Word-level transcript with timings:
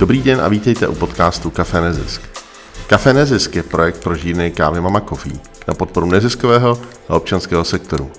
Dobrý 0.00 0.22
den 0.22 0.40
a 0.40 0.48
vítejte 0.48 0.88
u 0.88 0.94
podcastu 0.94 1.50
Café 1.50 1.80
Nezisk. 1.80 2.22
Café 2.86 3.12
Nezisk 3.12 3.56
je 3.56 3.62
projekt 3.62 4.02
pro 4.02 4.14
žírny 4.14 4.50
kávy 4.50 4.80
Mama 4.80 5.00
Coffee 5.00 5.40
na 5.68 5.74
podporu 5.74 6.06
neziskového 6.06 6.78
a 7.08 7.16
občanského 7.16 7.64
sektoru. 7.64 8.10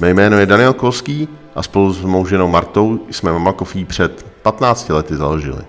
Mé 0.00 0.10
jméno 0.10 0.38
je 0.38 0.46
Daniel 0.46 0.72
Kolský 0.72 1.28
a 1.54 1.62
spolu 1.62 1.92
s 1.92 2.00
mou 2.00 2.26
ženou 2.26 2.48
Martou 2.48 3.06
jsme 3.10 3.32
Mama 3.32 3.52
Coffee 3.52 3.84
před 3.84 4.26
15 4.42 4.88
lety 4.88 5.16
založili. 5.16 5.62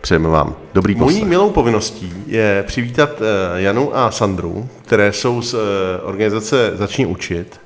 Přejeme 0.00 0.28
vám 0.28 0.54
dobrý 0.74 0.94
poslech. 0.94 1.16
Mojí 1.16 1.24
milou 1.24 1.50
povinností 1.50 2.12
je 2.26 2.64
přivítat 2.66 3.10
eh, 3.20 3.60
Janu 3.60 3.96
a 3.96 4.10
Sandru, 4.10 4.68
které 4.82 5.12
jsou 5.12 5.42
z 5.42 5.54
eh, 5.54 5.58
organizace 6.02 6.70
Začni 6.74 7.06
učit. 7.06 7.60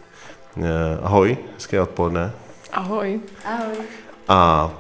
Eh, 0.57 0.63
ahoj, 1.03 1.37
hezké 1.55 1.81
odpoledne. 1.81 2.33
Ahoj. 2.73 3.21
Ahoj. 3.45 4.08
A 4.29 4.71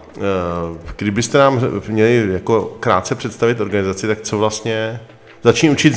kdybyste 0.97 1.38
nám 1.38 1.61
měli 1.88 2.33
jako 2.33 2.77
krátce 2.80 3.15
představit 3.15 3.61
organizaci, 3.61 4.07
tak 4.07 4.21
co 4.21 4.38
vlastně 4.38 5.01
začni 5.43 5.71
učit, 5.71 5.95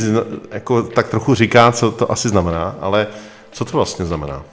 jako 0.51 0.83
tak 0.83 1.07
trochu 1.07 1.35
říká, 1.35 1.71
co 1.71 1.91
to 1.91 2.11
asi 2.11 2.29
znamená, 2.29 2.75
ale 2.81 3.07
co 3.51 3.65
to 3.65 3.71
vlastně 3.71 4.05
znamená? 4.05 4.43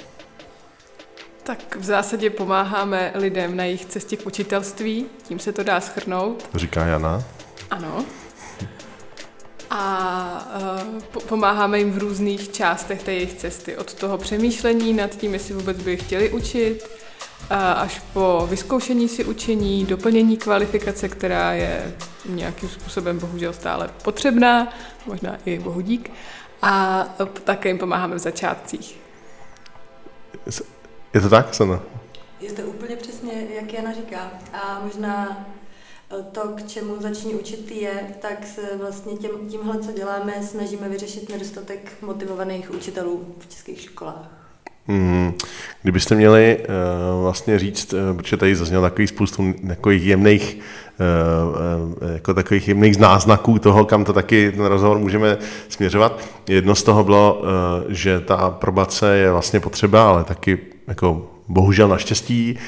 Tak 1.43 1.77
v 1.77 1.85
zásadě 1.85 2.31
pomáháme 2.31 3.13
lidem 3.15 3.57
na 3.57 3.65
jejich 3.65 3.85
cestě 3.85 4.17
k 4.17 4.27
učitelství, 4.27 5.07
tím 5.23 5.39
se 5.39 5.53
to 5.53 5.63
dá 5.63 5.81
schrnout. 5.81 6.49
Říká 6.55 6.87
Jana. 6.87 7.25
Ano. 7.71 8.05
A 9.71 10.49
uh, 11.15 11.23
pomáháme 11.29 11.79
jim 11.79 11.93
v 11.93 11.99
různých 11.99 12.53
částech 12.53 13.03
té 13.03 13.13
jejich 13.13 13.35
cesty. 13.35 13.77
Od 13.77 13.95
toho 13.95 14.19
přemýšlení 14.19 14.93
nad 14.93 15.11
tím, 15.11 15.33
jestli 15.33 15.55
vůbec 15.55 15.83
by 15.83 15.97
chtěli 15.97 16.31
učit, 16.31 16.91
až 17.51 18.03
po 18.13 18.47
vyzkoušení 18.51 19.09
si 19.09 19.25
učení, 19.25 19.85
doplnění 19.85 20.37
kvalifikace, 20.37 21.09
která 21.09 21.53
je 21.53 21.97
nějakým 22.27 22.69
způsobem 22.69 23.19
bohužel 23.19 23.53
stále 23.53 23.91
potřebná, 24.03 24.73
možná 25.07 25.39
i 25.45 25.59
bohudík. 25.59 26.11
A 26.63 27.05
také 27.45 27.69
jim 27.69 27.79
pomáháme 27.79 28.15
v 28.15 28.19
začátcích. 28.19 29.01
Je 31.15 31.21
to 31.21 31.29
tak, 31.29 31.55
Sana? 31.55 31.81
Je 32.41 32.53
to 32.53 32.63
úplně 32.63 32.97
přesně, 32.97 33.47
jak 33.55 33.73
Jana 33.73 33.93
říká. 33.93 34.31
A 34.53 34.81
možná 34.85 35.47
eh, 36.11 36.23
to, 36.33 36.41
k 36.41 36.67
čemu 36.67 37.03
začni 37.03 37.35
učit 37.35 37.71
je, 37.71 38.15
tak 38.21 38.47
se 38.47 38.77
vlastně 38.77 39.17
tím, 39.17 39.31
tímhle, 39.51 39.79
co 39.79 39.93
děláme, 39.93 40.43
snažíme 40.43 40.89
vyřešit 40.89 41.29
nedostatek 41.29 41.93
motivovaných 42.03 42.71
učitelů 42.71 43.35
v 43.39 43.49
českých 43.49 43.81
školách. 43.81 44.48
Mm, 44.89 45.35
kdybyste 45.83 46.15
měli 46.15 46.57
uh, 46.59 47.23
vlastně 47.23 47.59
říct, 47.59 47.93
uh, 47.93 48.17
protože 48.17 48.37
tady 48.37 48.57
zaznělo 48.57 48.83
takový 48.83 49.07
spoustu 49.07 49.55
takových 49.69 50.07
jemných, 50.07 50.59
uh, 52.01 52.13
jako 52.13 52.35
takových 52.35 52.69
jemných 52.69 52.99
náznaků 52.99 53.59
toho, 53.59 53.85
kam 53.85 54.05
to 54.05 54.13
taky 54.13 54.53
ten 54.57 54.65
rozhovor 54.65 54.99
můžeme 54.99 55.37
směřovat. 55.69 56.29
Jedno 56.49 56.75
z 56.75 56.83
toho 56.83 57.05
bylo, 57.05 57.43
že 57.89 58.21
ta 58.21 58.51
probace 58.51 59.17
je 59.17 59.33
vlastně 59.33 59.61
potřeba, 59.61 60.09
ale 60.09 60.25
taky 60.25 60.59
jako 60.87 61.31
bohužel 61.49 61.89
naštěstí, 61.89 62.59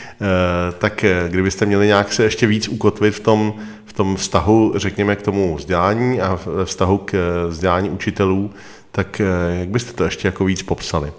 tak 0.79 1.05
kdybyste 1.29 1.67
měli 1.67 1.87
nějak 1.87 2.13
se 2.13 2.23
ještě 2.23 2.47
víc 2.47 2.69
ukotvit 2.69 3.15
v 3.15 3.21
tom, 3.21 3.55
v 3.85 3.93
tom 3.93 4.17
vztahu, 4.17 4.73
řekněme, 4.77 5.17
k 5.17 5.23
tomu 5.23 5.57
vzdělání 5.57 6.21
a 6.21 6.39
vztahu 6.65 6.99
k 6.99 7.15
vzdělání 7.49 7.91
učitelů, 7.91 8.51
tak 8.93 9.21
jak 9.59 9.69
byste 9.69 9.93
to 9.93 10.05
ještě 10.05 10.29
jako 10.29 10.45
víc 10.45 10.63
popsali? 10.63 11.13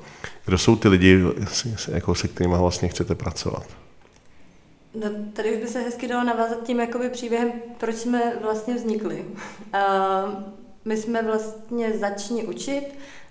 Kdo 0.46 0.58
jsou 0.58 0.76
ty 0.76 0.88
lidi, 0.88 1.20
jako 1.92 2.16
se 2.16 2.28
kterými 2.28 2.58
vlastně 2.58 2.88
chcete 2.88 3.16
pracovat? 3.16 3.64
No, 4.96 5.10
tady 5.34 5.54
už 5.54 5.62
by 5.62 5.68
se 5.68 5.80
hezky 5.80 6.08
dalo 6.08 6.24
navázat 6.24 6.64
tím 6.64 6.80
jakoby 6.80 7.10
příběhem, 7.10 7.52
proč 7.78 7.96
jsme 7.96 8.34
vlastně 8.42 8.74
vznikli. 8.74 9.26
Uh, 9.26 10.34
my 10.86 10.98
jsme 10.98 11.22
vlastně 11.22 11.98
začni 11.98 12.44
učit, 12.44 12.84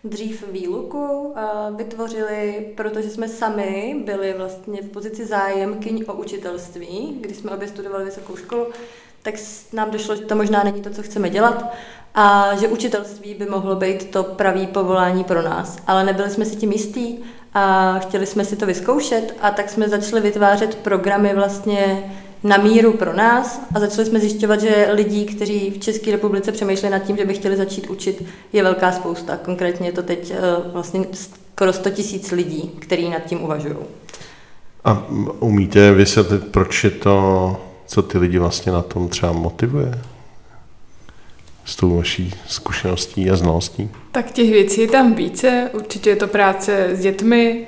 dřív 0.04 0.44
výluku 0.53 1.34
vytvořili, 1.76 2.72
protože 2.76 3.10
jsme 3.10 3.28
sami 3.28 4.03
byli 4.04 4.34
vlastně 4.37 4.82
v 4.82 4.88
pozici 4.88 5.27
zájemkyň 5.27 6.04
o 6.06 6.12
učitelství, 6.12 7.19
když 7.21 7.37
jsme 7.37 7.50
obě 7.50 7.69
studovali 7.69 8.04
vysokou 8.04 8.37
školu, 8.37 8.66
tak 9.22 9.34
nám 9.72 9.91
došlo, 9.91 10.16
že 10.16 10.22
to 10.22 10.37
možná 10.37 10.62
není 10.62 10.82
to, 10.82 10.91
co 10.91 11.03
chceme 11.03 11.31
dělat 11.31 11.72
a 12.15 12.56
že 12.60 12.69
učitelství 12.69 13.34
by 13.34 13.47
mohlo 13.47 13.76
být 13.76 14.10
to 14.10 14.22
pravý 14.22 14.66
povolání 14.66 15.25
pro 15.25 15.43
nás. 15.43 15.78
Ale 15.87 16.04
nebyli 16.04 16.31
jsme 16.31 16.44
si 16.44 16.56
tím 16.56 16.72
jistí 16.72 17.19
a 17.54 17.94
chtěli 17.98 18.26
jsme 18.26 18.44
si 18.44 18.56
to 18.56 18.66
vyzkoušet 18.66 19.34
a 19.41 19.50
tak 19.50 19.71
jsme 19.71 19.88
začali 19.88 20.22
vytvářet 20.22 20.75
programy 20.75 21.34
vlastně 21.34 22.10
na 22.44 22.56
míru 22.56 22.93
pro 22.93 23.12
nás 23.12 23.60
a 23.75 23.81
začali 23.81 24.06
jsme 24.06 24.21
zjišťovat, 24.21 24.60
že 24.60 24.88
lidí, 24.93 25.25
kteří 25.25 25.71
v 25.71 25.78
České 25.78 26.10
republice 26.10 26.53
přemýšleli 26.53 26.93
nad 26.93 26.98
tím, 26.98 27.16
že 27.16 27.25
by 27.25 27.34
chtěli 27.34 27.56
začít 27.56 27.91
učit, 27.91 28.25
je 28.53 28.62
velká 28.62 28.92
spousta. 28.92 29.37
Konkrétně 29.37 29.88
je 29.88 29.92
to 29.92 30.03
teď 30.03 30.31
eh, 30.31 30.41
vlastně 30.72 31.04
skoro 31.12 31.72
100 31.72 31.91
tisíc 31.91 32.31
lidí, 32.31 32.71
kteří 32.78 33.09
nad 33.09 33.25
tím 33.25 33.42
uvažují. 33.42 33.77
A 34.84 35.06
umíte 35.38 35.92
vysvětlit, 35.92 36.47
proč 36.50 36.84
je 36.84 36.91
to, 36.91 37.56
co 37.87 38.03
ty 38.03 38.19
lidi 38.19 38.38
vlastně 38.38 38.72
na 38.72 38.82
tom 38.82 39.09
třeba 39.09 39.32
motivuje? 39.32 39.98
S 41.65 41.76
tou 41.76 41.97
vaší 41.97 42.34
zkušeností 42.47 43.31
a 43.31 43.37
znalostí? 43.37 43.91
Tak 44.12 44.31
těch 44.31 44.50
věcí 44.50 44.81
je 44.81 44.88
tam 44.88 45.15
více. 45.15 45.71
Určitě 45.72 46.10
je 46.10 46.16
to 46.16 46.26
práce 46.26 46.88
s 46.93 47.00
dětmi, 47.00 47.66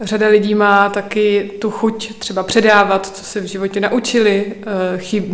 Řada 0.00 0.28
lidí 0.28 0.54
má 0.54 0.88
taky 0.88 1.50
tu 1.58 1.70
chuť 1.70 2.18
třeba 2.18 2.42
předávat, 2.42 3.06
co 3.06 3.24
se 3.24 3.40
v 3.40 3.44
životě 3.44 3.80
naučili, 3.80 4.44
eh, 4.48 4.98
chyb, 4.98 5.24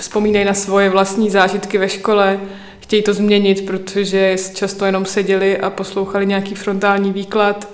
vzpomínají 0.00 0.44
na 0.44 0.54
svoje 0.54 0.90
vlastní 0.90 1.30
zážitky 1.30 1.78
ve 1.78 1.88
škole, 1.88 2.40
chtějí 2.80 3.02
to 3.02 3.14
změnit, 3.14 3.66
protože 3.66 4.36
často 4.54 4.84
jenom 4.84 5.04
seděli 5.04 5.58
a 5.58 5.70
poslouchali 5.70 6.26
nějaký 6.26 6.54
frontální 6.54 7.12
výklad, 7.12 7.68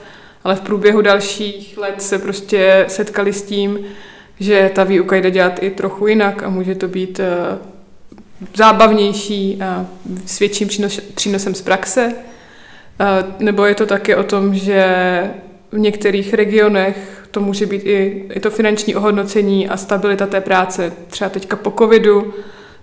ale 0.45 0.57
v 0.57 0.61
průběhu 0.61 1.01
dalších 1.01 1.79
let 1.79 2.03
se 2.03 2.19
prostě 2.19 2.85
setkali 2.89 3.33
s 3.33 3.43
tím, 3.43 3.79
že 4.41 4.71
ta 4.75 4.85
výuka 4.85 5.17
jde 5.17 5.31
dělat 5.31 5.63
i 5.63 5.71
trochu 5.71 6.07
jinak 6.07 6.43
a 6.43 6.49
může 6.49 6.75
to 6.75 6.89
být 6.89 7.21
eh, 7.21 7.59
zábavnější 8.55 9.59
a 9.63 9.87
s 10.27 10.39
větším 10.39 10.69
přínosem 11.15 11.55
z 11.55 11.63
praxe. 11.63 12.13
Nebo 13.39 13.65
je 13.65 13.75
to 13.75 13.87
také 13.87 14.17
o 14.17 14.23
tom, 14.23 14.55
že 14.55 14.85
v 15.73 15.79
některých 15.79 16.35
regionech 16.35 17.29
to 17.31 17.41
může 17.41 17.67
být 17.67 17.83
i, 17.85 18.27
i 18.35 18.41
to 18.41 18.51
finanční 18.51 18.95
ohodnocení 18.95 19.69
a 19.69 19.77
stabilita 19.77 20.27
té 20.27 20.41
práce. 20.41 20.93
Třeba 21.09 21.31
teďka 21.31 21.57
po 21.57 21.71
covidu 21.71 22.35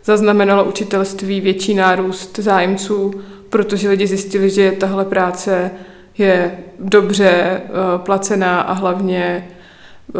zaznamenalo 0.03 0.65
učitelství 0.65 1.41
větší 1.41 1.73
nárůst 1.73 2.39
zájemců, 2.39 3.13
protože 3.49 3.89
lidi 3.89 4.07
zjistili, 4.07 4.49
že 4.49 4.71
tahle 4.71 5.05
práce 5.05 5.71
je 6.17 6.57
dobře 6.79 7.29
eh, 7.29 7.61
placená 7.97 8.61
a 8.61 8.73
hlavně 8.73 9.47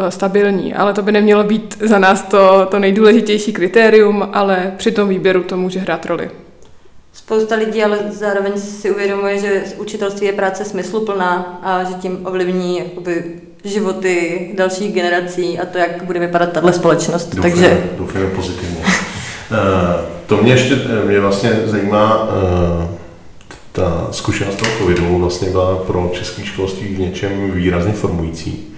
stabilní. 0.10 0.74
Ale 0.74 0.94
to 0.94 1.02
by 1.02 1.12
nemělo 1.12 1.44
být 1.44 1.78
za 1.82 2.00
nás 2.00 2.24
to, 2.24 2.68
to 2.72 2.80
nejdůležitější 2.80 3.54
kritérium, 3.54 4.30
ale 4.34 4.74
při 4.78 4.92
tom 4.92 5.10
výběru 5.10 5.44
to 5.44 5.58
může 5.58 5.80
hrát 5.80 6.06
roli. 6.06 6.30
Spousta 7.14 7.56
lidí 7.56 7.84
ale 7.84 7.98
zároveň 8.10 8.58
si 8.58 8.92
uvědomuje, 8.92 9.40
že 9.40 9.64
učitelství 9.78 10.28
je 10.28 10.34
práce 10.34 10.66
smysluplná 10.66 11.60
a 11.64 11.84
že 11.84 11.94
tím 11.94 12.20
ovlivní 12.26 12.78
jakoby, 12.78 13.24
životy 13.64 14.50
dalších 14.58 14.94
generací 14.94 15.60
a 15.60 15.66
to, 15.66 15.78
jak 15.78 16.04
bude 16.04 16.20
vypadat 16.20 16.52
tahle 16.52 16.74
společnost. 16.74 17.36
Doufám, 17.36 17.52
Takže... 17.52 17.84
doufám 17.98 18.22
pozitivně. 18.36 18.78
uh, 18.78 19.58
to 20.26 20.38
mě 20.38 20.52
ještě 20.52 20.76
mě 21.06 21.20
vlastně 21.20 21.52
zajímá, 21.66 22.30
ta 23.72 24.08
zkušenost 24.12 24.56
toho 24.56 24.72
covidu 24.78 25.18
vlastně 25.18 25.50
byla 25.50 25.76
pro 25.76 26.12
české 26.14 26.46
školství 26.46 26.96
v 26.96 27.00
něčem 27.00 27.52
výrazně 27.52 27.94
formující. 27.94 28.77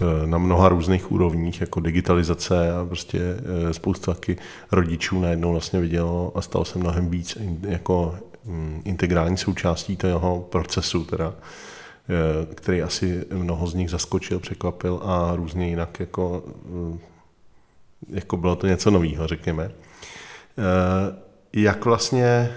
Eh, 0.00 0.26
na 0.26 0.38
mnoha 0.38 0.68
různých 0.68 1.12
úrovních, 1.12 1.60
jako 1.60 1.80
digitalizace 1.80 2.72
a 2.72 2.84
prostě 2.84 3.18
eh, 3.20 3.74
spousta 3.74 4.14
taky 4.14 4.36
rodičů 4.72 5.20
najednou 5.20 5.52
vlastně 5.52 5.80
vidělo 5.80 6.32
a 6.34 6.40
stalo 6.40 6.64
se 6.64 6.78
mnohem 6.78 7.10
víc 7.10 7.38
jako 7.68 8.14
mm, 8.44 8.82
integrální 8.84 9.36
součástí 9.36 9.96
toho 9.96 10.46
procesu, 10.50 11.04
teda, 11.04 11.34
eh, 11.34 12.54
který 12.54 12.82
asi 12.82 13.24
mnoho 13.32 13.66
z 13.66 13.74
nich 13.74 13.90
zaskočil, 13.90 14.40
překvapil 14.40 15.00
a 15.04 15.36
různě 15.36 15.68
jinak 15.68 16.00
jako, 16.00 16.44
jako 18.08 18.36
bylo 18.36 18.56
to 18.56 18.66
něco 18.66 18.90
nového, 18.90 19.26
řekněme. 19.26 19.70
Jak 21.52 21.84
vlastně 21.84 22.50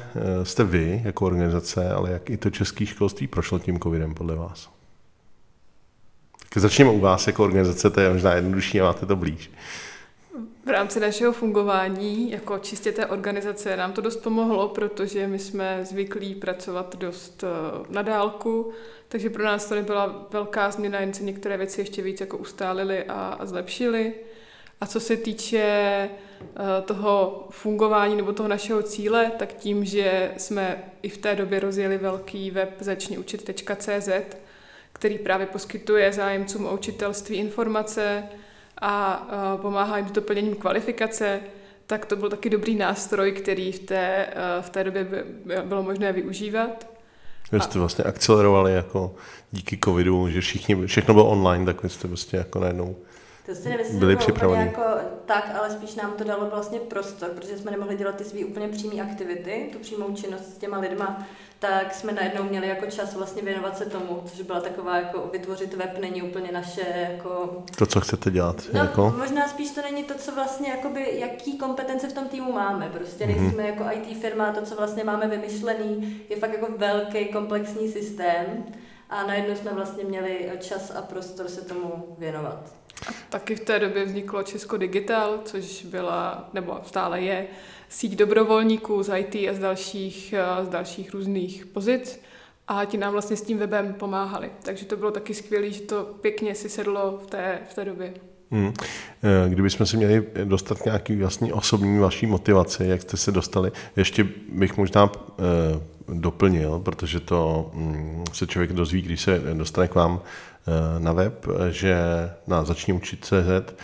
jste 0.44 0.64
vy 0.64 1.02
jako 1.04 1.26
organizace, 1.26 1.92
ale 1.92 2.12
jak 2.12 2.30
i 2.30 2.38
to 2.38 2.50
české 2.50 2.86
školství 2.86 3.28
prošlo 3.28 3.60
tím 3.60 3.80
covidem 3.80 4.14
podle 4.14 4.36
vás? 4.36 4.70
Začněme 6.56 6.92
u 6.92 7.00
vás 7.00 7.28
jako 7.28 7.44
organizace, 7.44 7.90
to 7.90 8.00
je 8.00 8.14
možná 8.14 8.34
jednodušší 8.34 8.82
a 8.82 8.84
máte 8.84 9.06
to 9.06 9.16
blíž. 9.16 9.52
V 10.66 10.70
rámci 10.70 11.00
našeho 11.00 11.34
fungování 11.34 12.32
jako 12.32 12.60
čistě 12.60 12.92
té 12.92 13.06
organizace 13.06 13.78
nám 13.78 13.94
to 13.94 14.02
dost 14.02 14.18
pomohlo, 14.18 14.68
protože 14.68 15.28
my 15.28 15.40
jsme 15.40 15.80
zvyklí 15.84 16.36
pracovat 16.36 16.96
dost 16.96 17.44
eh, 17.44 17.48
na 17.90 18.02
dálku, 18.02 18.72
takže 19.08 19.30
pro 19.30 19.44
nás 19.44 19.66
to 19.66 19.76
nebyla 19.76 20.28
velká 20.32 20.72
změna, 20.72 21.00
jen 21.00 21.14
se 21.14 21.24
některé 21.24 21.58
věci 21.58 21.82
ještě 21.82 22.02
víc 22.02 22.22
jako 22.22 22.38
ustálily 22.38 23.04
a, 23.04 23.38
a 23.40 23.46
zlepšily. 23.46 24.14
A 24.82 24.86
co 24.86 25.00
se 25.00 25.18
týče 25.18 26.10
toho 26.86 27.48
fungování 27.50 28.16
nebo 28.16 28.34
toho 28.34 28.50
našeho 28.50 28.84
cíle, 28.84 29.32
tak 29.40 29.54
tím, 29.54 29.86
že 29.86 30.32
jsme 30.38 30.84
i 31.02 31.10
v 31.10 31.18
té 31.18 31.36
době 31.36 31.60
rozjeli 31.60 31.98
velký 31.98 32.52
web 32.52 32.70
začniučit.cz, 32.80 34.10
který 34.94 35.18
právě 35.18 35.48
poskytuje 35.48 36.14
zájemcům 36.14 36.66
o 36.66 36.74
učitelství 36.74 37.36
informace 37.38 38.24
a 38.82 39.28
pomáhá 39.62 39.98
jim 39.98 40.08
s 40.08 40.12
doplněním 40.12 40.56
kvalifikace, 40.56 41.40
tak 41.88 42.06
to 42.06 42.16
byl 42.16 42.30
taky 42.30 42.50
dobrý 42.50 42.76
nástroj, 42.76 43.32
který 43.32 43.72
v 43.72 43.80
té, 43.80 44.28
v 44.62 44.70
té 44.70 44.84
době 44.84 45.08
bylo 45.66 45.84
možné 45.84 46.12
využívat. 46.14 46.88
Vy 47.52 47.62
jste 47.62 47.80
vlastně 47.80 48.04
akcelerovali 48.04 48.74
jako 48.74 49.16
díky 49.52 49.80
covidu, 49.84 50.30
že 50.30 50.42
všichni, 50.42 50.88
všechno 50.88 51.14
bylo 51.14 51.30
online, 51.30 51.66
tak 51.66 51.84
vy 51.84 51.90
jste 51.90 52.08
prostě 52.08 52.38
jako 52.38 52.60
najednou 52.60 52.96
to 53.46 53.56
si 53.56 53.70
nemyslím, 53.70 54.00
byli 54.00 54.16
připraveni. 54.16 54.66
Jako 54.66 54.82
tak, 55.26 55.56
ale 55.60 55.72
spíš 55.72 55.96
nám 55.96 56.14
to 56.14 56.24
dalo 56.24 56.50
vlastně 56.50 56.80
prostor, 56.80 57.30
protože 57.30 57.58
jsme 57.58 57.72
nemohli 57.72 57.96
dělat 57.96 58.16
ty 58.16 58.24
své 58.24 58.46
úplně 58.46 58.68
přímé 58.68 59.02
aktivity, 59.02 59.70
tu 59.72 59.80
přímou 59.80 60.16
činnost 60.16 60.54
s 60.56 60.58
těma 60.58 60.80
lidma, 60.80 61.28
tak 61.64 61.94
jsme 61.94 62.12
najednou 62.12 62.44
měli 62.44 62.68
jako 62.68 62.86
čas 62.86 63.16
vlastně 63.16 63.42
věnovat 63.42 63.78
se 63.78 63.86
tomu, 63.86 64.24
což 64.26 64.42
byla 64.42 64.60
taková 64.60 64.98
jako 64.98 65.30
vytvořit 65.32 65.74
web 65.74 65.98
není 66.00 66.22
úplně 66.22 66.52
naše 66.52 66.82
jako... 67.12 67.64
To, 67.78 67.86
co 67.86 68.02
chcete 68.02 68.32
dělat. 68.32 68.56
No, 68.74 68.80
jako? 68.80 69.14
možná 69.18 69.48
spíš 69.48 69.72
to 69.72 69.82
není 69.82 70.04
to, 70.04 70.14
co 70.14 70.36
vlastně 70.36 70.70
jakoby, 70.70 71.20
jaký 71.20 71.58
kompetence 71.58 72.10
v 72.10 72.14
tom 72.14 72.28
týmu 72.28 72.52
máme. 72.52 72.90
Prostě 72.90 73.26
mm-hmm. 73.26 73.42
nejsme 73.42 73.68
jako 73.68 73.84
IT 73.92 74.22
firma, 74.22 74.54
to, 74.54 74.62
co 74.62 74.76
vlastně 74.76 75.04
máme 75.04 75.28
vymyšlený, 75.28 76.22
je 76.30 76.38
fakt 76.38 76.54
jako 76.54 76.68
velký 76.78 77.26
komplexní 77.26 77.92
systém 77.92 78.66
a 79.10 79.28
najednou 79.28 79.56
jsme 79.56 79.72
vlastně 79.74 80.04
měli 80.04 80.52
čas 80.60 80.92
a 80.96 81.02
prostor 81.02 81.48
se 81.48 81.62
tomu 81.62 82.16
věnovat. 82.18 82.72
A 83.08 83.12
taky 83.30 83.56
v 83.56 83.60
té 83.60 83.80
době 83.80 84.06
vzniklo 84.06 84.44
Česko 84.44 84.78
Digital, 84.78 85.40
což 85.46 85.86
byla, 85.86 86.50
nebo 86.54 86.80
stále 86.86 87.22
je, 87.22 87.48
síť 87.94 88.16
dobrovolníků 88.16 89.04
z 89.04 89.18
IT 89.18 89.36
a 89.36 89.54
z 89.54 89.60
dalších, 89.60 90.34
z 90.64 90.70
dalších 90.70 91.14
různých 91.14 91.66
pozic 91.66 92.20
a 92.68 92.86
ti 92.86 92.98
nám 92.98 93.12
vlastně 93.12 93.38
s 93.38 93.42
tím 93.42 93.58
webem 93.58 93.94
pomáhali. 93.94 94.50
Takže 94.64 94.86
to 94.86 94.98
bylo 94.98 95.12
taky 95.12 95.34
skvělé, 95.34 95.72
že 95.72 95.82
to 95.82 96.04
pěkně 96.22 96.56
si 96.56 96.70
sedlo 96.70 97.20
v 97.24 97.28
té, 97.28 97.60
v 97.70 97.74
té 97.74 97.86
době. 97.86 98.14
Hmm. 98.52 98.74
Kdybychom 99.48 99.86
si 99.86 99.98
měli 99.98 100.24
dostat 100.44 100.86
nějaký 100.86 101.16
vlastní 101.16 101.54
osobní 101.54 102.00
vaší 102.00 102.26
motivaci, 102.26 102.86
jak 102.86 103.02
jste 103.02 103.18
se 103.18 103.32
dostali, 103.32 103.72
ještě 103.96 104.28
bych 104.52 104.78
možná 104.78 105.12
eh, 105.12 105.44
doplnil, 106.08 106.80
protože 106.80 107.20
to 107.20 107.72
mm, 107.74 108.24
se 108.34 108.48
člověk 108.48 108.74
dozví, 108.74 109.02
když 109.02 109.22
se 109.22 109.42
dostane 109.54 109.88
k 109.88 109.96
vám 109.96 110.22
eh, 110.22 111.00
na 111.00 111.14
web, 111.14 111.46
že 111.70 111.96
na 112.48 112.64
začni 112.64 112.94
učit 112.94 113.26
CZ, 113.26 113.76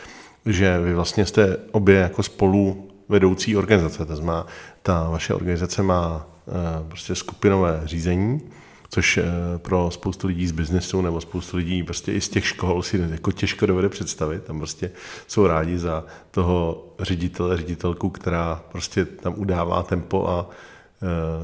že 0.46 0.80
vy 0.80 0.94
vlastně 0.94 1.26
jste 1.26 1.58
obě 1.72 1.96
jako 1.96 2.24
spolu 2.24 2.89
vedoucí 3.10 3.58
organizace. 3.58 4.06
To 4.06 4.16
znamená, 4.16 4.48
ta 4.82 5.10
vaše 5.10 5.34
organizace 5.34 5.84
má 5.84 6.28
eh, 6.48 6.52
prostě 6.88 7.16
skupinové 7.16 7.82
řízení, 7.84 8.42
což 8.90 9.18
eh, 9.18 9.24
pro 9.58 9.90
spoustu 9.92 10.28
lidí 10.28 10.48
z 10.48 10.52
biznesu 10.52 11.02
nebo 11.02 11.22
spoustu 11.22 11.58
lidí 11.58 11.84
prostě 11.84 12.14
i 12.14 12.22
z 12.22 12.30
těch 12.30 12.48
škol 12.48 12.84
si 12.84 13.08
jako 13.12 13.32
těžko 13.32 13.66
dovede 13.66 13.90
představit. 13.90 14.44
Tam 14.44 14.58
prostě 14.58 14.92
jsou 15.28 15.48
rádi 15.48 15.78
za 15.78 16.04
toho 16.32 16.86
ředitele, 17.00 17.58
ředitelku, 17.58 18.10
která 18.10 18.64
prostě 18.72 19.06
tam 19.06 19.34
udává 19.38 19.84
tempo 19.84 20.30
a 20.30 20.50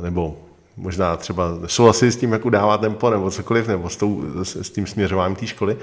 nebo 0.02 0.38
možná 0.78 1.18
třeba 1.18 1.60
souhlasí 1.66 2.12
s 2.12 2.18
tím, 2.18 2.32
jak 2.32 2.46
udává 2.46 2.78
tempo 2.78 3.10
nebo 3.10 3.32
cokoliv, 3.32 3.68
nebo 3.68 3.90
s, 3.90 3.96
tou, 3.96 4.24
s 4.44 4.70
tím 4.70 4.88
směřováním 4.88 5.36
té 5.36 5.48
školy, 5.48 5.78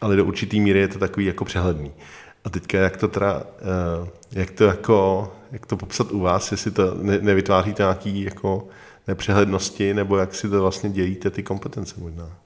ale 0.00 0.16
do 0.16 0.24
určitý 0.24 0.60
míry 0.60 0.78
je 0.78 0.88
to 0.88 0.98
takový 0.98 1.26
jako 1.26 1.44
přehledný. 1.44 1.92
A 2.46 2.50
teďka, 2.50 2.78
jak 2.78 2.96
to 2.96 3.08
teda, 3.08 3.42
eh, 3.58 4.10
jak 4.32 4.50
to 4.50 4.64
jako, 4.64 5.32
jak 5.52 5.66
to 5.66 5.76
popsat 5.76 6.12
u 6.12 6.20
vás, 6.20 6.52
jestli 6.52 6.70
to 6.70 6.94
ne, 6.94 7.18
nevytváříte 7.18 7.82
nějaký 7.82 8.22
jako 8.22 8.68
nepřehlednosti, 9.06 9.94
nebo 9.94 10.16
jak 10.16 10.34
si 10.34 10.48
to 10.48 10.60
vlastně 10.60 10.90
dělíte 10.90 11.30
ty 11.30 11.42
kompetence 11.42 11.94
možná? 11.98 12.38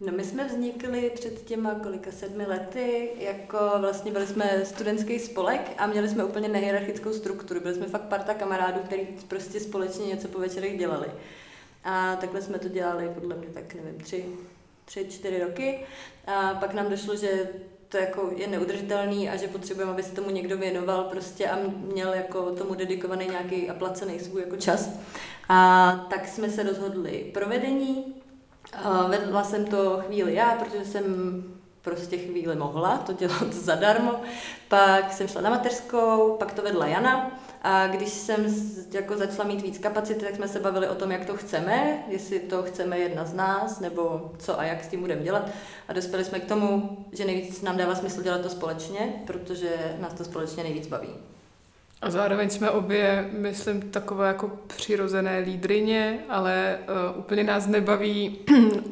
No 0.00 0.12
my 0.12 0.24
jsme 0.24 0.48
vznikli 0.48 1.10
před 1.14 1.44
těma 1.44 1.74
kolika 1.74 2.12
sedmi 2.12 2.46
lety, 2.46 3.10
jako 3.18 3.58
vlastně 3.80 4.12
byli 4.12 4.26
jsme 4.26 4.64
studentský 4.64 5.18
spolek 5.18 5.72
a 5.78 5.86
měli 5.86 6.08
jsme 6.08 6.24
úplně 6.24 6.48
nehierarchickou 6.48 7.12
strukturu. 7.12 7.60
Byli 7.60 7.74
jsme 7.74 7.86
fakt 7.86 8.02
parta 8.02 8.34
kamarádů, 8.34 8.80
kteří 8.84 9.06
prostě 9.28 9.60
společně 9.60 10.06
něco 10.06 10.28
po 10.28 10.38
večerech 10.38 10.78
dělali. 10.78 11.06
A 11.84 12.16
takhle 12.16 12.42
jsme 12.42 12.58
to 12.58 12.68
dělali 12.68 13.10
podle 13.14 13.36
mě 13.36 13.48
tak, 13.48 13.74
nevím, 13.74 14.00
tři, 14.00 14.24
tři, 14.84 15.06
čtyři 15.10 15.42
roky. 15.42 15.80
A 16.26 16.54
pak 16.54 16.74
nám 16.74 16.90
došlo, 16.90 17.16
že 17.16 17.48
to 17.92 17.98
jako 17.98 18.30
je 18.36 18.46
neudržitelný 18.46 19.30
a 19.30 19.36
že 19.36 19.48
potřebujeme, 19.48 19.92
aby 19.92 20.02
se 20.02 20.14
tomu 20.14 20.30
někdo 20.30 20.58
věnoval 20.58 21.04
prostě 21.04 21.48
a 21.48 21.58
měl 21.92 22.12
jako 22.12 22.50
tomu 22.50 22.74
dedikovaný 22.74 23.26
nějaký 23.28 23.70
a 23.70 23.74
placený 23.74 24.20
svůj 24.20 24.40
jako 24.40 24.56
čas. 24.56 24.88
A 25.48 26.06
tak 26.10 26.28
jsme 26.28 26.50
se 26.50 26.62
rozhodli 26.62 27.30
provedení 27.34 28.22
Vedla 29.08 29.44
jsem 29.44 29.64
to 29.64 30.02
chvíli 30.06 30.34
já, 30.34 30.50
protože 30.50 30.84
jsem 30.84 31.04
prostě 31.82 32.18
chvíli 32.18 32.56
mohla 32.56 32.98
to 32.98 33.12
dělat 33.12 33.52
zadarmo. 33.52 34.20
Pak 34.68 35.12
jsem 35.12 35.28
šla 35.28 35.40
na 35.40 35.50
mateřskou, 35.50 36.36
pak 36.38 36.52
to 36.52 36.62
vedla 36.62 36.86
Jana. 36.86 37.30
A 37.64 37.86
když 37.86 38.08
jsem 38.08 38.54
jako 38.92 39.16
začala 39.16 39.48
mít 39.48 39.62
víc 39.62 39.78
kapacity, 39.78 40.24
tak 40.24 40.36
jsme 40.36 40.48
se 40.48 40.60
bavili 40.60 40.88
o 40.88 40.94
tom, 40.94 41.10
jak 41.10 41.24
to 41.24 41.36
chceme, 41.36 42.04
jestli 42.08 42.40
to 42.40 42.62
chceme 42.62 42.98
jedna 42.98 43.24
z 43.24 43.34
nás, 43.34 43.80
nebo 43.80 44.32
co 44.38 44.60
a 44.60 44.64
jak 44.64 44.84
s 44.84 44.88
tím 44.88 45.00
budeme 45.00 45.22
dělat. 45.22 45.50
A 45.88 45.92
dospěli 45.92 46.24
jsme 46.24 46.40
k 46.40 46.44
tomu, 46.44 46.96
že 47.12 47.24
nejvíc 47.24 47.62
nám 47.62 47.76
dává 47.76 47.94
smysl 47.94 48.22
dělat 48.22 48.40
to 48.40 48.48
společně, 48.48 49.12
protože 49.26 49.96
nás 50.00 50.14
to 50.14 50.24
společně 50.24 50.62
nejvíc 50.62 50.86
baví. 50.86 51.08
A 52.02 52.10
zároveň 52.10 52.50
jsme 52.50 52.70
obě, 52.70 53.28
myslím, 53.32 53.90
takové 53.90 54.28
jako 54.28 54.50
přirozené 54.66 55.38
lídrině, 55.38 56.18
ale 56.28 56.78
uh, 57.12 57.18
úplně 57.18 57.44
nás 57.44 57.66
nebaví 57.66 58.38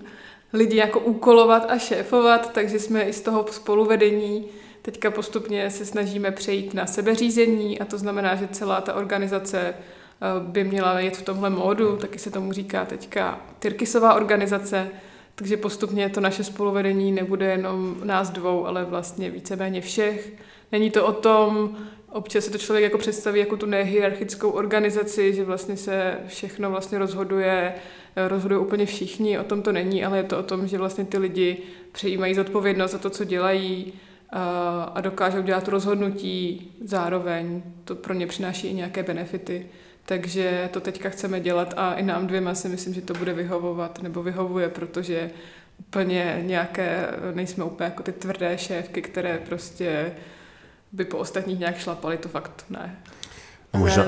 lidi 0.52 0.76
jako 0.76 1.00
úkolovat 1.00 1.70
a 1.70 1.78
šéfovat, 1.78 2.52
takže 2.52 2.78
jsme 2.78 3.02
i 3.02 3.12
z 3.12 3.20
toho 3.20 3.46
spoluvedení 3.50 4.48
teďka 4.82 5.10
postupně 5.10 5.70
se 5.70 5.84
snažíme 5.84 6.30
přejít 6.30 6.74
na 6.74 6.86
sebeřízení 6.86 7.80
a 7.80 7.84
to 7.84 7.98
znamená, 7.98 8.34
že 8.34 8.48
celá 8.48 8.80
ta 8.80 8.94
organizace 8.94 9.74
uh, 9.74 10.46
by 10.46 10.64
měla 10.64 11.00
jet 11.00 11.16
v 11.16 11.22
tomhle 11.22 11.50
módu, 11.50 11.96
taky 11.96 12.18
se 12.18 12.30
tomu 12.30 12.52
říká 12.52 12.84
teďka 12.84 13.40
Tyrkisová 13.58 14.14
organizace, 14.14 14.88
takže 15.34 15.56
postupně 15.56 16.08
to 16.08 16.20
naše 16.20 16.44
spoluvedení 16.44 17.12
nebude 17.12 17.46
jenom 17.46 17.96
nás 18.04 18.30
dvou, 18.30 18.66
ale 18.66 18.84
vlastně 18.84 19.30
víceméně 19.30 19.80
všech. 19.80 20.32
Není 20.72 20.90
to 20.90 21.06
o 21.06 21.12
tom, 21.12 21.76
občas 22.12 22.44
si 22.44 22.50
to 22.50 22.58
člověk 22.58 22.82
jako 22.82 22.98
představí 22.98 23.40
jako 23.40 23.56
tu 23.56 23.66
nehierarchickou 23.66 24.50
organizaci, 24.50 25.34
že 25.34 25.44
vlastně 25.44 25.76
se 25.76 26.18
všechno 26.26 26.70
vlastně 26.70 26.98
rozhoduje, 26.98 27.74
rozhodují 28.28 28.60
úplně 28.60 28.86
všichni, 28.86 29.38
o 29.38 29.44
tom 29.44 29.62
to 29.62 29.72
není, 29.72 30.04
ale 30.04 30.16
je 30.16 30.22
to 30.22 30.38
o 30.38 30.42
tom, 30.42 30.66
že 30.66 30.78
vlastně 30.78 31.04
ty 31.04 31.18
lidi 31.18 31.56
přejímají 31.92 32.34
zodpovědnost 32.34 32.90
za 32.90 32.98
to, 32.98 33.10
co 33.10 33.24
dělají 33.24 33.92
a 34.94 35.00
dokážou 35.00 35.42
dělat 35.42 35.68
rozhodnutí 35.68 36.70
zároveň. 36.84 37.62
To 37.84 37.94
pro 37.94 38.14
ně 38.14 38.26
přináší 38.26 38.66
i 38.66 38.74
nějaké 38.74 39.02
benefity. 39.02 39.66
Takže 40.04 40.68
to 40.72 40.80
teďka 40.80 41.08
chceme 41.08 41.40
dělat 41.40 41.74
a 41.76 41.94
i 41.94 42.02
nám 42.02 42.26
dvěma 42.26 42.54
si 42.54 42.68
myslím, 42.68 42.94
že 42.94 43.00
to 43.00 43.14
bude 43.14 43.32
vyhovovat 43.32 44.02
nebo 44.02 44.22
vyhovuje, 44.22 44.68
protože 44.68 45.30
úplně 45.78 46.38
nějaké, 46.42 47.08
nejsme 47.34 47.64
úplně 47.64 47.84
jako 47.84 48.02
ty 48.02 48.12
tvrdé 48.12 48.58
šéfky, 48.58 49.02
které 49.02 49.38
prostě 49.38 50.12
by 50.92 51.04
po 51.04 51.18
ostatních 51.18 51.58
nějak 51.58 51.78
šlapali, 51.78 52.18
to 52.18 52.28
fakt 52.28 52.64
ne. 52.70 52.96
Možná, 53.72 54.04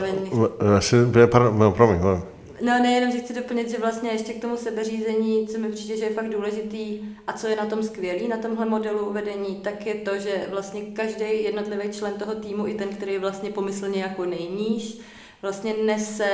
asi, 0.77 0.97
pardon, 1.31 1.59
no, 1.59 1.73
promiň, 1.73 2.01
pardon. 2.01 2.23
No 2.63 2.79
nejenom, 2.83 3.13
že 3.13 3.19
chci 3.19 3.35
doplnit, 3.35 3.71
že 3.71 3.79
vlastně 3.79 4.11
ještě 4.11 4.33
k 4.33 4.41
tomu 4.41 4.57
sebeřízení, 4.57 5.47
co 5.47 5.59
mi 5.59 5.73
přijde, 5.73 5.97
že 5.97 6.05
je 6.05 6.15
fakt 6.15 6.29
důležitý 6.29 7.01
a 7.27 7.33
co 7.33 7.47
je 7.47 7.57
na 7.57 7.67
tom 7.67 7.83
skvělý, 7.83 8.29
na 8.29 8.37
tomhle 8.37 8.67
modelu 8.67 9.07
uvedení, 9.07 9.57
tak 9.57 9.87
je 9.87 9.95
to, 9.95 10.19
že 10.19 10.47
vlastně 10.51 10.83
každý 10.83 11.43
jednotlivý 11.43 11.93
člen 11.93 12.13
toho 12.13 12.35
týmu, 12.35 12.67
i 12.67 12.75
ten, 12.75 12.89
který 12.89 13.13
je 13.13 13.19
vlastně 13.19 13.51
pomyslně 13.51 14.03
jako 14.03 14.25
nejníž, 14.25 14.99
vlastně 15.43 15.75
nese 15.87 16.31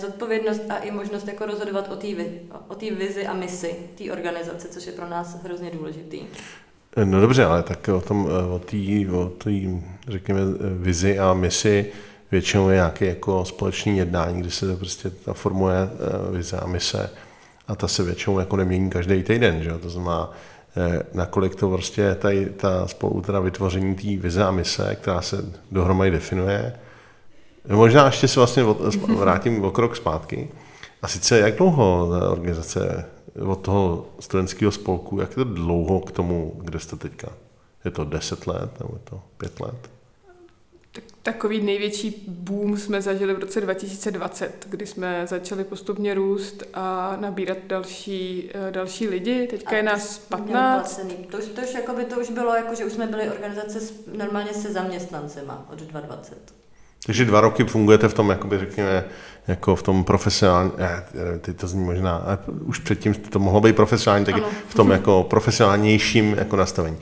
zodpovědnost 0.00 0.62
a 0.68 0.76
i 0.76 0.90
možnost 0.90 1.28
jako 1.28 1.46
rozhodovat 1.46 1.92
o 1.92 1.96
té 2.76 2.90
o 2.90 2.94
vizi 2.96 3.26
a 3.26 3.34
misi 3.34 3.74
té 3.94 4.12
organizace, 4.12 4.68
což 4.68 4.86
je 4.86 4.92
pro 4.92 5.08
nás 5.08 5.42
hrozně 5.42 5.70
důležitý. 5.70 6.20
No 7.04 7.20
dobře, 7.20 7.44
ale 7.44 7.62
tak 7.62 7.88
o 7.88 8.00
tom, 8.00 8.28
o 8.54 8.58
té, 8.58 8.76
o 9.12 9.28
tý, 9.28 9.80
řekněme, 10.08 10.40
vizi 10.78 11.18
a 11.18 11.34
misi 11.34 11.92
většinou 12.30 12.68
je 12.68 12.74
nějaké 12.74 13.06
jako 13.06 13.44
společné 13.44 13.92
jednání, 13.92 14.40
kdy 14.40 14.50
se 14.50 14.76
prostě 14.76 15.10
ta 15.10 15.32
formuje 15.32 15.76
eh, 15.76 16.32
vize 16.32 16.56
a 16.56 16.66
mise 16.66 17.10
a 17.68 17.74
ta 17.74 17.88
se 17.88 18.02
většinou 18.02 18.38
jako 18.38 18.56
nemění 18.56 18.90
každý 18.90 19.22
týden, 19.22 19.62
že? 19.62 19.70
to 19.70 19.90
znamená, 19.90 20.32
eh, 20.76 21.02
nakolik 21.14 21.54
to 21.54 21.70
prostě 21.70 22.14
tady, 22.14 22.46
ta 22.46 22.88
spolu 22.88 23.20
teda 23.20 23.40
vytvoření 23.40 23.94
té 23.94 24.22
vize 24.22 24.44
a 24.44 24.50
mise, 24.50 24.96
která 25.00 25.22
se 25.22 25.44
dohromady 25.70 26.10
definuje. 26.10 26.72
Možná 27.68 28.06
ještě 28.06 28.28
se 28.28 28.40
vlastně 28.40 28.62
vrátím 29.18 29.64
o 29.64 29.70
krok 29.70 29.96
zpátky. 29.96 30.48
A 31.02 31.08
sice 31.08 31.38
jak 31.38 31.56
dlouho 31.56 32.08
ta 32.10 32.30
organizace 32.30 33.04
od 33.46 33.56
toho 33.56 34.06
studentského 34.20 34.72
spolku, 34.72 35.20
jak 35.20 35.30
je 35.30 35.36
to 35.36 35.44
dlouho 35.44 36.00
k 36.00 36.12
tomu, 36.12 36.52
kde 36.64 36.78
jste 36.78 36.96
teďka? 36.96 37.28
Je 37.84 37.90
to 37.90 38.04
10 38.04 38.46
let 38.46 38.80
nebo 38.80 38.94
je 38.94 39.00
to 39.04 39.20
5 39.38 39.60
let? 39.60 39.90
Tak, 40.92 41.04
takový 41.22 41.60
největší 41.60 42.24
boom 42.28 42.78
jsme 42.78 43.02
zažili 43.02 43.34
v 43.34 43.38
roce 43.38 43.60
2020, 43.60 44.66
kdy 44.70 44.86
jsme 44.86 45.26
začali 45.26 45.64
postupně 45.64 46.14
růst 46.14 46.62
a 46.74 47.16
nabírat 47.20 47.58
další, 47.66 48.50
eh, 48.54 48.70
další 48.70 49.08
lidi. 49.08 49.46
Teďka 49.46 49.70
A 49.70 49.74
je 49.76 49.82
nás 49.82 50.14
jste 50.14 50.36
měli 50.36 50.52
15. 50.52 50.80
placený. 50.80 51.14
To 51.14 51.38
už, 51.38 51.44
to 51.44 51.60
už, 51.60 51.74
jakoby, 51.74 52.04
to 52.04 52.20
už 52.20 52.30
bylo, 52.30 52.54
jako, 52.54 52.74
že 52.74 52.84
už 52.84 52.92
jsme 52.92 53.06
byli 53.06 53.30
organizace 53.30 53.80
s, 53.80 54.06
normálně 54.06 54.54
se 54.54 54.72
zaměstnancema 54.72 55.66
od 55.72 55.78
2020. 55.78 56.59
Takže 57.06 57.24
dva 57.24 57.40
roky 57.40 57.64
fungujete 57.64 58.08
v 58.08 58.14
tom, 58.14 58.30
jakoby 58.30 58.58
řekněme, 58.58 59.04
jako 59.48 59.76
v 59.76 59.82
tom 59.82 60.04
profesionálním, 60.04 60.72
ne, 60.78 61.04
ty 61.40 61.54
to 61.54 61.66
zní 61.66 61.84
možná, 61.84 62.16
ale 62.16 62.38
už 62.64 62.78
předtím 62.78 63.14
to 63.14 63.38
mohlo 63.38 63.60
být 63.60 63.76
profesionální, 63.76 64.24
tak 64.24 64.34
Ano. 64.34 64.46
v 64.68 64.74
tom 64.74 64.90
jako 64.90 65.26
profesionálnějším 65.30 66.34
jako 66.38 66.56
nastavení. 66.56 66.96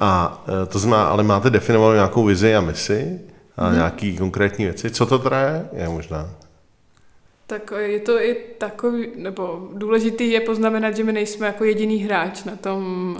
A 0.00 0.42
e, 0.62 0.66
to 0.66 0.78
znamená, 0.78 1.04
ale 1.04 1.22
máte 1.22 1.50
definovanou 1.50 1.94
nějakou 1.94 2.24
vizi 2.24 2.56
a 2.56 2.60
misi 2.60 3.20
a 3.56 3.72
nějaký 3.72 4.16
konkrétní 4.16 4.64
věci. 4.64 4.90
Co 4.90 5.06
to 5.06 5.18
teda 5.18 5.40
je? 5.40 5.68
Je 5.72 5.88
možná. 5.88 6.30
Tak 7.46 7.72
je 7.76 8.00
to 8.00 8.22
i 8.22 8.36
takový, 8.58 9.08
nebo 9.16 9.68
důležitý 9.74 10.30
je 10.30 10.40
poznamenat, 10.40 10.96
že 10.96 11.04
my 11.04 11.12
nejsme 11.12 11.46
jako 11.46 11.64
jediný 11.64 11.96
hráč 11.98 12.44
na 12.44 12.56
tom 12.56 13.16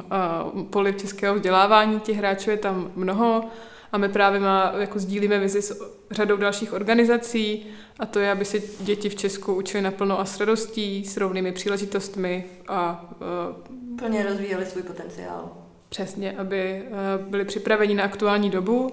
uh, 0.55 0.63
poli 0.63 0.93
českého 0.93 1.35
vzdělávání. 1.35 2.01
Těch 2.01 2.17
hráčů 2.17 2.51
je 2.51 2.57
tam 2.57 2.91
mnoho 2.97 3.45
a 3.93 3.99
my 3.99 4.09
právě 4.09 4.41
má, 4.41 4.73
jako 4.79 4.99
sdílíme 4.99 5.39
vizi 5.39 5.63
s 5.63 5.97
řadou 6.11 6.37
dalších 6.37 6.73
organizací 6.73 7.67
a 7.99 8.07
to 8.07 8.19
je, 8.19 8.31
aby 8.31 8.45
se 8.45 8.59
děti 8.81 9.09
v 9.09 9.15
Česku 9.15 9.55
učily 9.55 9.83
naplno 9.83 10.21
a 10.21 10.25
s 10.25 10.41
radostí, 10.41 11.05
s 11.05 11.17
rovnými 11.17 11.53
příležitostmi 11.53 12.45
a 12.69 13.11
uh, 13.21 13.71
Plně 13.99 14.23
rozvíjeli 14.23 14.67
svůj 14.67 14.83
potenciál. 14.83 15.51
Přesně, 15.89 16.33
aby 16.33 16.61
eh, 16.61 16.89
byli 17.19 17.45
připraveni 17.45 17.95
na 17.95 18.05
aktuální 18.05 18.51
dobu. 18.51 18.91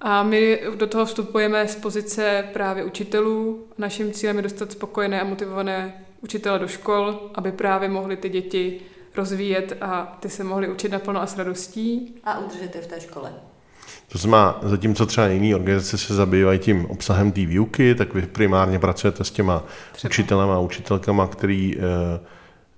A 0.00 0.22
my 0.22 0.60
do 0.76 0.86
toho 0.86 1.04
vstupujeme 1.04 1.68
z 1.68 1.76
pozice 1.76 2.48
právě 2.52 2.84
učitelů. 2.84 3.66
Naším 3.78 4.12
cílem 4.12 4.36
je 4.36 4.42
dostat 4.42 4.72
spokojené 4.72 5.20
a 5.20 5.24
motivované 5.24 6.04
učitele 6.20 6.58
do 6.58 6.68
škol, 6.68 7.30
aby 7.34 7.52
právě 7.52 7.88
mohli 7.88 8.16
ty 8.16 8.28
děti 8.28 8.80
rozvíjet 9.16 9.76
a 9.80 10.18
ty 10.20 10.28
se 10.28 10.44
mohli 10.44 10.68
učit 10.68 10.92
naplno 10.92 11.22
a 11.22 11.26
s 11.26 11.38
radostí. 11.38 12.14
A 12.24 12.38
udržet 12.38 12.74
je 12.74 12.82
v 12.82 12.86
té 12.86 13.00
škole. 13.00 13.32
To 14.08 14.18
znamená, 14.18 14.58
zatímco 14.62 15.06
třeba 15.06 15.26
jiné 15.26 15.54
organizace 15.56 15.98
se 15.98 16.14
zabývají 16.14 16.58
tím 16.58 16.86
obsahem 16.86 17.32
té 17.32 17.46
výuky, 17.46 17.94
tak 17.94 18.14
vy 18.14 18.22
primárně 18.22 18.78
pracujete 18.78 19.24
s 19.24 19.30
těma 19.30 19.64
Třeba. 19.92 20.10
učitelema 20.10 20.54
a 20.56 20.58
učitelkama, 20.58 21.26
který 21.26 21.76
eh, 21.78 22.20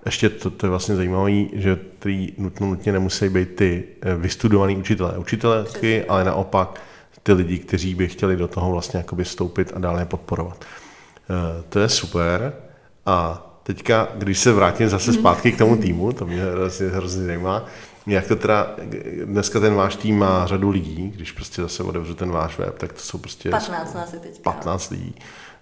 ještě 0.06 0.28
to, 0.28 0.50
to 0.50 0.66
je 0.66 0.70
vlastně 0.70 0.96
zajímavé, 0.96 1.32
že 1.52 1.78
který 1.98 2.32
nutno, 2.38 2.66
nutně 2.66 2.92
nemusí 2.92 3.28
být 3.28 3.54
ty 3.56 3.84
eh, 4.02 4.14
vystudovaný 4.14 4.76
učitelé 4.76 5.14
a 5.14 5.18
učitelky, 5.18 6.04
ale 6.04 6.25
naopak 6.25 6.80
ty 7.22 7.32
lidi, 7.32 7.58
kteří 7.58 7.94
by 7.94 8.08
chtěli 8.08 8.36
do 8.36 8.48
toho 8.48 8.70
vlastně 8.70 8.98
jakoby 8.98 9.25
vstoupit 9.25 9.72
a 9.75 9.78
dále 9.78 10.00
je 10.02 10.06
podporovat. 10.06 10.64
Eh, 11.30 11.62
To 11.68 11.78
je 11.78 11.88
super. 11.88 12.52
A 13.06 13.42
teďka, 13.62 14.08
když 14.14 14.38
se 14.38 14.52
vrátím 14.52 14.88
zase 14.88 15.12
zpátky 15.12 15.52
k 15.52 15.58
tomu 15.58 15.76
týmu, 15.76 16.12
to 16.12 16.26
mě 16.26 16.42
hrozně, 16.42 16.86
hrozně 16.88 17.25
zajímá, 17.26 17.64
jak 18.06 18.26
to 18.26 18.36
teda, 18.36 18.76
dneska 19.25 19.60
ten 19.60 19.75
váš 19.75 19.96
tým 19.96 20.18
má 20.18 20.46
řadu 20.46 20.70
lidí, 20.70 21.12
když 21.16 21.32
prostě 21.32 21.62
zase 21.62 21.82
otevřu 21.82 22.14
ten 22.14 22.30
váš 22.30 22.58
web, 22.58 22.78
tak 22.78 22.92
to 22.92 23.00
jsou 23.00 23.18
prostě 23.18 23.50
15 23.50 23.94
nás 23.94 24.12
je 24.12 24.18
teďka. 24.18 24.42
15 24.42 24.90
lidí. 24.90 25.14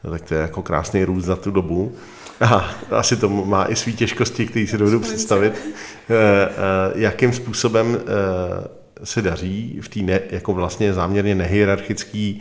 No, 0.05 0.11
tak 0.11 0.23
to 0.23 0.35
je 0.35 0.41
jako 0.41 0.63
krásný 0.63 1.05
růst 1.05 1.25
za 1.25 1.37
tu 1.37 1.51
dobu. 1.51 1.93
A 2.41 2.71
asi 2.91 3.17
to 3.17 3.29
má 3.29 3.67
i 3.67 3.77
svý 3.77 3.97
těžkosti, 3.97 4.47
které 4.47 4.67
si 4.67 4.79
dovedu 4.79 5.01
představit. 5.01 5.53
Eh, 5.55 6.15
eh, 6.15 6.53
Jakým 6.95 7.33
způsobem 7.33 7.99
eh, 8.01 9.05
se 9.05 9.23
daří 9.23 9.79
v 9.81 9.89
té 9.89 10.01
ne, 10.01 10.21
jako 10.31 10.53
vlastně 10.53 10.95
záměrně 10.95 11.35
nehierarchické 11.35 12.35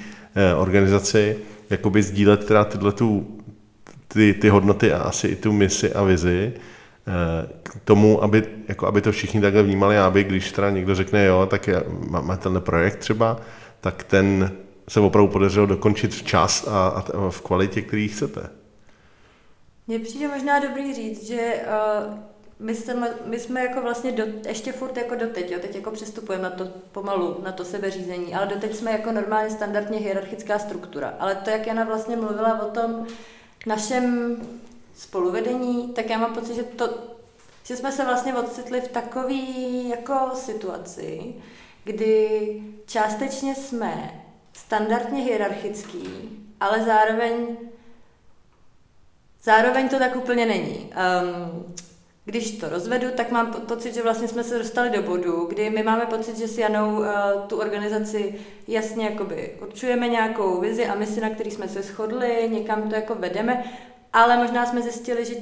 organizaci 0.57 1.37
jakoby 1.69 2.03
sdílet 2.03 2.45
teda 2.45 2.65
tyhle 2.65 2.91
tu, 2.91 3.37
ty, 4.07 4.33
ty 4.33 4.49
hodnoty 4.49 4.93
a 4.93 4.97
asi 5.01 5.27
i 5.27 5.35
tu 5.35 5.51
misi 5.51 5.93
a 5.93 6.03
vizi 6.03 6.53
k 7.63 7.79
tomu, 7.83 8.23
aby, 8.23 8.47
jako 8.67 8.87
aby 8.87 9.01
to 9.01 9.11
všichni 9.11 9.41
takhle 9.41 9.63
vnímali, 9.63 9.97
aby 9.97 10.23
když 10.23 10.51
teda 10.51 10.69
někdo 10.69 10.95
řekne 10.95 11.25
jo, 11.25 11.45
tak 11.45 11.69
máme 12.09 12.37
tenhle 12.37 12.61
projekt 12.61 12.95
třeba, 12.95 13.37
tak 13.81 14.03
ten 14.03 14.51
se 14.89 14.99
opravdu 14.99 15.31
podařilo 15.31 15.65
dokončit 15.65 16.13
včas 16.13 16.67
a, 16.67 16.87
a 16.87 17.29
v 17.29 17.41
kvalitě, 17.41 17.81
který 17.81 18.07
chcete. 18.07 18.49
Mně 19.87 19.99
přijde 19.99 20.27
možná 20.27 20.59
dobrý 20.59 20.93
říct, 20.93 21.27
že 21.27 21.61
uh, 22.07 22.13
my, 22.59 22.75
jsme, 22.75 23.09
my 23.25 23.39
jsme 23.39 23.61
jako 23.65 23.81
vlastně 23.81 24.11
do, 24.11 24.23
ještě 24.47 24.71
furt 24.71 24.97
jako 24.97 25.15
doteď, 25.15 25.51
jo, 25.51 25.59
teď 25.61 25.75
jako 25.75 25.91
přistupujeme 25.91 26.43
na 26.43 26.49
to 26.49 26.67
pomalu, 26.91 27.41
na 27.43 27.51
to 27.51 27.65
sebeřízení, 27.65 28.35
ale 28.35 28.47
doteď 28.47 28.75
jsme 28.75 28.91
jako 28.91 29.11
normálně 29.11 29.49
standardně 29.49 29.99
hierarchická 29.99 30.59
struktura. 30.59 31.13
Ale 31.19 31.35
to, 31.35 31.49
jak 31.49 31.67
Jana 31.67 31.83
vlastně 31.83 32.15
mluvila 32.15 32.61
o 32.61 32.71
tom 32.71 33.05
našem 33.65 34.35
spoluvedení, 34.95 35.93
tak 35.93 36.09
já 36.09 36.17
mám 36.17 36.33
pocit, 36.33 36.55
že 36.55 36.63
to, 36.63 36.89
že 37.63 37.75
jsme 37.75 37.91
se 37.91 38.05
vlastně 38.05 38.35
ocitli 38.35 38.81
v 38.81 38.87
takové 38.87 39.33
jako 39.89 40.13
situaci, 40.35 41.35
kdy 41.83 42.61
částečně 42.85 43.55
jsme 43.55 44.23
standardně 44.53 45.23
hierarchický, 45.23 46.09
ale 46.59 46.83
zároveň 46.83 47.57
Zároveň 49.43 49.89
to 49.89 49.99
tak 49.99 50.15
úplně 50.15 50.45
není. 50.45 50.77
Um, 50.77 51.73
když 52.25 52.57
to 52.57 52.69
rozvedu, 52.69 53.07
tak 53.15 53.31
mám 53.31 53.53
po- 53.53 53.59
pocit, 53.59 53.93
že 53.93 54.03
vlastně 54.03 54.27
jsme 54.27 54.43
se 54.43 54.57
dostali 54.57 54.89
do 54.89 55.01
bodu, 55.03 55.45
kdy 55.45 55.69
my 55.69 55.83
máme 55.83 56.05
pocit, 56.05 56.37
že 56.37 56.47
s 56.47 56.57
Janou 56.57 56.99
uh, 56.99 57.05
tu 57.47 57.57
organizaci 57.57 58.35
jasně 58.67 59.05
jakoby 59.05 59.57
určujeme 59.61 60.07
nějakou 60.07 60.61
vizi 60.61 60.85
a 60.85 60.95
misi, 60.95 61.21
na 61.21 61.29
který 61.29 61.51
jsme 61.51 61.67
se 61.67 61.81
shodli, 61.81 62.49
někam 62.51 62.89
to 62.89 62.95
jako 62.95 63.15
vedeme, 63.15 63.63
ale 64.13 64.37
možná 64.37 64.65
jsme 64.65 64.81
zjistili, 64.81 65.25
že 65.25 65.35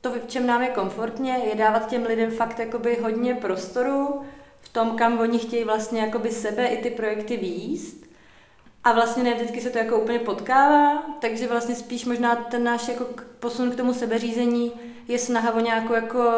to, 0.00 0.10
v 0.10 0.26
čem 0.26 0.46
nám 0.46 0.62
je 0.62 0.68
komfortně, 0.68 1.32
je 1.32 1.54
dávat 1.54 1.88
těm 1.88 2.06
lidem 2.06 2.30
fakt 2.30 2.58
jakoby 2.58 2.98
hodně 3.02 3.34
prostoru 3.34 4.22
v 4.60 4.68
tom, 4.68 4.96
kam 4.96 5.18
oni 5.18 5.38
chtějí 5.38 5.64
vlastně 5.64 6.00
jakoby 6.00 6.30
sebe 6.30 6.66
i 6.66 6.82
ty 6.82 6.90
projekty 6.90 7.36
výjíst. 7.36 8.02
A 8.84 8.92
vlastně 8.92 9.22
ne 9.22 9.34
vždycky 9.34 9.60
se 9.60 9.70
to 9.70 9.78
jako 9.78 9.98
úplně 9.98 10.18
potkává, 10.18 11.02
takže 11.20 11.48
vlastně 11.48 11.74
spíš 11.74 12.04
možná 12.04 12.36
ten 12.36 12.64
náš 12.64 12.88
jako 12.88 13.06
posun 13.40 13.70
k 13.70 13.76
tomu 13.76 13.94
sebeřízení 13.94 14.72
je 15.08 15.18
snaha 15.18 15.54
o 15.54 15.60
nějakou 15.60 15.92
jako 15.92 16.30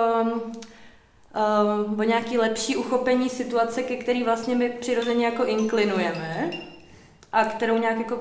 um, 1.84 2.00
o 2.00 2.02
nějaký 2.02 2.38
lepší 2.38 2.76
uchopení 2.76 3.28
situace, 3.28 3.82
ke 3.82 3.96
který 3.96 4.22
vlastně 4.22 4.54
my 4.54 4.70
přirozeně 4.70 5.24
jako 5.24 5.44
inklinujeme 5.44 6.50
a 7.32 7.44
kterou 7.44 7.78
nějak 7.78 7.98
jako 7.98 8.20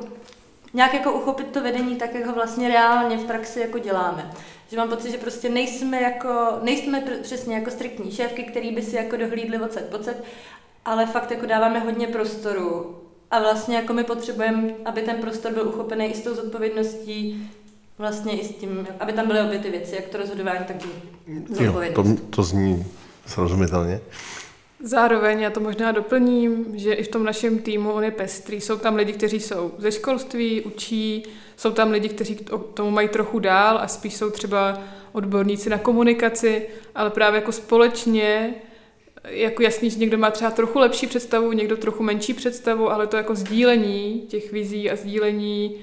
nějak 0.73 0.93
jako 0.93 1.11
uchopit 1.11 1.47
to 1.47 1.61
vedení 1.61 1.95
tak, 1.95 2.15
jak 2.15 2.25
ho 2.25 2.33
vlastně 2.33 2.67
reálně 2.67 3.17
v 3.17 3.23
praxi 3.25 3.59
jako 3.59 3.77
děláme. 3.79 4.31
Že 4.71 4.77
mám 4.77 4.89
pocit, 4.89 5.11
že 5.11 5.17
prostě 5.17 5.49
nejsme 5.49 6.01
jako, 6.01 6.29
nejsme 6.61 6.99
pr- 7.01 7.21
přesně 7.21 7.55
jako 7.55 7.71
striktní 7.71 8.11
šéfky, 8.11 8.43
který 8.43 8.71
by 8.75 8.81
si 8.81 8.95
jako 8.95 9.17
dohlídli 9.17 9.57
odsaď 9.61 9.83
pocet, 9.83 10.23
ale 10.85 11.05
fakt 11.05 11.31
jako 11.31 11.45
dáváme 11.45 11.79
hodně 11.79 12.07
prostoru 12.07 12.95
a 13.31 13.39
vlastně 13.39 13.75
jako 13.75 13.93
my 13.93 14.03
potřebujeme, 14.03 14.73
aby 14.85 15.01
ten 15.01 15.15
prostor 15.15 15.51
byl 15.53 15.67
uchopený 15.67 16.05
i 16.05 16.13
s 16.15 16.21
tou 16.21 16.35
zodpovědností, 16.35 17.49
vlastně 17.97 18.39
i 18.39 18.45
s 18.45 18.55
tím, 18.55 18.87
aby 18.99 19.13
tam 19.13 19.27
byly 19.27 19.41
obě 19.41 19.59
ty 19.59 19.69
věci, 19.69 19.95
jak 19.95 20.05
to 20.07 20.17
rozhodování, 20.17 20.65
tak 20.67 20.75
i 20.85 20.89
Jo, 21.29 21.41
zodpovědnost. 21.49 22.19
to, 22.19 22.25
to 22.29 22.43
zní 22.43 22.85
srozumitelně. 23.25 23.99
Zároveň 24.85 25.39
já 25.39 25.49
to 25.49 25.59
možná 25.59 25.91
doplním, 25.91 26.65
že 26.73 26.93
i 26.93 27.03
v 27.03 27.07
tom 27.07 27.23
našem 27.23 27.59
týmu 27.59 27.91
on 27.91 28.03
je 28.03 28.11
pestrý. 28.11 28.61
Jsou 28.61 28.77
tam 28.77 28.95
lidi, 28.95 29.13
kteří 29.13 29.39
jsou 29.39 29.71
ze 29.77 29.91
školství, 29.91 30.61
učí, 30.61 31.23
jsou 31.57 31.71
tam 31.71 31.91
lidi, 31.91 32.09
kteří 32.09 32.35
k 32.35 32.49
tomu 32.73 32.91
mají 32.91 33.07
trochu 33.07 33.39
dál 33.39 33.77
a 33.77 33.87
spíš 33.87 34.15
jsou 34.15 34.29
třeba 34.29 34.81
odborníci 35.11 35.69
na 35.69 35.77
komunikaci, 35.77 36.67
ale 36.95 37.09
právě 37.09 37.39
jako 37.39 37.51
společně 37.51 38.55
jako 39.29 39.61
jasný, 39.61 39.89
že 39.89 39.99
někdo 39.99 40.17
má 40.17 40.31
třeba 40.31 40.51
trochu 40.51 40.79
lepší 40.79 41.07
představu, 41.07 41.51
někdo 41.51 41.77
trochu 41.77 42.03
menší 42.03 42.33
představu, 42.33 42.91
ale 42.91 43.07
to 43.07 43.17
jako 43.17 43.35
sdílení 43.35 44.21
těch 44.27 44.51
vizí 44.51 44.91
a 44.91 44.95
sdílení 44.95 45.77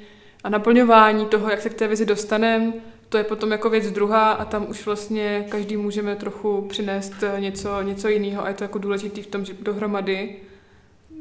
a 0.45 0.49
naplňování 0.49 1.27
toho, 1.27 1.51
jak 1.51 1.63
se 1.63 1.71
k 1.71 1.75
té 1.75 1.89
vizi 1.89 2.07
dostaneme, 2.07 2.73
to 3.11 3.19
je 3.19 3.25
potom 3.25 3.53
jako 3.53 3.71
věc 3.71 3.91
druhá 3.91 4.31
a 4.33 4.45
tam 4.45 4.67
už 4.71 4.87
vlastně 4.87 5.47
každý 5.49 5.77
můžeme 5.77 6.17
trochu 6.17 6.67
přinést 6.69 7.15
eh, 7.23 7.41
něco, 7.41 7.83
něco 7.83 8.09
jiného 8.09 8.45
a 8.45 8.49
je 8.49 8.55
to 8.55 8.65
jako 8.65 8.79
důležitý 8.79 9.23
v 9.23 9.27
tom, 9.27 9.45
že 9.45 9.53
dohromady 9.63 10.37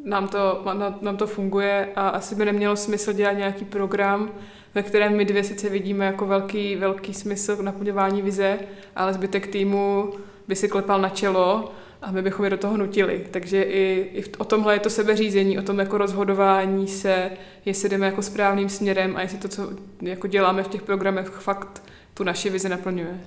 nám 0.06 0.28
to, 0.28 0.66
nám, 1.02 1.18
to 1.18 1.28
funguje 1.28 1.90
a 1.96 2.10
asi 2.10 2.36
by 2.36 2.46
nemělo 2.46 2.76
smysl 2.76 3.14
dělat 3.14 3.32
nějaký 3.32 3.66
program, 3.66 4.32
ve 4.76 4.84
kterém 4.84 5.18
my 5.18 5.26
dvě 5.26 5.44
sice 5.44 5.70
vidíme 5.70 6.06
jako 6.06 6.26
velký, 6.26 6.76
velký 6.76 7.14
smysl 7.14 7.58
naplňování 7.62 8.22
vize, 8.22 8.60
ale 8.96 9.14
zbytek 9.14 9.48
týmu 9.48 10.14
by 10.48 10.56
si 10.56 10.68
klepal 10.68 11.02
na 11.02 11.10
čelo 11.10 11.72
a 12.02 12.12
my 12.12 12.22
bychom 12.22 12.46
je 12.46 12.52
do 12.52 12.58
toho 12.58 12.78
nutili. 12.78 13.26
Takže 13.32 13.64
i, 13.64 14.10
i 14.14 14.24
o 14.38 14.46
tomhle 14.46 14.76
je 14.76 14.80
to 14.80 14.90
sebeřízení, 14.90 15.60
o 15.60 15.62
tom 15.62 15.80
jako 15.80 15.98
rozhodování 15.98 16.88
se, 16.88 17.32
jestli 17.66 17.90
jdeme 17.90 18.06
jako 18.06 18.22
správným 18.22 18.70
směrem 18.70 19.18
a 19.18 19.22
jestli 19.22 19.38
to, 19.38 19.48
co 19.48 19.70
jako 20.02 20.28
děláme 20.28 20.64
v 20.64 20.68
těch 20.68 20.82
programech, 20.82 21.28
fakt 21.28 21.84
tu 22.14 22.24
naši 22.24 22.50
vizi 22.50 22.70
naplňuje. 22.70 23.20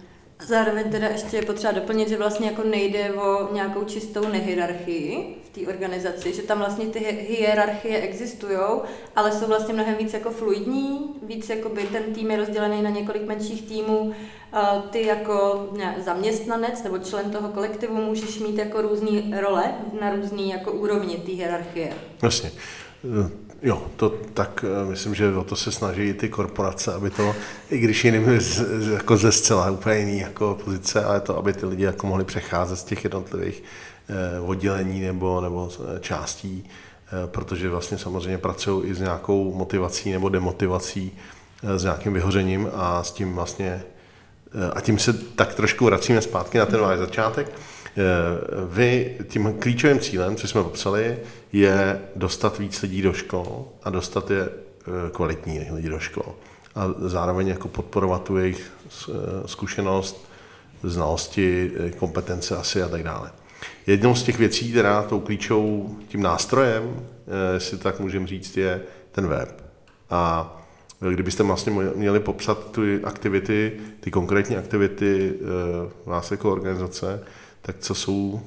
Zároveň 0.47 0.91
teda 0.91 1.09
ještě 1.09 1.37
je 1.37 1.43
potřeba 1.43 1.73
doplnit, 1.73 2.09
že 2.09 2.17
vlastně 2.17 2.47
jako 2.47 2.63
nejde 2.63 3.13
o 3.13 3.55
nějakou 3.55 3.85
čistou 3.85 4.29
nehierarchii 4.29 5.37
v 5.45 5.49
té 5.49 5.61
organizaci, 5.73 6.35
že 6.35 6.43
tam 6.43 6.59
vlastně 6.59 6.87
ty 6.87 6.99
hierarchie 7.29 8.01
existují, 8.01 8.59
ale 9.17 9.33
jsou 9.33 9.47
vlastně 9.47 9.75
mnohem 9.75 9.95
víc 9.95 10.13
jako 10.13 10.31
fluidní, 10.31 11.15
víc 11.23 11.49
jako 11.49 11.69
by 11.69 11.83
ten 11.83 12.03
tým 12.03 12.31
je 12.31 12.37
rozdělený 12.37 12.83
na 12.83 12.91
několik 12.91 13.27
menších 13.27 13.63
týmů, 13.63 14.15
ty 14.91 15.07
jako 15.07 15.69
zaměstnanec 16.05 16.83
nebo 16.83 16.99
člen 16.99 17.31
toho 17.31 17.49
kolektivu 17.49 17.95
můžeš 17.95 18.39
mít 18.39 18.59
jako 18.59 18.83
různé 18.83 19.41
role 19.41 19.75
na 20.01 20.15
různý 20.15 20.51
jako 20.51 20.73
úrovni 20.73 21.17
té 21.17 21.33
hierarchie. 21.33 21.93
Jasně. 22.23 22.51
Jo, 23.63 23.83
to 23.97 24.09
tak 24.35 24.65
eh, 24.65 24.91
myslím, 24.91 25.15
že 25.15 25.37
o 25.37 25.45
to 25.45 25.57
se 25.57 25.73
snaží 25.73 26.03
i 26.03 26.15
ty 26.15 26.29
korporace, 26.29 26.95
aby 26.95 27.11
to, 27.11 27.35
i 27.71 27.79
když 27.79 28.05
jiným 28.05 28.41
z, 28.41 28.89
jako 28.93 29.17
ze 29.17 29.33
zcela 29.33 29.71
úplně 29.71 29.99
jiný 29.99 30.19
jako 30.19 30.59
pozice, 30.65 31.05
ale 31.05 31.21
to, 31.21 31.39
aby 31.39 31.53
ty 31.53 31.67
lidi 31.67 31.85
jako 31.85 32.07
mohli 32.07 32.25
přecházet 32.25 32.77
z 32.79 32.85
těch 32.85 33.05
jednotlivých 33.05 33.63
eh, 34.09 34.41
oddělení 34.41 35.01
nebo, 35.01 35.41
nebo 35.41 35.71
eh, 35.73 36.01
částí, 36.01 36.65
eh, 37.07 37.27
protože 37.27 37.69
vlastně 37.69 37.99
samozřejmě 37.99 38.39
pracují 38.39 38.91
i 38.91 38.95
s 38.95 39.01
nějakou 39.01 39.55
motivací 39.55 40.13
nebo 40.13 40.29
demotivací, 40.29 41.19
eh, 41.63 41.79
s 41.79 41.83
nějakým 41.83 42.13
vyhořením 42.13 42.69
a 42.75 43.03
s 43.03 43.13
tím 43.13 43.35
vlastně, 43.35 43.83
eh, 44.55 44.71
a 44.75 44.81
tím 44.81 44.99
se 44.99 45.13
tak 45.13 45.55
trošku 45.55 45.85
vracíme 45.85 46.23
zpátky 46.23 46.59
na 46.59 46.67
ten 46.67 46.81
váš 46.81 46.99
začátek, 46.99 47.53
vy 48.69 49.17
tím 49.29 49.55
klíčovým 49.59 49.99
cílem, 50.01 50.37
co 50.37 50.49
jsme 50.49 50.63
popsali, 50.63 51.19
je 51.53 52.01
dostat 52.17 52.59
víc 52.59 52.83
lidí 52.83 53.03
do 53.03 53.13
škol 53.13 53.69
a 53.83 53.91
dostat 53.91 54.31
je 54.31 54.43
eh, 54.43 55.11
kvalitní 55.13 55.67
lidi 55.71 55.89
do 55.89 55.99
škol. 55.99 56.35
A 56.75 56.95
zároveň 56.99 57.49
jako 57.49 57.69
podporovat 57.69 58.23
tu 58.23 58.37
jejich 58.37 58.73
eh, 59.09 59.13
zkušenost, 59.47 60.29
znalosti, 60.83 61.73
kompetence 61.97 62.57
asi 62.57 62.83
a 62.83 62.89
tak 62.89 63.03
dále. 63.03 63.31
Jednou 63.87 64.15
z 64.15 64.23
těch 64.23 64.39
věcí, 64.39 64.71
která 64.71 65.03
tou 65.03 65.21
klíčovou, 65.21 65.97
tím 66.09 66.23
nástrojem, 66.23 67.07
jestli 67.55 67.79
tak 67.79 68.01
můžeme 68.01 68.27
říct, 68.27 68.57
je 68.57 68.83
ten 69.13 69.27
web. 69.27 69.65
A 70.11 70.53
kdybyste 71.11 71.43
vlastně 71.43 71.73
měli 71.95 72.21
popsat 72.21 72.71
ty 72.73 73.01
aktivity, 73.05 73.73
ty 74.01 74.11
konkrétní 74.11 74.57
aktivity 74.57 75.35
vás 76.07 76.31
jako 76.31 76.53
organizace, 76.53 77.25
tak 77.63 77.79
co 77.79 77.95
jsou, 77.95 78.41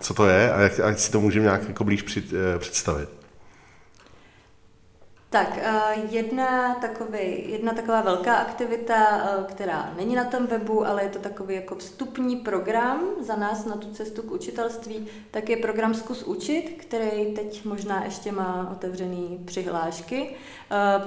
co 0.00 0.14
to 0.14 0.26
je 0.26 0.52
a 0.52 0.60
jak, 0.60 0.78
jak 0.78 0.98
si 0.98 1.12
to 1.12 1.20
můžeme 1.20 1.44
nějak 1.44 1.68
jako 1.68 1.84
blíž 1.84 2.02
před, 2.02 2.24
eh, 2.32 2.58
představit? 2.58 3.08
Tak, 5.30 5.58
eh, 5.62 5.80
jedna, 6.10 6.74
takový, 6.74 7.50
jedna 7.50 7.72
taková 7.72 8.00
velká 8.00 8.34
aktivita, 8.34 8.94
eh, 8.94 9.44
která 9.52 9.94
není 9.96 10.14
na 10.14 10.24
tom 10.24 10.46
webu, 10.46 10.86
ale 10.86 11.02
je 11.02 11.08
to 11.08 11.18
takový 11.18 11.54
jako 11.54 11.74
vstupní 11.74 12.36
program 12.36 13.00
za 13.20 13.36
nás 13.36 13.64
na 13.64 13.76
tu 13.76 13.92
cestu 13.92 14.22
k 14.22 14.32
učitelství, 14.32 15.06
tak 15.30 15.48
je 15.48 15.56
program 15.56 15.94
Zkus 15.94 16.22
učit, 16.22 16.76
který 16.80 17.34
teď 17.34 17.64
možná 17.64 18.04
ještě 18.04 18.32
má 18.32 18.68
otevřený 18.72 19.42
přihlášky. 19.44 20.30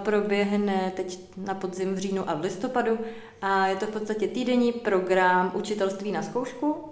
Proběhne 0.03 0.91
teď 0.95 1.19
na 1.37 1.53
podzim 1.53 1.95
v 1.95 1.97
říjnu 1.97 2.29
a 2.29 2.33
v 2.33 2.41
listopadu 2.41 2.99
a 3.41 3.67
je 3.67 3.75
to 3.75 3.85
v 3.85 3.89
podstatě 3.89 4.27
týdenní 4.27 4.71
program 4.71 5.51
učitelství 5.55 6.11
na 6.11 6.21
zkoušku, 6.21 6.88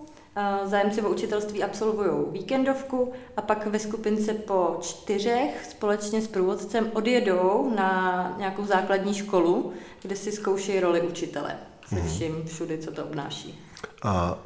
Zájemci 0.64 1.02
o 1.02 1.10
učitelství 1.10 1.64
absolvují 1.64 2.12
víkendovku 2.32 3.14
a 3.38 3.42
pak 3.42 3.68
ve 3.68 3.80
skupince 3.80 4.34
po 4.34 4.78
čtyřech 4.82 5.66
společně 5.70 6.22
s 6.22 6.28
průvodcem 6.28 6.92
odjedou 6.94 7.74
na 7.76 8.36
nějakou 8.38 8.66
základní 8.66 9.14
školu, 9.14 9.74
kde 10.02 10.16
si 10.16 10.32
zkouší 10.32 10.80
roli 10.80 11.02
učitele 11.02 11.58
se 11.90 11.96
mhm. 11.96 12.08
vším 12.08 12.44
všudy, 12.46 12.78
co 12.78 12.92
to 12.92 13.04
obnáší. 13.04 13.60
A 14.04 14.38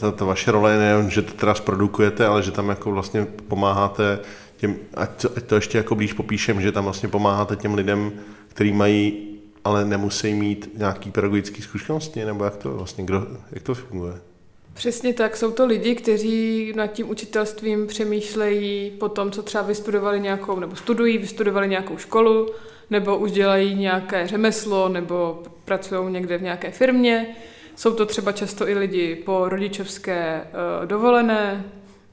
ta, 0.00 0.12
ta 0.12 0.24
vaše 0.24 0.52
role 0.52 0.72
je 0.72 0.78
nejen, 0.78 1.10
že 1.10 1.22
to 1.22 1.32
teda 1.32 1.54
zprodukujete, 1.54 2.26
ale 2.26 2.42
že 2.42 2.50
tam 2.50 2.68
jako 2.68 2.90
vlastně 2.90 3.24
pomáháte 3.24 4.18
těm, 4.56 4.76
ať 4.94 5.22
to, 5.22 5.30
ať 5.36 5.44
to 5.44 5.54
ještě 5.54 5.78
jako 5.78 5.94
blíž 5.94 6.12
popíšem, 6.12 6.60
že 6.60 6.72
tam 6.72 6.84
vlastně 6.84 7.08
pomáháte 7.08 7.56
těm 7.56 7.74
lidem, 7.74 8.12
kteří 8.48 8.72
mají, 8.72 9.28
ale 9.64 9.84
nemusí 9.84 10.34
mít 10.34 10.70
nějaký 10.76 11.10
pedagogický 11.10 11.62
zkušenosti, 11.62 12.24
nebo 12.24 12.44
jak 12.44 12.56
to 12.56 12.74
vlastně, 12.74 13.04
kdo, 13.04 13.26
jak 13.52 13.62
to 13.62 13.74
funguje? 13.74 14.14
Přesně 14.74 15.14
tak, 15.14 15.36
jsou 15.36 15.50
to 15.50 15.66
lidi, 15.66 15.94
kteří 15.94 16.72
nad 16.76 16.86
tím 16.86 17.10
učitelstvím 17.10 17.86
přemýšlejí 17.86 18.90
po 18.90 19.08
tom, 19.08 19.30
co 19.30 19.42
třeba 19.42 19.64
vystudovali 19.64 20.20
nějakou, 20.20 20.60
nebo 20.60 20.76
studují, 20.76 21.18
vystudovali 21.18 21.68
nějakou 21.68 21.98
školu, 21.98 22.48
nebo 22.90 23.18
už 23.18 23.32
dělají 23.32 23.74
nějaké 23.74 24.26
řemeslo, 24.26 24.88
nebo 24.88 25.42
pracují 25.64 26.12
někde 26.12 26.38
v 26.38 26.42
nějaké 26.42 26.70
firmě. 26.70 27.36
Jsou 27.76 27.94
to 27.94 28.06
třeba 28.06 28.32
často 28.32 28.68
i 28.68 28.74
lidi 28.74 29.16
po 29.16 29.48
rodičovské 29.48 30.46
uh, 30.80 30.86
dovolené, 30.86 31.64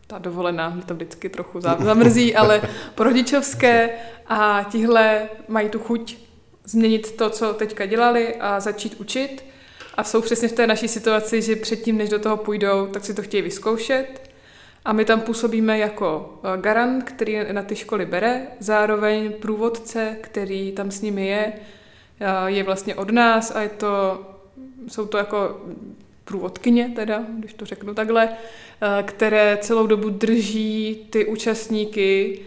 ta 0.08 0.18
dovolená 0.18 0.70
mě 0.70 0.84
to 0.84 0.94
vždycky 0.94 1.30
trochu 1.30 1.62
zamrzí, 1.80 2.36
ale 2.36 2.62
po 2.96 3.04
rodičovské. 3.04 3.90
A 4.28 4.66
tihle 4.72 5.30
mají 5.48 5.70
tu 5.70 5.80
chuť 5.80 6.18
změnit 6.64 7.12
to, 7.12 7.30
co 7.30 7.54
teďka 7.54 7.86
dělali 7.86 8.36
a 8.36 8.60
začít 8.60 8.96
učit 9.00 9.44
a 10.00 10.04
jsou 10.04 10.22
přesně 10.22 10.48
v 10.48 10.52
té 10.52 10.68
naší 10.68 10.88
situaci, 10.88 11.42
že 11.42 11.56
předtím, 11.56 11.98
než 11.98 12.10
do 12.10 12.20
toho 12.20 12.38
půjdou, 12.38 12.88
tak 12.88 13.06
si 13.06 13.14
to 13.14 13.22
chtějí 13.22 13.44
vyzkoušet. 13.44 14.30
A 14.86 14.94
my 14.94 15.06
tam 15.06 15.22
působíme 15.22 15.78
jako 15.78 16.40
eh, 16.44 16.62
garant, 16.62 17.04
který 17.04 17.40
na 17.52 17.64
ty 17.64 17.76
školy 17.76 18.06
bere, 18.06 18.42
zároveň 18.60 19.34
průvodce, 19.34 20.18
který 20.22 20.72
tam 20.72 20.92
s 20.92 21.02
nimi 21.02 21.28
je, 21.28 21.54
eh, 22.20 22.26
je 22.46 22.64
vlastně 22.64 22.96
od 22.96 23.12
nás 23.12 23.56
a 23.56 23.62
je 23.62 23.70
to, 23.70 24.22
jsou 24.88 25.06
to 25.06 25.18
jako 25.18 25.62
průvodkyně 26.26 26.92
teda, 26.96 27.24
když 27.38 27.54
to 27.54 27.66
řeknu 27.66 27.94
takhle, 27.94 28.30
eh, 28.30 29.04
které 29.04 29.58
celou 29.62 29.88
dobu 29.88 30.10
drží 30.10 31.08
ty 31.10 31.26
účastníky 31.26 32.40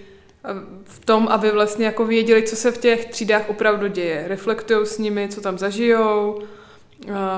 v 0.85 1.05
tom, 1.05 1.29
aby 1.29 1.51
vlastně 1.51 1.87
jako 1.87 2.05
věděli, 2.05 2.43
co 2.43 2.57
se 2.57 2.73
v 2.73 2.79
těch 2.79 3.05
třídách 3.05 3.49
opravdu 3.49 3.87
děje. 3.87 4.25
Reflektují 4.29 4.87
s 4.87 4.99
nimi, 4.99 5.29
co 5.29 5.41
tam 5.41 5.59
zažijou, 5.59 6.43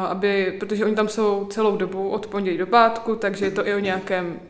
aby, 0.08 0.56
protože 0.60 0.84
oni 0.84 0.94
tam 0.94 1.08
jsou 1.08 1.46
celou 1.50 1.76
dobu 1.76 2.08
od 2.08 2.26
pondělí 2.26 2.58
do 2.58 2.66
pátku, 2.66 3.16
takže 3.16 3.44
je 3.44 3.50
to 3.50 3.68
i 3.68 3.74
o 3.74 3.78
nějakém 3.78 4.40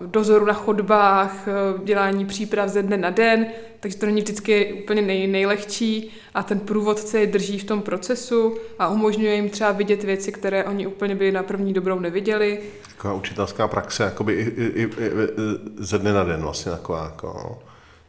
dozoru 0.00 0.44
na 0.44 0.52
chodbách, 0.52 1.48
dělání 1.84 2.26
příprav 2.26 2.68
ze 2.68 2.82
dne 2.82 2.96
na 2.96 3.10
den, 3.10 3.46
takže 3.80 3.98
to 3.98 4.06
není 4.06 4.20
vždycky 4.20 4.72
úplně 4.72 5.02
nej, 5.02 5.26
nejlehčí 5.26 6.10
a 6.34 6.42
ten 6.42 6.60
průvodce 6.60 7.20
je 7.20 7.26
drží 7.26 7.58
v 7.58 7.64
tom 7.64 7.82
procesu 7.82 8.56
a 8.78 8.88
umožňuje 8.88 9.34
jim 9.34 9.50
třeba 9.50 9.72
vidět 9.72 10.04
věci, 10.04 10.32
které 10.32 10.64
oni 10.64 10.86
úplně 10.86 11.14
by 11.14 11.32
na 11.32 11.42
první 11.42 11.72
dobrou 11.72 11.98
neviděli. 11.98 12.60
Taková 12.88 13.14
učitelská 13.14 13.68
praxe, 13.68 14.02
jakoby 14.02 14.32
i, 14.32 14.40
i, 14.40 14.82
i, 14.82 14.86
i 14.86 14.90
ze 15.78 15.98
dne 15.98 16.12
na 16.12 16.24
den 16.24 16.42
vlastně 16.42 16.72
taková, 16.72 17.04
jako, 17.04 17.58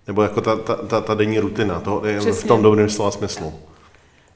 nebo 0.07 0.23
jako 0.23 0.41
ta, 0.41 0.55
ta, 0.55 0.75
ta, 0.75 1.01
ta 1.01 1.13
denní 1.13 1.39
rutina, 1.39 1.79
to 1.79 2.01
je 2.05 2.19
v 2.19 2.43
tom 2.43 2.61
dobrém 2.61 2.89
slova 2.89 3.11
smyslu. 3.11 3.53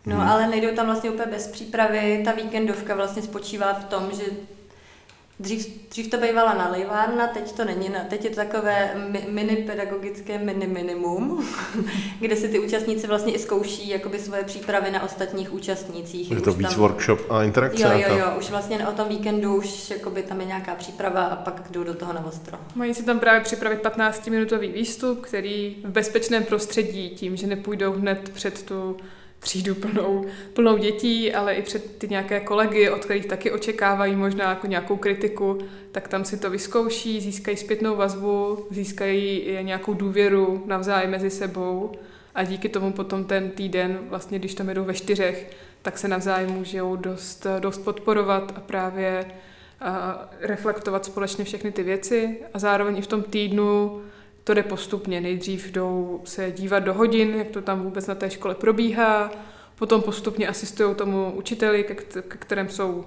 No, 0.09 0.15
hmm. 0.15 0.29
ale 0.29 0.47
nejdou 0.47 0.75
tam 0.75 0.85
vlastně 0.85 1.09
úplně 1.09 1.31
bez 1.31 1.47
přípravy. 1.47 2.21
Ta 2.25 2.31
víkendovka 2.31 2.95
vlastně 2.95 3.21
spočívá 3.21 3.73
v 3.73 3.85
tom, 3.85 4.09
že 4.11 4.23
Dřív, 5.41 5.89
dřív 5.89 6.09
to 6.09 6.17
bývala 6.17 6.53
nalejvárna, 6.53 7.27
teď 7.27 7.51
to 7.51 7.65
není, 7.65 7.89
teď 8.09 8.23
je 8.23 8.29
to 8.29 8.35
takové 8.35 8.91
mini 9.29 9.55
pedagogické 9.55 10.37
mini 10.37 10.67
minimum, 10.67 11.47
kde 12.19 12.35
si 12.35 12.49
ty 12.49 12.59
účastníci 12.59 13.07
vlastně 13.07 13.33
i 13.33 13.39
zkouší 13.39 13.89
jakoby 13.89 14.19
svoje 14.19 14.43
přípravy 14.43 14.91
na 14.91 15.03
ostatních 15.03 15.53
účastnících. 15.53 16.31
Je 16.31 16.41
to 16.41 16.53
víc 16.53 16.69
tam... 16.69 16.79
workshop 16.79 17.31
a 17.31 17.43
interakce? 17.43 17.83
Jo, 17.83 17.89
jo, 18.07 18.17
jo, 18.17 18.25
už 18.39 18.49
vlastně 18.49 18.87
o 18.87 18.91
tom 18.91 19.09
víkendu 19.09 19.55
už 19.55 19.89
jakoby 19.89 20.23
tam 20.23 20.41
je 20.41 20.47
nějaká 20.47 20.75
příprava 20.75 21.25
a 21.25 21.35
pak 21.35 21.71
jdou 21.71 21.83
do 21.83 21.93
toho 21.93 22.13
na 22.13 22.25
ostro. 22.25 22.57
Mají 22.75 22.93
si 22.93 23.03
tam 23.03 23.19
právě 23.19 23.41
připravit 23.41 23.83
15-minutový 23.83 24.73
výstup, 24.73 25.21
který 25.21 25.75
v 25.83 25.89
bezpečném 25.89 26.43
prostředí, 26.43 27.09
tím, 27.09 27.37
že 27.37 27.47
nepůjdou 27.47 27.91
hned 27.91 28.29
před 28.29 28.63
tu 28.63 28.97
třídu 29.39 29.75
plnou, 29.75 30.25
plnou 30.53 30.77
dětí, 30.77 31.33
ale 31.33 31.53
i 31.53 31.61
před 31.61 31.97
ty 31.97 32.07
nějaké 32.07 32.39
kolegy, 32.39 32.89
od 32.89 33.05
kterých 33.05 33.25
taky 33.25 33.51
očekávají 33.51 34.15
možná 34.15 34.49
jako 34.49 34.67
nějakou 34.67 34.97
kritiku, 34.97 35.57
tak 35.91 36.07
tam 36.07 36.25
si 36.25 36.37
to 36.37 36.49
vyzkouší, 36.49 37.21
získají 37.21 37.57
zpětnou 37.57 37.95
vazbu, 37.95 38.65
získají 38.71 39.47
nějakou 39.61 39.93
důvěru 39.93 40.63
navzájem 40.65 41.11
mezi 41.11 41.29
sebou 41.29 41.91
a 42.35 42.43
díky 42.43 42.69
tomu 42.69 42.91
potom 42.91 43.25
ten 43.25 43.49
týden, 43.49 43.99
vlastně 44.09 44.39
když 44.39 44.53
tam 44.53 44.69
jedou 44.69 44.83
ve 44.83 44.93
čtyřech, 44.93 45.51
tak 45.81 45.97
se 45.97 46.07
navzájem 46.07 46.51
můžou 46.51 46.95
dost, 46.95 47.47
dost 47.59 47.77
podporovat 47.77 48.53
a 48.55 48.59
právě 48.59 49.25
a 49.81 50.25
reflektovat 50.41 51.05
společně 51.05 51.45
všechny 51.45 51.71
ty 51.71 51.83
věci 51.83 52.37
a 52.53 52.59
zároveň 52.59 52.97
i 52.97 53.01
v 53.01 53.07
tom 53.07 53.23
týdnu 53.23 54.01
to 54.49 54.53
jde 54.53 54.63
postupně. 54.63 55.21
Nejdřív 55.21 55.71
jdou 55.71 56.21
se 56.23 56.51
dívat 56.51 56.79
do 56.79 56.93
hodin, 56.93 57.35
jak 57.35 57.47
to 57.47 57.61
tam 57.61 57.81
vůbec 57.81 58.07
na 58.07 58.15
té 58.15 58.29
škole 58.29 58.55
probíhá, 58.55 59.31
potom 59.75 60.01
postupně 60.01 60.47
asistují 60.47 60.95
tomu 60.95 61.31
učiteli, 61.31 61.83
ke, 61.83 61.95
ke 62.21 62.37
kterém 62.37 62.69
jsou 62.69 63.05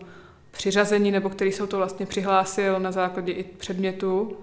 přiřazeni 0.50 1.10
nebo 1.10 1.30
který 1.30 1.52
jsou 1.52 1.66
to 1.66 1.76
vlastně 1.76 2.06
přihlásil 2.06 2.80
na 2.80 2.92
základě 2.92 3.32
i 3.32 3.42
předmětu 3.42 4.36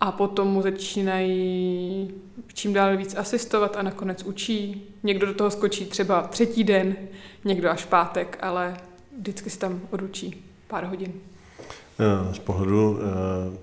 a 0.00 0.12
potom 0.12 0.48
mu 0.48 0.62
začínají 0.62 2.10
čím 2.54 2.72
dál 2.72 2.96
víc 2.96 3.14
asistovat 3.16 3.76
a 3.76 3.82
nakonec 3.82 4.22
učí. 4.22 4.82
Někdo 5.02 5.26
do 5.26 5.34
toho 5.34 5.50
skočí 5.50 5.86
třeba 5.86 6.22
třetí 6.22 6.64
den, 6.64 6.96
někdo 7.44 7.70
až 7.70 7.84
pátek, 7.84 8.38
ale 8.40 8.76
vždycky 9.18 9.50
si 9.50 9.58
tam 9.58 9.80
odučí 9.90 10.44
pár 10.68 10.84
hodin. 10.84 11.12
Z 12.32 12.38
pohledu 12.38 12.98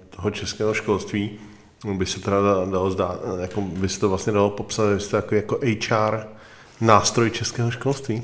toho 0.10 0.32
českého 0.32 0.74
školství 0.74 1.40
by 1.86 2.06
se 2.06 2.20
teda 2.20 2.38
dalo 2.72 2.92
zdát, 2.92 3.20
jako 3.40 3.62
by 3.62 3.90
se 3.90 4.00
to 4.00 4.10
vlastně 4.10 4.34
dalo 4.34 4.50
popsat, 4.50 4.94
že 4.94 5.00
jste 5.00 5.18
jako, 5.18 5.36
jako 5.36 5.60
HR 5.62 6.28
nástroj 6.82 7.30
českého 7.30 7.72
školství. 7.72 8.24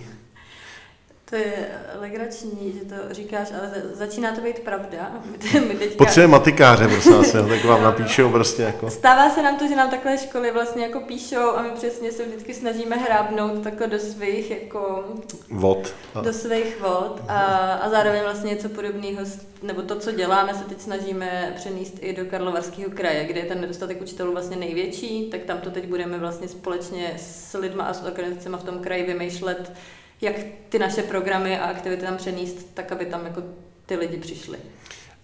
To 1.30 1.36
je 1.36 1.68
legrační, 2.00 2.74
že 2.80 2.86
to 2.86 3.14
říkáš, 3.14 3.48
ale 3.52 3.72
začíná 3.94 4.36
to 4.36 4.42
být 4.42 4.60
pravda. 4.60 5.12
My 5.68 5.76
teďka... 5.76 5.98
Potřebuje 5.98 6.28
matikáře, 6.28 6.88
prosím 6.88 7.14
vás, 7.14 7.32
tak 7.32 7.66
vám 7.66 7.84
napíšou 7.84 8.30
prostě 8.32 8.64
jako. 8.64 8.90
Stává 8.90 9.30
se 9.30 9.42
nám 9.42 9.58
to, 9.58 9.68
že 9.68 9.76
nám 9.76 9.90
takové 9.90 10.18
školy 10.18 10.52
vlastně 10.52 10.84
jako 10.84 11.00
píšou 11.00 11.52
a 11.56 11.62
my 11.62 11.70
přesně 11.70 12.12
se 12.12 12.26
vždycky 12.26 12.54
snažíme 12.54 12.96
hrábnout 12.96 13.64
takhle 13.64 13.88
do 13.88 14.00
svých 14.00 14.52
jako... 14.52 15.04
Vod. 15.50 15.94
Do 16.22 16.34
svých 16.34 16.82
vod 16.82 17.22
a, 17.28 17.40
a 17.74 17.90
zároveň 17.90 18.22
vlastně 18.24 18.50
něco 18.50 18.70
podobného, 18.70 19.22
nebo 19.64 19.82
to, 19.82 19.96
co 19.96 20.12
děláme, 20.12 20.54
se 20.54 20.64
teď 20.64 20.82
snažíme 20.82 21.54
přenést 21.56 21.94
i 22.02 22.14
do 22.14 22.26
Karlovarského 22.26 22.92
kraje, 22.92 23.26
kde 23.26 23.40
je 23.40 23.46
ten 23.46 23.62
nedostatek 23.62 24.02
učitelů 24.02 24.32
vlastně 24.32 24.58
největší, 24.58 25.30
tak 25.30 25.44
tam 25.44 25.58
to 25.58 25.72
teď 25.72 25.88
budeme 25.88 26.18
vlastně 26.18 26.48
společně 26.48 27.14
s 27.18 27.58
lidma 27.58 27.84
a 27.84 27.94
s 27.94 28.04
organizacemi 28.04 28.58
v 28.58 28.64
tom 28.64 28.80
kraji 28.80 29.04
vymýšlet, 29.04 29.72
jak 30.22 30.36
ty 30.70 30.80
naše 30.80 31.04
programy 31.04 31.60
a 31.60 31.66
aktivity 31.66 32.02
tam 32.02 32.18
přenést, 32.18 32.74
tak 32.74 32.92
aby 32.92 33.06
tam 33.06 33.26
jako 33.26 33.42
ty 33.86 33.96
lidi 33.96 34.18
přišli. 34.18 34.58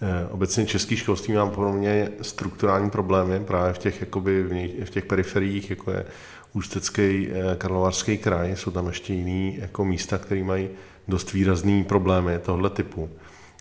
Eh, 0.01 0.27
obecně 0.31 0.65
český 0.65 0.97
školství 0.97 1.33
má 1.33 1.49
pro 1.49 1.73
mě 1.73 2.09
strukturální 2.21 2.89
problémy 2.89 3.39
právě 3.39 3.73
v 3.73 3.77
těch, 3.77 4.01
jakoby, 4.01 4.43
v 4.85 4.89
těch 4.89 5.05
periferiích, 5.05 5.69
jako 5.69 5.91
je 5.91 6.05
Ústecký, 6.53 7.29
eh, 7.29 7.55
Karlovarský 7.57 8.17
kraj, 8.17 8.55
jsou 8.55 8.71
tam 8.71 8.87
ještě 8.87 9.13
jiný 9.13 9.57
jako 9.61 9.85
místa, 9.85 10.17
které 10.17 10.43
mají 10.43 10.69
dost 11.07 11.33
výrazný 11.33 11.83
problémy 11.83 12.39
tohle 12.39 12.69
typu. 12.69 13.09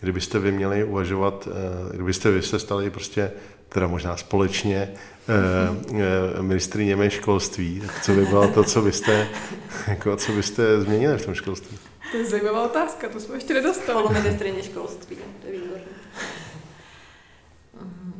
Kdybyste 0.00 0.38
vy 0.38 0.52
měli 0.52 0.84
uvažovat, 0.84 1.48
eh, 1.50 1.94
kdybyste 1.94 2.30
vy 2.30 2.42
se 2.42 2.58
stali 2.58 2.90
prostě 2.90 3.30
teda 3.72 3.86
možná 3.86 4.16
společně 4.16 4.94
eh, 5.28 6.42
ministriněmi 6.42 7.10
školství, 7.10 7.80
tak 7.80 8.02
co 8.02 8.12
by 8.12 8.24
bylo 8.26 8.48
to, 8.48 8.64
co 8.64 8.82
byste, 8.82 9.28
jako, 9.88 10.16
co 10.16 10.32
byste 10.32 10.80
změnili 10.80 11.18
v 11.18 11.24
tom 11.24 11.34
školství? 11.34 11.78
To 12.10 12.16
je 12.16 12.24
zajímavá 12.24 12.64
otázka, 12.64 13.08
to 13.08 13.20
jsme 13.20 13.36
ještě 13.36 13.54
nedostali. 13.54 14.14
ministrině 14.14 14.62
školství, 14.62 15.16
to 15.16 15.46
je 15.46 15.52
výborné. 15.52 15.84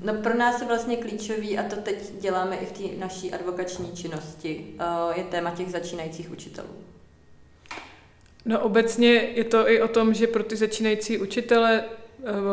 No 0.04 0.14
pro 0.14 0.34
nás 0.34 0.60
je 0.60 0.66
vlastně 0.66 0.96
klíčový, 0.96 1.58
a 1.58 1.62
to 1.62 1.76
teď 1.76 2.12
děláme 2.20 2.56
i 2.56 2.66
v 2.66 2.72
té 2.72 2.98
naší 2.98 3.32
advokační 3.32 3.92
činnosti, 3.92 4.66
eh, 4.78 5.18
je 5.18 5.24
téma 5.24 5.50
těch 5.50 5.70
začínajících 5.70 6.30
učitelů. 6.30 6.68
No 8.44 8.60
obecně 8.60 9.12
je 9.12 9.44
to 9.44 9.70
i 9.70 9.82
o 9.82 9.88
tom, 9.88 10.14
že 10.14 10.26
pro 10.26 10.42
ty 10.42 10.56
začínající 10.56 11.18
učitele 11.18 11.84
Eh, 11.84 12.01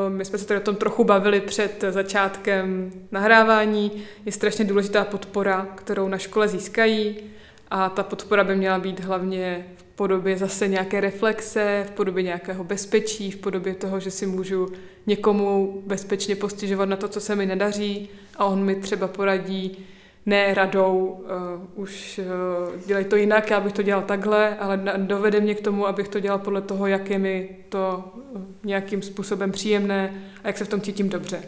my 0.10 0.25
jsme 0.25 0.38
se 0.38 0.47
tady 0.47 0.60
o 0.60 0.63
tom 0.63 0.75
trochu 0.75 1.03
bavili 1.03 1.41
před 1.41 1.84
začátkem 1.89 2.91
nahrávání. 3.12 3.91
Je 4.25 4.32
strašně 4.32 4.65
důležitá 4.65 5.03
podpora, 5.03 5.67
kterou 5.75 6.08
na 6.08 6.17
škole 6.17 6.47
získají 6.47 7.17
a 7.71 7.89
ta 7.89 8.03
podpora 8.03 8.43
by 8.43 8.55
měla 8.55 8.79
být 8.79 8.99
hlavně 8.99 9.65
v 9.75 9.84
podobě 9.84 10.38
zase 10.38 10.67
nějaké 10.67 11.01
reflexe, 11.01 11.86
v 11.88 11.91
podobě 11.91 12.23
nějakého 12.23 12.63
bezpečí, 12.63 13.32
v 13.32 13.38
podobě 13.38 13.75
toho, 13.75 13.99
že 13.99 14.12
si 14.12 14.25
můžu 14.25 14.71
někomu 15.08 15.82
bezpečně 15.86 16.36
postižovat 16.36 16.89
na 16.89 16.95
to, 16.95 17.08
co 17.08 17.21
se 17.21 17.36
mi 17.36 17.45
nedaří 17.45 18.10
a 18.36 18.45
on 18.45 18.63
mi 18.63 18.75
třeba 18.75 19.08
poradí, 19.08 19.86
ne 20.25 20.53
radou, 20.53 21.23
uh, 21.75 21.84
už 21.84 22.19
uh, 22.19 22.86
dělej 22.86 23.05
to 23.05 23.15
jinak, 23.15 23.49
já 23.49 23.60
bych 23.60 23.73
to 23.73 23.82
dělal 23.82 24.01
takhle, 24.01 24.58
ale 24.58 24.82
dovede 24.97 25.39
mě 25.39 25.55
k 25.55 25.62
tomu, 25.62 25.88
abych 25.88 26.08
to 26.08 26.19
dělal 26.19 26.39
podle 26.39 26.62
toho, 26.62 26.88
jak 26.88 27.10
je 27.10 27.19
mi 27.19 27.49
to 27.69 28.03
uh, 28.13 28.41
nějakým 28.63 29.01
způsobem 29.01 29.51
příjemné 29.51 30.23
a 30.43 30.47
jak 30.47 30.58
se 30.58 30.65
v 30.65 30.69
tom 30.69 30.82
cítím 30.82 31.10
dobře. 31.10 31.43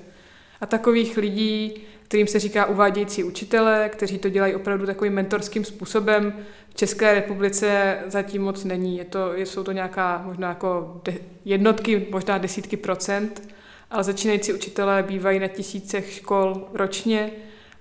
A 0.61 0.65
takových 0.65 1.17
lidí, 1.17 1.81
kterým 2.03 2.27
se 2.27 2.39
říká 2.39 2.65
uvádějící 2.65 3.23
učitele, 3.23 3.89
kteří 3.89 4.17
to 4.17 4.29
dělají 4.29 4.55
opravdu 4.55 4.85
takovým 4.85 5.13
mentorským 5.13 5.65
způsobem, 5.65 6.33
v 6.69 6.75
České 6.75 7.13
republice 7.13 7.97
zatím 8.07 8.41
moc 8.41 8.63
není. 8.63 8.97
Je 8.97 9.05
to, 9.05 9.33
jsou 9.35 9.63
to 9.63 9.71
nějaká 9.71 10.21
možná 10.25 10.49
jako 10.49 11.01
de, 11.05 11.13
jednotky, 11.45 12.07
možná 12.11 12.37
desítky 12.37 12.77
procent, 12.77 13.53
ale 13.91 14.03
začínající 14.03 14.53
učitelé 14.53 15.03
bývají 15.03 15.39
na 15.39 15.47
tisícech 15.47 16.13
škol 16.13 16.67
ročně, 16.73 17.31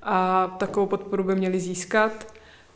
a 0.02 0.46
takovou 0.58 0.86
podporu 0.86 1.24
by 1.24 1.34
měli 1.34 1.60
získat. 1.60 2.26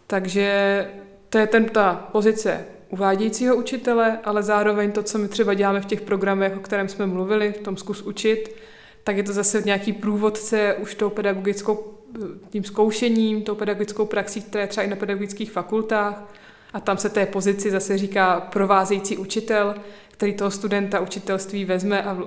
Takže 0.06 0.90
to 1.28 1.38
je 1.38 1.46
ten, 1.46 1.64
ta 1.64 2.08
pozice 2.12 2.64
uvádějícího 2.88 3.56
učitele, 3.56 4.18
ale 4.24 4.42
zároveň 4.42 4.92
to, 4.92 5.02
co 5.02 5.18
my 5.18 5.28
třeba 5.28 5.54
děláme 5.54 5.80
v 5.80 5.86
těch 5.86 6.00
programech, 6.00 6.56
o 6.56 6.60
kterém 6.60 6.88
jsme 6.88 7.06
mluvili, 7.06 7.52
v 7.52 7.58
tom 7.58 7.76
zkus 7.76 8.02
učit, 8.02 8.56
tak 9.04 9.16
je 9.16 9.22
to 9.22 9.32
zase 9.32 9.62
nějaký 9.64 9.92
průvodce 9.92 10.74
už 10.74 10.94
tou 10.94 11.10
pedagogickou, 11.10 11.94
tím 12.50 12.64
zkoušením, 12.64 13.42
tou 13.42 13.54
pedagogickou 13.54 14.06
praxí, 14.06 14.42
která 14.42 14.62
je 14.62 14.68
třeba 14.68 14.84
i 14.84 14.90
na 14.90 14.96
pedagogických 14.96 15.52
fakultách. 15.52 16.24
A 16.72 16.80
tam 16.80 16.96
se 16.96 17.08
té 17.08 17.26
pozici 17.26 17.70
zase 17.70 17.98
říká 17.98 18.40
provázející 18.40 19.16
učitel, 19.16 19.74
který 20.10 20.34
toho 20.34 20.50
studenta 20.50 21.00
učitelství 21.00 21.64
vezme 21.64 22.02
a, 22.02 22.18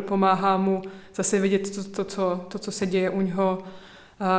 pomáhá 0.00 0.56
mu 0.56 0.82
zase 1.14 1.38
vidět 1.38 1.74
to, 1.74 1.84
to, 1.84 2.04
co, 2.04 2.44
to, 2.48 2.58
co 2.58 2.72
se 2.72 2.86
děje 2.86 3.10
u 3.10 3.20
něho 3.20 3.62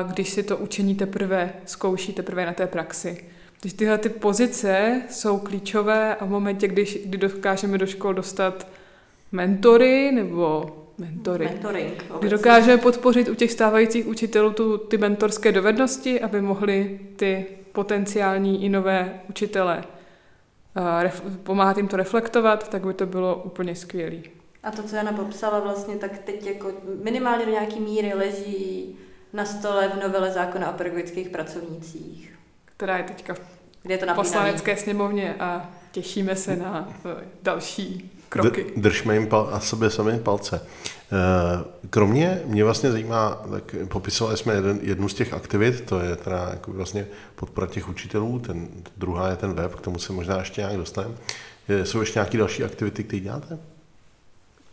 když 0.07 0.29
si 0.29 0.43
to 0.43 0.57
učení 0.57 0.95
teprve 0.95 1.53
zkouší, 1.65 2.13
teprve 2.13 2.45
na 2.45 2.53
té 2.53 2.67
praxi. 2.67 3.25
Když 3.61 3.73
tyhle 3.73 3.97
ty 3.97 4.09
pozice 4.09 5.01
jsou 5.09 5.39
klíčové 5.39 6.15
a 6.15 6.25
v 6.25 6.29
momentě, 6.29 6.67
když, 6.67 6.99
kdy 7.05 7.17
dokážeme 7.17 7.77
do 7.77 7.85
škol 7.85 8.13
dostat 8.13 8.67
mentory 9.31 10.11
nebo 10.11 10.75
mentory, 10.97 11.45
Mentoring, 11.45 12.03
kdy 12.19 12.29
dokážeme 12.29 12.77
podpořit 12.77 13.29
u 13.29 13.35
těch 13.35 13.51
stávajících 13.51 14.07
učitelů 14.07 14.51
tu, 14.51 14.77
ty 14.77 14.97
mentorské 14.97 15.51
dovednosti, 15.51 16.21
aby 16.21 16.41
mohli 16.41 16.99
ty 17.15 17.45
potenciální 17.71 18.65
i 18.65 18.69
nové 18.69 19.21
učitele 19.29 19.83
ref, 20.99 21.21
pomáhat 21.43 21.77
jim 21.77 21.87
to 21.87 21.97
reflektovat, 21.97 22.69
tak 22.69 22.85
by 22.85 22.93
to 22.93 23.05
bylo 23.05 23.35
úplně 23.35 23.75
skvělé. 23.75 24.17
A 24.63 24.71
to, 24.71 24.83
co 24.83 24.95
Jana 24.95 25.13
popsala 25.13 25.59
vlastně, 25.59 25.95
tak 25.95 26.17
teď 26.17 26.45
jako 26.45 26.71
minimálně 27.03 27.45
do 27.45 27.51
nějaké 27.51 27.79
míry 27.79 28.13
leží 28.13 28.97
na 29.33 29.45
stole 29.45 29.89
v 29.89 30.03
novele 30.03 30.31
zákona 30.31 30.69
o 30.69 30.73
pedagogických 30.73 31.29
pracovnících. 31.29 32.33
Která 32.65 32.97
je 32.97 33.03
teďka 33.03 33.35
Kde 33.83 33.93
je 33.93 33.97
to 33.97 34.13
poslanecké 34.13 34.77
sněmovně 34.77 35.35
a 35.39 35.69
těšíme 35.91 36.35
se 36.35 36.55
na 36.55 36.89
eh, 37.05 37.23
další 37.43 38.11
kroky. 38.29 38.73
Držme 38.77 39.13
jim 39.13 39.27
pal- 39.27 39.49
a 39.51 39.59
sobě 39.59 39.89
sami 39.89 40.19
palce. 40.19 40.61
Eh, 41.11 41.87
kromě 41.89 42.41
mě 42.45 42.63
vlastně 42.63 42.91
zajímá, 42.91 43.41
tak 43.51 43.75
popisovali 43.87 44.37
jsme 44.37 44.53
jeden, 44.53 44.79
jednu 44.81 45.09
z 45.09 45.13
těch 45.13 45.33
aktivit, 45.33 45.81
to 45.81 45.99
je 45.99 46.15
teda 46.15 46.49
jako 46.51 46.71
vlastně 46.71 47.07
podpora 47.35 47.67
těch 47.67 47.89
učitelů, 47.89 48.39
ten, 48.39 48.67
druhá 48.97 49.29
je 49.29 49.35
ten 49.35 49.53
web, 49.53 49.75
k 49.75 49.81
tomu 49.81 49.99
se 49.99 50.13
možná 50.13 50.39
ještě 50.39 50.61
nějak 50.61 50.77
dostaneme. 50.77 51.15
Jsou 51.83 51.99
ještě 51.99 52.19
nějaké 52.19 52.37
další 52.37 52.63
aktivity, 52.63 53.03
které 53.03 53.19
děláte? 53.19 53.59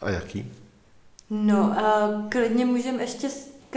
A 0.01 0.11
jaký? 0.11 0.53
No, 1.31 1.61
uh, 1.61 2.29
klidně 2.29 2.67
můžeme 2.67 3.03
ještě 3.03 3.29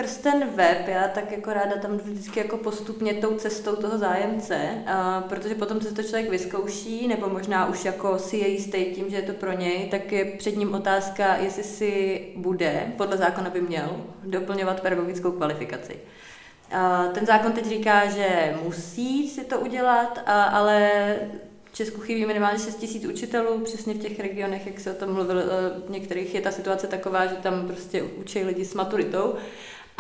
skrz 0.01 0.17
ten 0.17 0.49
web, 0.55 0.87
já 0.87 1.07
tak 1.07 1.31
jako 1.31 1.53
ráda 1.53 1.75
tam 1.81 1.97
vždycky 1.97 2.39
jako 2.39 2.57
postupně 2.57 3.13
tou 3.13 3.35
cestou 3.35 3.75
toho 3.75 3.97
zájemce, 3.97 4.69
a 4.87 5.23
protože 5.29 5.55
potom, 5.55 5.79
co 5.79 5.93
to 5.93 6.03
člověk 6.03 6.29
vyzkouší, 6.29 7.07
nebo 7.07 7.29
možná 7.29 7.65
už 7.69 7.85
jako 7.85 8.19
si 8.19 8.37
je 8.37 8.47
jistý 8.47 8.85
tím, 8.85 9.09
že 9.09 9.15
je 9.15 9.21
to 9.21 9.33
pro 9.33 9.51
něj, 9.51 9.87
tak 9.91 10.11
je 10.11 10.25
před 10.25 10.57
ním 10.57 10.73
otázka, 10.73 11.35
jestli 11.35 11.63
si 11.63 12.21
bude, 12.35 12.93
podle 12.97 13.17
zákona 13.17 13.49
by 13.49 13.61
měl, 13.61 14.01
doplňovat 14.23 14.81
pedagogickou 14.81 15.31
kvalifikaci. 15.31 15.99
A 16.71 17.07
ten 17.07 17.25
zákon 17.25 17.51
teď 17.51 17.65
říká, 17.65 18.05
že 18.05 18.55
musí 18.63 19.29
si 19.29 19.45
to 19.45 19.59
udělat, 19.59 20.19
a, 20.25 20.43
ale 20.43 20.91
v 21.71 21.75
Česku 21.75 22.01
chybí 22.01 22.25
minimálně 22.25 22.59
6 22.59 22.75
tisíc 22.75 23.05
učitelů, 23.05 23.59
přesně 23.59 23.93
v 23.93 23.97
těch 23.97 24.19
regionech, 24.19 24.67
jak 24.67 24.79
se 24.79 24.91
o 24.91 24.95
tom 24.95 25.13
mluvil, 25.13 25.43
v 25.87 25.89
některých 25.89 26.35
je 26.35 26.41
ta 26.41 26.51
situace 26.51 26.87
taková, 26.87 27.25
že 27.25 27.35
tam 27.35 27.67
prostě 27.67 28.03
učí 28.03 28.43
lidi 28.43 28.65
s 28.65 28.73
maturitou. 28.73 29.35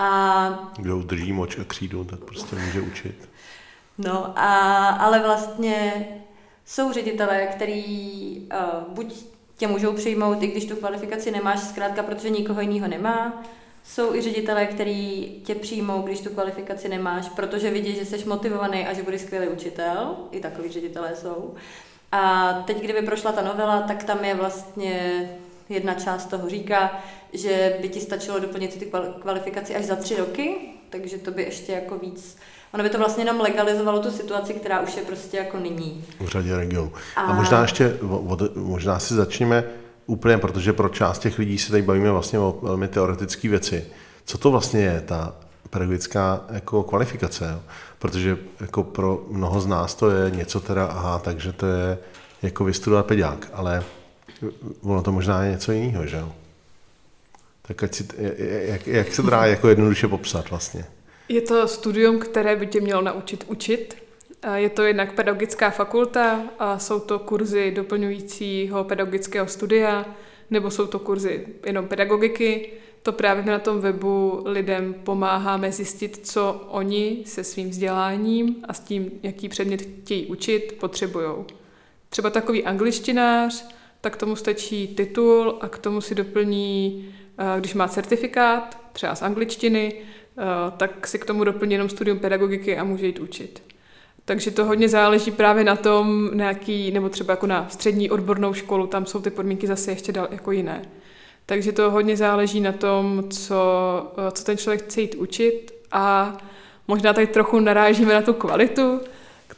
A... 0.01 0.71
Kdo 0.77 0.97
udrží 0.97 1.33
moč 1.33 1.57
a 1.57 1.63
křídu, 1.63 2.03
tak 2.03 2.19
prostě 2.19 2.55
může 2.55 2.81
učit. 2.81 3.29
No, 3.97 4.39
a, 4.39 4.87
ale 4.89 5.19
vlastně 5.19 6.07
jsou 6.65 6.91
ředitelé, 6.91 7.47
který 7.47 8.13
uh, 8.39 8.93
buď 8.93 9.15
tě 9.57 9.67
můžou 9.67 9.93
přijmout, 9.93 10.43
i 10.43 10.47
když 10.47 10.65
tu 10.65 10.75
kvalifikaci 10.75 11.31
nemáš, 11.31 11.59
zkrátka, 11.59 12.03
protože 12.03 12.29
nikoho 12.29 12.61
jiného 12.61 12.87
nemá. 12.87 13.43
Jsou 13.83 14.15
i 14.15 14.21
ředitelé, 14.21 14.65
který 14.65 15.25
tě 15.43 15.55
přijmou, 15.55 16.01
když 16.01 16.19
tu 16.19 16.29
kvalifikaci 16.29 16.89
nemáš, 16.89 17.29
protože 17.29 17.71
vidí, 17.71 17.95
že 17.95 18.05
jsi 18.05 18.25
motivovaný 18.25 18.87
a 18.87 18.93
že 18.93 19.03
budeš 19.03 19.21
skvělý 19.21 19.47
učitel. 19.47 20.15
I 20.31 20.39
takový 20.39 20.69
ředitelé 20.69 21.15
jsou. 21.15 21.53
A 22.11 22.53
teď, 22.53 22.81
kdyby 22.81 23.01
prošla 23.01 23.31
ta 23.31 23.41
novela, 23.41 23.81
tak 23.81 24.03
tam 24.03 24.25
je 24.25 24.35
vlastně 24.35 25.29
jedna 25.73 25.93
část 25.93 26.25
toho 26.25 26.49
říká, 26.49 27.01
že 27.33 27.77
by 27.81 27.89
ti 27.89 27.99
stačilo 27.99 28.39
doplnit 28.39 28.79
ty 28.79 28.91
kvalifikaci 29.21 29.75
až 29.75 29.85
za 29.85 29.95
tři 29.95 30.15
roky, 30.15 30.55
takže 30.89 31.17
to 31.17 31.31
by 31.31 31.43
ještě 31.43 31.71
jako 31.71 31.97
víc 31.97 32.37
Ono 32.73 32.83
by 32.83 32.89
to 32.89 32.97
vlastně 32.97 33.23
jenom 33.23 33.41
legalizovalo 33.41 33.99
tu 33.99 34.11
situaci, 34.11 34.53
která 34.53 34.79
už 34.79 34.97
je 34.97 35.03
prostě 35.03 35.37
jako 35.37 35.57
nyní. 35.57 36.05
V 36.19 36.27
řadě 36.27 36.57
regionů. 36.57 36.91
A, 37.15 37.21
a 37.21 37.33
možná 37.33 37.61
ještě, 37.61 37.97
možná 38.55 38.99
si 38.99 39.13
začneme 39.13 39.63
úplně, 40.05 40.37
protože 40.37 40.73
pro 40.73 40.89
část 40.89 41.19
těch 41.19 41.39
lidí 41.39 41.57
se 41.57 41.71
tady 41.71 41.83
bavíme 41.83 42.11
vlastně 42.11 42.39
o 42.39 42.59
velmi 42.61 42.87
teoretické 42.87 43.49
věci. 43.49 43.85
Co 44.25 44.37
to 44.37 44.51
vlastně 44.51 44.81
je 44.81 45.01
ta 45.01 45.35
pedagogická 45.69 46.41
jako 46.49 46.83
kvalifikace? 46.83 47.49
Jo? 47.53 47.59
Protože 47.99 48.37
jako 48.61 48.83
pro 48.83 49.25
mnoho 49.29 49.61
z 49.61 49.67
nás 49.67 49.95
to 49.95 50.11
je 50.11 50.31
něco 50.31 50.59
teda, 50.59 50.85
aha, 50.85 51.19
takže 51.19 51.53
to 51.53 51.65
je 51.65 51.97
jako 52.41 52.63
vystudovat 52.63 53.05
pedák, 53.05 53.49
ale 53.53 53.83
ono 54.81 55.03
to 55.03 55.11
možná 55.11 55.43
je 55.43 55.51
něco 55.51 55.71
jiného, 55.71 56.07
že 56.07 56.17
jo? 56.17 56.31
Tak 57.61 57.83
ať 57.83 57.93
si, 57.93 58.07
jak, 58.65 58.87
jak 58.87 59.13
se 59.13 59.21
dá 59.21 59.45
jako 59.45 59.67
jednoduše 59.67 60.07
popsat 60.07 60.49
vlastně? 60.49 60.85
Je 61.29 61.41
to 61.41 61.67
studium, 61.67 62.19
které 62.19 62.55
by 62.55 62.67
tě 62.67 62.81
mělo 62.81 63.01
naučit 63.01 63.43
učit. 63.47 63.97
Je 64.55 64.69
to 64.69 64.83
jednak 64.83 65.13
pedagogická 65.13 65.69
fakulta 65.69 66.41
a 66.59 66.79
jsou 66.79 66.99
to 66.99 67.19
kurzy 67.19 67.71
doplňujícího 67.71 68.83
pedagogického 68.83 69.47
studia, 69.47 70.05
nebo 70.49 70.71
jsou 70.71 70.87
to 70.87 70.99
kurzy 70.99 71.45
jenom 71.65 71.87
pedagogiky. 71.87 72.69
To 73.03 73.11
právě 73.11 73.43
na 73.43 73.59
tom 73.59 73.81
webu 73.81 74.41
lidem 74.45 74.93
pomáháme 74.93 75.71
zjistit, 75.71 76.19
co 76.27 76.65
oni 76.67 77.23
se 77.25 77.43
svým 77.43 77.69
vzděláním 77.69 78.55
a 78.67 78.73
s 78.73 78.79
tím, 78.79 79.11
jaký 79.23 79.49
předmět 79.49 79.81
chtějí 79.81 80.25
učit, 80.25 80.77
potřebují. 80.79 81.27
Třeba 82.09 82.29
takový 82.29 82.63
angličtinář, 82.63 83.65
tak 84.01 84.17
tomu 84.17 84.35
stačí 84.35 84.87
titul 84.87 85.57
a 85.61 85.67
k 85.67 85.77
tomu 85.77 86.01
si 86.01 86.15
doplní, 86.15 87.05
eh, 87.37 87.59
když 87.59 87.73
má 87.73 87.87
certifikát, 87.87 88.81
třeba 88.93 89.15
z 89.15 89.21
angličtiny, 89.21 89.93
eh, 89.95 90.43
tak 90.77 91.07
si 91.07 91.19
k 91.19 91.25
tomu 91.25 91.43
doplní 91.43 91.73
jenom 91.73 91.89
studium 91.89 92.19
pedagogiky 92.19 92.77
a 92.77 92.83
může 92.83 93.05
jít 93.05 93.19
učit. 93.19 93.63
Takže 94.25 94.51
to 94.51 94.65
hodně 94.65 94.89
záleží 94.89 95.31
právě 95.31 95.63
na 95.63 95.75
tom, 95.75 96.29
na 96.33 96.45
jaký, 96.45 96.91
nebo 96.91 97.09
třeba 97.09 97.33
jako 97.33 97.47
na 97.47 97.69
střední 97.69 98.09
odbornou 98.09 98.53
školu, 98.53 98.87
tam 98.87 99.05
jsou 99.05 99.21
ty 99.21 99.29
podmínky 99.29 99.67
zase 99.67 99.91
ještě 99.91 100.11
dal, 100.11 100.27
jako 100.31 100.51
jiné. 100.51 100.81
Takže 101.45 101.71
to 101.71 101.91
hodně 101.91 102.17
záleží 102.17 102.61
na 102.61 102.71
tom, 102.71 103.23
co, 103.29 103.61
eh, 104.17 104.31
co 104.31 104.43
ten 104.43 104.57
člověk 104.57 104.83
chce 104.83 105.01
jít 105.01 105.15
učit 105.15 105.71
a 105.91 106.37
možná 106.87 107.13
tady 107.13 107.27
trochu 107.27 107.59
narážíme 107.59 108.13
na 108.13 108.21
tu 108.21 108.33
kvalitu, 108.33 108.99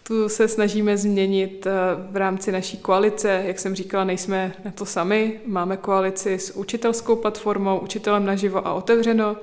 tu 0.03 0.29
se 0.29 0.47
snažíme 0.47 0.97
změnit 0.97 1.67
eh, 1.67 1.71
v 2.11 2.15
rámci 2.15 2.51
naší 2.51 2.77
koalice. 2.77 3.43
Jak 3.45 3.59
jsem 3.59 3.75
říkala, 3.75 4.03
nejsme 4.03 4.53
na 4.65 4.71
to 4.71 4.85
sami. 4.85 5.39
Máme 5.45 5.77
koalici 5.77 6.39
s 6.39 6.55
učitelskou 6.55 7.15
platformou 7.15 7.79
Učitelem 7.79 8.25
naživo 8.25 8.67
a 8.67 8.73
otevřeno 8.73 9.37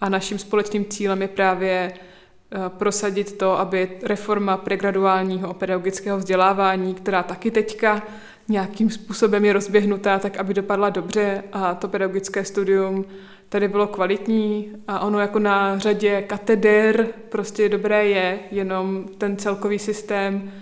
a 0.00 0.08
naším 0.08 0.38
společným 0.38 0.84
cílem 0.84 1.22
je 1.22 1.28
právě 1.28 1.92
eh, 1.92 2.58
prosadit 2.68 3.38
to, 3.38 3.58
aby 3.58 3.90
reforma 4.02 4.56
pregraduálního 4.56 5.54
pedagogického 5.54 6.18
vzdělávání, 6.18 6.94
která 6.94 7.22
taky 7.22 7.50
teďka 7.50 8.02
nějakým 8.48 8.90
způsobem 8.90 9.44
je 9.44 9.52
rozběhnutá, 9.52 10.18
tak 10.18 10.36
aby 10.36 10.54
dopadla 10.54 10.90
dobře 10.90 11.44
a 11.52 11.74
to 11.74 11.88
pedagogické 11.88 12.44
studium 12.44 13.04
tady 13.48 13.68
bylo 13.68 13.86
kvalitní 13.86 14.68
a 14.88 15.00
ono 15.00 15.20
jako 15.20 15.38
na 15.38 15.78
řadě 15.78 16.22
kateder 16.22 17.08
prostě 17.28 17.68
dobré 17.68 18.06
je, 18.06 18.38
jenom 18.50 19.04
ten 19.18 19.36
celkový 19.36 19.78
systém 19.78 20.52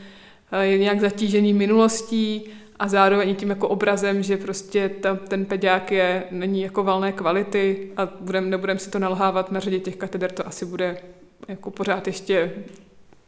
eh, 0.53 0.65
je 0.67 0.79
nějak 0.79 1.01
zatížený 1.01 1.53
minulostí 1.53 2.45
a 2.79 2.89
zároveň 2.89 3.35
tím 3.35 3.51
jako 3.51 3.69
obrazem, 3.69 4.23
že 4.23 4.37
prostě 4.37 4.89
ta, 4.89 5.15
ten 5.15 5.45
pedák 5.45 5.93
je, 5.93 6.25
není 6.31 6.63
jako 6.63 6.85
valné 6.85 7.13
kvality 7.13 7.93
a 7.97 8.09
budem, 8.21 8.51
nebudem 8.51 8.79
si 8.79 8.91
to 8.91 8.99
nalhávat 8.99 9.53
na 9.53 9.61
řadě 9.61 9.81
těch 9.81 9.97
kateder, 9.97 10.33
to 10.33 10.47
asi 10.47 10.65
bude 10.65 10.99
jako 11.49 11.71
pořád 11.71 12.07
ještě 12.07 12.53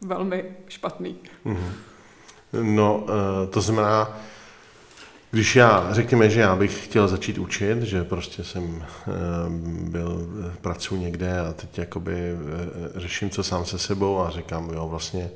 velmi 0.01 0.45
špatný. 0.69 1.17
Mm-hmm. 1.47 1.73
No, 2.63 3.07
eh, 3.09 3.47
to 3.47 3.61
znamená, 3.61 4.21
když 5.31 5.57
já, 5.57 5.89
řekněme, 5.91 6.31
že 6.31 6.41
já 6.41 6.57
bych 6.57 6.85
chtěl 6.85 7.09
začít 7.09 7.39
učit, 7.39 7.83
že 7.83 8.05
prostě 8.05 8.45
jsem 8.45 8.85
eh, 8.85 9.13
byl, 9.91 10.29
pracuji 10.61 11.01
někde 11.01 11.41
a 11.41 11.53
teď 11.53 11.79
jakoby 11.79 12.15
eh, 12.15 13.01
řeším 13.01 13.31
co 13.31 13.43
sám 13.43 13.65
se 13.65 13.79
sebou 13.79 14.21
a 14.21 14.31
říkám, 14.31 14.71
jo, 14.71 14.89
vlastně 14.89 15.31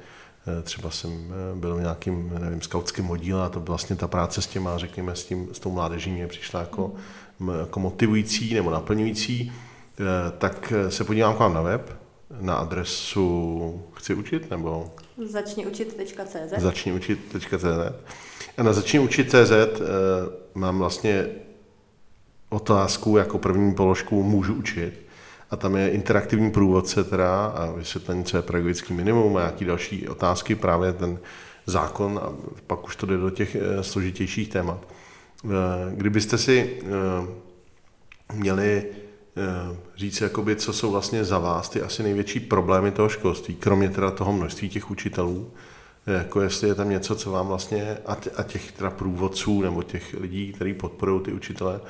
eh, 0.47 0.63
třeba 0.63 0.91
jsem 0.91 1.35
byl 1.55 1.77
v 1.77 1.81
nějakým, 1.81 2.33
nevím, 2.39 2.63
skautském 2.63 3.11
oddíle 3.11 3.45
a 3.45 3.49
to 3.49 3.61
vlastně 3.61 3.97
ta 3.97 4.09
práce 4.09 4.43
s 4.43 4.47
těma, 4.47 4.79
řekněme, 4.79 5.17
s, 5.17 5.25
tím, 5.25 5.49
s 5.53 5.59
tou 5.59 5.71
mládeží 5.71 6.11
mě 6.11 6.27
přišla 6.27 6.61
jako, 6.61 6.93
jako 7.61 7.81
motivující 7.81 8.55
nebo 8.55 8.71
naplňující, 8.71 9.53
tak 10.39 10.73
se 10.89 11.05
podívám 11.05 11.35
k 11.35 11.39
vám 11.39 11.55
na 11.55 11.63
web, 11.63 11.97
na 12.41 12.55
adresu 12.55 13.83
chci 13.95 14.15
učit, 14.15 14.51
nebo? 14.51 14.93
Začni 15.27 15.67
učit.cz 15.67 16.61
Začni 16.61 16.93
učit.cz 16.93 17.65
a 18.57 18.63
na 18.63 18.73
Začni 18.73 18.99
učit 18.99 19.31
CZ 19.31 19.51
eh, 19.53 19.81
mám 20.55 20.79
vlastně 20.79 21.27
otázku 22.49 23.17
jako 23.17 23.39
první 23.39 23.75
položku 23.75 24.23
můžu 24.23 24.55
učit 24.55 25.07
a 25.51 25.57
tam 25.57 25.77
je 25.77 25.91
interaktivní 25.91 26.51
průvodce 26.51 27.05
teda 27.05 27.47
a 27.47 27.71
vysvětlení, 27.71 28.25
co 28.25 28.37
je 28.37 28.43
pedagogický 28.43 28.95
minimum 28.95 29.37
a 29.37 29.41
nějaký 29.41 29.65
další 29.65 30.09
otázky, 30.09 30.55
právě 30.55 30.93
ten 30.93 31.19
zákon 31.67 32.21
a 32.23 32.33
pak 32.67 32.85
už 32.85 32.97
to 32.97 33.07
jde 33.07 33.17
do 33.17 33.31
těch 33.31 33.55
eh, 33.55 33.83
složitějších 33.83 34.49
témat. 34.49 34.89
Eh, 35.45 35.49
kdybyste 35.95 36.39
si 36.39 36.83
měli 38.33 38.87
říct, 39.97 40.21
jakoby, 40.21 40.57
co 40.57 40.73
jsou 40.73 40.91
vlastně 40.91 41.25
za 41.25 41.39
vás 41.39 41.69
ty 41.69 41.83
asi 41.83 42.03
největší 42.03 42.41
problémy 42.41 42.91
toho 42.91 43.09
školství, 43.09 43.55
kromě 43.55 43.91
teda 43.91 44.11
toho 44.11 44.33
množství 44.33 44.69
těch 44.69 44.91
učitelů, 44.91 45.51
jako 46.07 46.41
jestli 46.41 46.69
je 46.69 46.75
tam 46.75 46.91
něco, 46.91 47.15
co 47.15 47.31
vám 47.31 47.47
vlastně, 47.47 47.99
a 48.37 48.43
těch 48.43 48.73
teda 48.73 48.91
průvodců 48.91 49.63
nebo 49.63 49.83
těch 49.83 50.15
lidí, 50.21 50.53
kteří 50.53 50.75
podporují 50.75 51.23
ty 51.23 51.33
učitele, 51.33 51.81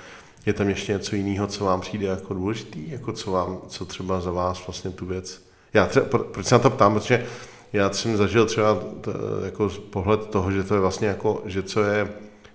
je 0.47 0.53
tam 0.53 0.69
ještě 0.69 0.93
něco 0.93 1.17
jiného, 1.17 1.47
co 1.47 1.65
vám 1.65 1.81
přijde 1.81 2.07
jako 2.07 2.35
důležitý, 2.35 2.91
jako 2.91 3.13
co 3.13 3.31
vám, 3.31 3.59
co 3.69 3.85
třeba 3.85 4.21
za 4.21 4.31
vás 4.31 4.67
vlastně 4.67 4.91
tu 4.91 5.07
věc. 5.07 5.43
Já 5.75 5.87
třeba, 5.87 6.07
proč 6.19 6.47
se 6.47 6.55
na 6.55 6.59
to 6.59 6.71
ptám, 6.71 6.95
protože 6.95 7.27
já 7.73 7.93
jsem 7.93 8.17
zažil 8.17 8.47
třeba 8.47 8.75
t, 8.75 9.11
jako 9.45 9.69
pohled 9.69 10.27
toho, 10.27 10.53
že 10.53 10.65
to 10.65 10.75
je 10.75 10.81
vlastně 10.81 11.09
jako, 11.09 11.43
že 11.47 11.63
co 11.63 11.83
je 11.83 12.09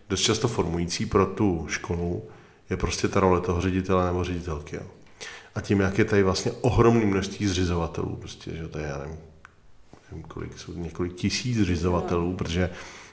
dost 0.09 0.21
často 0.21 0.47
formující 0.47 1.05
pro 1.05 1.25
tu 1.25 1.65
školu, 1.69 2.23
je 2.69 2.77
prostě 2.77 3.07
ta 3.07 3.19
role 3.19 3.41
toho 3.41 3.61
ředitele 3.61 4.05
nebo 4.05 4.23
ředitelky. 4.23 4.75
Jo. 4.75 4.81
A 5.55 5.61
tím, 5.61 5.79
jak 5.79 5.97
je 5.97 6.05
tady 6.05 6.23
vlastně 6.23 6.51
ohromné 6.61 7.05
množství 7.05 7.47
zřizovatelů, 7.47 8.15
prostě, 8.15 8.51
že 8.55 8.67
to 8.67 8.79
je, 8.79 8.85
já 8.85 8.97
nevím, 8.97 9.17
nevím, 10.11 10.23
kolik 10.27 10.59
jsou 10.59 10.73
několik 10.73 11.13
tisíc 11.13 11.57
zřizovatelů, 11.57 12.33
protože 12.33 12.69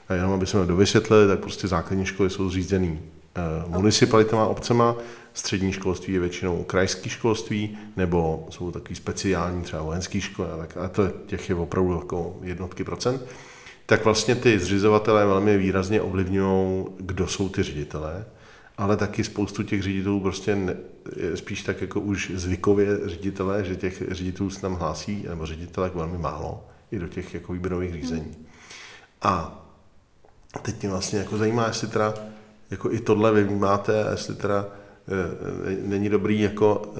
a 0.09 0.13
jenom 0.13 0.31
aby 0.31 0.45
jsme 0.45 0.65
dovysvětlili, 0.65 1.27
tak 1.27 1.39
prostě 1.39 1.67
základní 1.67 2.05
školy 2.05 2.29
jsou 2.29 2.49
zřízený 2.49 2.99
eh, 3.35 3.41
municipalitama, 3.67 4.45
obcema, 4.45 4.95
střední 5.33 5.71
školství 5.71 6.13
je 6.13 6.19
většinou 6.19 6.63
krajské 6.63 7.09
školství, 7.09 7.77
nebo 7.95 8.47
jsou 8.49 8.71
takový 8.71 8.95
speciální 8.95 9.63
třeba 9.63 9.81
vojenské 9.81 10.21
školy, 10.21 10.49
a, 10.51 10.57
tak, 10.57 10.77
a 10.77 10.87
to 10.87 11.07
těch 11.25 11.49
je 11.49 11.55
opravdu 11.55 11.93
jako 11.93 12.39
jednotky 12.41 12.83
procent, 12.83 13.21
tak 13.85 14.05
vlastně 14.05 14.35
ty 14.35 14.59
zřizovatelé 14.59 15.25
velmi 15.25 15.57
výrazně 15.57 16.01
ovlivňují, 16.01 16.85
kdo 16.97 17.27
jsou 17.27 17.49
ty 17.49 17.63
ředitelé, 17.63 18.25
ale 18.77 18.97
taky 18.97 19.23
spoustu 19.23 19.63
těch 19.63 19.83
ředitelů 19.83 20.19
prostě 20.19 20.55
ne, 20.55 20.75
spíš 21.35 21.61
tak 21.61 21.81
jako 21.81 21.99
už 21.99 22.31
zvykově 22.35 22.99
ředitelé, 23.05 23.63
že 23.63 23.75
těch 23.75 24.03
ředitelů 24.11 24.49
se 24.49 24.61
tam 24.61 24.73
hlásí, 24.73 25.25
nebo 25.29 25.45
ředitelek 25.45 25.95
velmi 25.95 26.17
málo 26.17 26.63
i 26.91 26.99
do 26.99 27.07
těch 27.07 27.33
jako 27.33 27.53
výběrových 27.53 27.93
řízení. 27.93 28.35
A 29.21 29.61
teď 30.61 30.81
mě 30.81 30.89
vlastně 30.89 31.19
jako 31.19 31.37
zajímá, 31.37 31.67
jestli 31.67 31.87
teda 31.87 32.13
jako 32.71 32.91
i 32.91 32.99
tohle 32.99 33.31
vy 33.31 33.55
máte, 33.55 34.05
jestli 34.11 34.35
teda 34.35 34.65
e, 34.67 35.87
není 35.87 36.09
dobrý 36.09 36.41
jako 36.41 36.93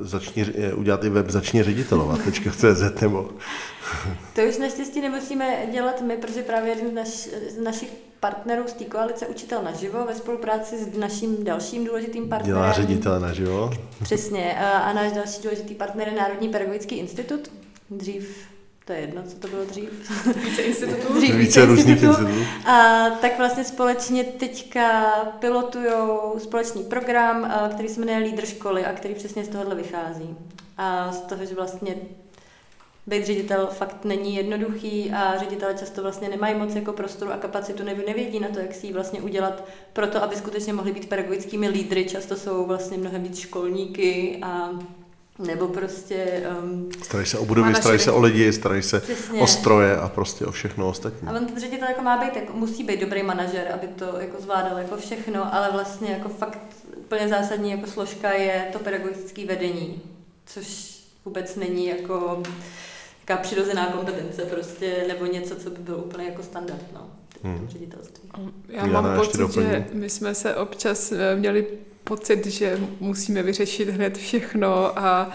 e, 0.00 0.04
začni, 0.04 0.46
udělat 0.74 1.04
i 1.04 1.08
web 1.08 1.30
začni 1.30 1.62
ředitelovat, 1.62 2.20
.cz 2.56 3.00
nebo... 3.00 3.30
To 4.34 4.42
už 4.42 4.58
naštěstí 4.58 5.00
nemusíme 5.00 5.66
dělat 5.72 6.02
my, 6.02 6.16
protože 6.16 6.42
právě 6.42 6.70
jeden 6.70 6.90
z, 6.90 6.94
naš, 6.94 7.28
z 7.50 7.58
našich 7.64 7.92
partnerů 8.20 8.68
z 8.68 8.72
té 8.72 8.84
koalice 8.84 9.26
Učitel 9.26 9.62
naživo 9.62 10.04
ve 10.04 10.14
spolupráci 10.14 10.84
s 10.84 10.98
naším 10.98 11.44
dalším 11.44 11.84
důležitým 11.84 12.28
partnerem. 12.28 12.56
Dělá 12.56 12.72
ředitel 12.72 13.20
naživo. 13.20 13.70
Přesně. 14.02 14.58
A 14.58 14.92
náš 14.92 15.12
další 15.12 15.42
důležitý 15.42 15.74
partner 15.74 16.08
je 16.08 16.14
Národní 16.14 16.48
pedagogický 16.48 16.94
institut. 16.94 17.52
Dřív 17.90 18.48
to 18.84 18.92
je 18.92 19.00
jedno, 19.00 19.22
co 19.22 19.36
to 19.36 19.48
bylo 19.48 19.64
dřív. 19.64 20.10
Více 20.44 20.62
institutů. 20.62 21.14
dřív 21.14 21.34
více, 21.34 21.38
více 21.38 21.66
různých 21.66 22.02
institutů. 22.02 22.28
A 22.66 23.06
tak 23.20 23.38
vlastně 23.38 23.64
společně 23.64 24.24
teďka 24.24 25.10
pilotujou 25.38 26.38
společný 26.38 26.82
program, 26.82 27.52
který 27.74 27.88
se 27.88 28.00
jmenuje 28.00 28.18
Lídr 28.18 28.46
školy 28.46 28.84
a 28.84 28.92
který 28.92 29.14
přesně 29.14 29.44
z 29.44 29.48
tohohle 29.48 29.74
vychází. 29.74 30.36
A 30.78 31.12
z 31.12 31.20
toho, 31.20 31.46
že 31.46 31.54
vlastně 31.54 31.96
být 33.06 33.26
ředitel 33.26 33.66
fakt 33.72 34.04
není 34.04 34.36
jednoduchý 34.36 35.10
a 35.10 35.38
ředitele 35.38 35.74
často 35.74 36.02
vlastně 36.02 36.28
nemají 36.28 36.54
moc 36.54 36.74
jako 36.74 36.92
prostoru 36.92 37.32
a 37.32 37.36
kapacitu, 37.36 37.84
nebo 37.84 38.02
nevědí 38.06 38.40
na 38.40 38.48
to, 38.48 38.58
jak 38.58 38.74
si 38.74 38.86
ji 38.86 38.92
vlastně 38.92 39.20
udělat 39.20 39.64
pro 39.92 40.06
to, 40.06 40.22
aby 40.22 40.36
skutečně 40.36 40.72
mohli 40.72 40.92
být 40.92 41.08
pedagogickými 41.08 41.68
lídry. 41.68 42.04
Často 42.04 42.36
jsou 42.36 42.66
vlastně 42.66 42.98
mnohem 42.98 43.22
víc 43.22 43.38
školníky 43.38 44.38
a 44.42 44.70
nebo 45.46 45.68
prostě... 45.68 46.42
Um, 46.62 46.88
starají 47.02 47.26
se 47.26 47.38
o 47.38 47.44
budovy, 47.44 47.74
starají 47.74 48.00
se 48.00 48.12
o 48.12 48.20
lidi, 48.20 48.52
starají 48.52 48.82
se 48.82 49.00
Přesně. 49.00 49.40
o 49.40 49.46
stroje 49.46 49.96
a 49.96 50.08
prostě 50.08 50.46
o 50.46 50.50
všechno 50.52 50.88
ostatní. 50.88 51.28
A 51.28 51.32
on 51.32 51.46
ten 51.46 51.60
ředitel 51.60 51.88
jako 51.88 52.02
má 52.02 52.24
být, 52.24 52.36
jako, 52.36 52.52
musí 52.52 52.84
být 52.84 53.00
dobrý 53.00 53.22
manažer, 53.22 53.70
aby 53.74 53.86
to 53.86 54.04
jako 54.20 54.42
zvládal 54.42 54.78
jako 54.78 54.96
všechno, 54.96 55.54
ale 55.54 55.68
vlastně 55.72 56.12
jako 56.12 56.28
fakt 56.28 56.58
úplně 56.96 57.28
zásadní 57.28 57.70
jako 57.70 57.86
složka 57.86 58.32
je 58.32 58.68
to 58.72 58.78
pedagogické 58.78 59.46
vedení, 59.46 60.02
což 60.46 60.98
vůbec 61.24 61.56
není 61.56 61.86
jako 61.86 62.42
jaká 63.20 63.42
přirozená 63.42 63.86
kompetence 63.86 64.42
prostě, 64.42 65.04
nebo 65.08 65.26
něco, 65.26 65.56
co 65.56 65.70
by 65.70 65.78
bylo 65.78 65.98
úplně 65.98 66.24
jako 66.24 66.42
standard, 66.42 66.84
no, 66.94 67.10
hmm. 67.42 67.68
ředitelství. 67.68 68.30
Já 68.68 68.86
mám 68.86 69.16
pocit, 69.16 69.52
že 69.52 69.86
my 69.92 70.10
jsme 70.10 70.34
se 70.34 70.56
občas 70.56 71.12
eh, 71.12 71.36
měli 71.36 71.66
pocit, 72.04 72.46
že 72.46 72.78
musíme 73.00 73.42
vyřešit 73.42 73.88
hned 73.88 74.18
všechno 74.18 74.98
a 74.98 75.30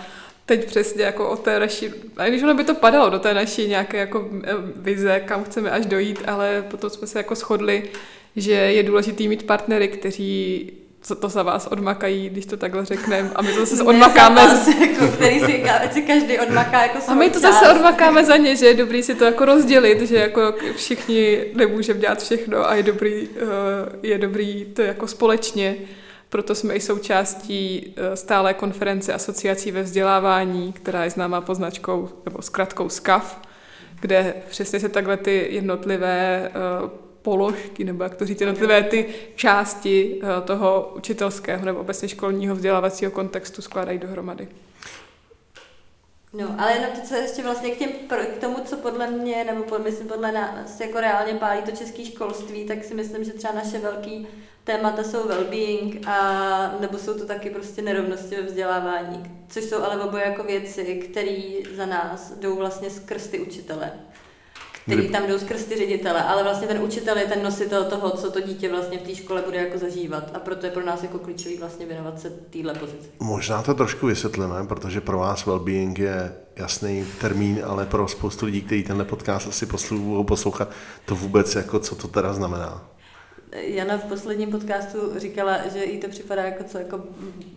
teď 0.46 0.66
přesně 0.66 1.04
jako 1.04 1.30
o 1.30 1.38
té 1.38 1.60
naší, 1.60 1.90
a 2.18 2.28
když 2.28 2.44
ono 2.44 2.54
by 2.54 2.64
to 2.64 2.76
padalo 2.76 3.10
do 3.10 3.20
té 3.20 3.34
naší 3.34 3.68
nějaké 3.68 3.98
jako 3.98 4.30
eh, 4.44 4.54
vize, 4.76 5.20
kam 5.20 5.44
chceme 5.44 5.72
až 5.72 5.86
dojít, 5.86 6.24
ale 6.28 6.62
potom 6.62 6.90
jsme 6.90 7.08
se 7.08 7.20
jako 7.20 7.36
shodli, 7.36 7.90
že 8.36 8.54
je 8.54 8.84
důležité 8.84 9.24
mít 9.24 9.44
partnery, 9.44 9.88
kteří 9.88 10.72
co 11.06 11.16
to 11.16 11.30
za 11.30 11.44
vás 11.44 11.68
odmakají, 11.68 12.30
když 12.30 12.46
to 12.46 12.58
takhle 12.58 12.86
řekneme. 12.86 13.30
A 13.36 13.42
my 13.42 13.54
to 13.54 13.66
zase 13.66 13.84
odmakáme. 13.84 14.36
Vás, 14.36 14.68
jako, 14.68 15.08
který 15.08 15.40
si, 15.40 15.64
si 15.92 16.02
každý 16.02 16.40
odmaká 16.40 16.82
jako 16.82 16.98
A 17.08 17.14
my 17.14 17.30
to 17.30 17.40
část. 17.40 17.54
zase 17.54 17.74
odmakáme 17.74 18.26
za 18.26 18.38
ně, 18.38 18.56
že 18.56 18.66
je 18.66 18.74
dobrý 18.74 19.04
si 19.04 19.16
to 19.16 19.26
jako 19.26 19.46
rozdělit, 19.46 20.02
že 20.02 20.16
jako 20.16 20.54
všichni 20.76 21.38
nemůžeme 21.54 22.00
dělat 22.00 22.24
všechno 22.24 22.70
a 22.70 22.76
je 22.76 22.84
dobrý, 22.84 23.28
eh, 23.36 23.46
je 24.04 24.18
dobrý 24.18 24.66
to 24.66 24.82
jako 24.82 25.08
společně. 25.08 25.76
Proto 26.36 26.56
jsme 26.56 26.74
i 26.76 26.80
součástí 26.80 27.94
eh, 27.98 28.16
stále 28.16 28.54
konference 28.54 29.14
asociací 29.14 29.72
ve 29.72 29.84
vzdělávání, 29.84 30.74
která 30.74 31.04
je 31.04 31.10
známá 31.10 31.42
poznačkou 31.42 32.10
nebo 32.26 32.42
zkratkou 32.42 32.90
SCAF, 32.90 33.42
kde 34.00 34.34
přesně 34.50 34.80
se 34.80 34.90
takhle 34.90 35.18
ty 35.18 35.48
jednotlivé 35.50 36.48
eh, 36.48 36.52
položky, 37.22 37.84
nebo 37.84 38.04
jak 38.04 38.16
to 38.16 38.26
říct, 38.26 38.42
jednotlivé 38.42 38.84
ty 38.84 39.06
části 39.36 40.22
eh, 40.24 40.42
toho 40.42 40.94
učitelského 40.96 41.66
nebo 41.66 41.80
obecně 41.80 42.08
školního 42.08 42.56
vzdělávacího 42.56 43.12
kontextu 43.12 43.62
skládají 43.62 44.00
dohromady. 44.00 44.48
No, 46.38 46.56
ale 46.58 46.74
jenom 46.74 46.92
to, 46.92 47.02
co 47.02 47.16
ještě 47.16 47.44
vlastně 47.44 47.72
k, 47.72 47.78
těm, 47.78 47.90
k 48.10 48.42
tomu, 48.42 48.58
co 48.66 48.78
podle 48.78 49.08
mě, 49.08 49.44
nebo 49.44 49.64
pod, 49.64 49.84
myslím 49.84 50.08
podle 50.08 50.32
nás 50.32 50.80
jako 50.80 51.00
reálně 51.00 51.34
pálí 51.34 51.62
to 51.62 51.72
české 51.72 52.06
školství, 52.06 52.66
tak 52.66 52.84
si 52.84 52.94
myslím, 52.94 53.24
že 53.24 53.34
třeba 53.34 53.54
naše 53.54 53.80
velký 53.80 54.28
témata 54.64 55.04
jsou 55.04 55.28
well-being 55.28 56.10
a 56.10 56.78
nebo 56.80 56.98
jsou 56.98 57.14
to 57.20 57.26
taky 57.26 57.50
prostě 57.50 57.82
nerovnosti 57.82 58.36
ve 58.36 58.42
vzdělávání, 58.42 59.46
což 59.50 59.64
jsou 59.64 59.84
ale 59.84 60.04
oboje 60.04 60.24
jako 60.24 60.44
věci, 60.44 61.10
které 61.12 61.62
za 61.76 61.86
nás 61.86 62.32
jdou 62.32 62.56
vlastně 62.56 62.90
skrz 62.90 63.28
ty 63.28 63.40
učitele 63.40 63.92
který 64.86 65.10
tam 65.10 65.28
jdou 65.28 65.40
skrz 65.40 65.64
ty 65.64 65.76
ředitele, 65.76 66.24
ale 66.24 66.44
vlastně 66.44 66.68
ten 66.68 66.82
učitel 66.82 67.18
je 67.18 67.26
ten 67.26 67.44
nositel 67.44 67.84
toho, 67.84 68.12
co 68.12 68.32
to 68.32 68.42
dítě 68.42 68.70
vlastně 68.72 68.98
v 68.98 69.02
té 69.02 69.16
škole 69.16 69.42
bude 69.46 69.58
jako 69.58 69.78
zažívat 69.78 70.32
a 70.34 70.40
proto 70.40 70.66
je 70.66 70.72
pro 70.72 70.86
nás 70.86 71.04
jako 71.04 71.20
klíčový 71.20 71.58
vlastně 71.58 71.86
věnovat 71.86 72.20
se 72.20 72.30
téhle 72.30 72.74
pozici. 72.74 73.10
Možná 73.20 73.62
to 73.62 73.74
trošku 73.74 74.08
vysvětlíme, 74.08 74.68
protože 74.68 75.02
pro 75.02 75.18
vás 75.18 75.46
well-being 75.46 76.00
je 76.00 76.34
jasný 76.56 77.06
termín, 77.22 77.62
ale 77.66 77.86
pro 77.86 78.08
spoustu 78.08 78.46
lidí, 78.46 78.62
kteří 78.62 78.84
tenhle 78.84 79.06
podcast 79.06 79.48
asi 79.48 79.68
poslouchat, 80.26 80.70
to 81.06 81.16
vůbec 81.16 81.56
jako 81.56 81.80
co 81.80 81.96
to 81.96 82.08
teda 82.08 82.34
znamená. 82.34 82.95
Jana 83.52 83.98
v 83.98 84.04
posledním 84.04 84.52
podcastu 84.52 84.98
říkala, 85.20 85.58
že 85.74 85.86
jí 85.86 86.00
to 86.00 86.08
připadá 86.08 86.44
jako 86.44 86.64
co 86.64 86.78
jako 86.78 87.04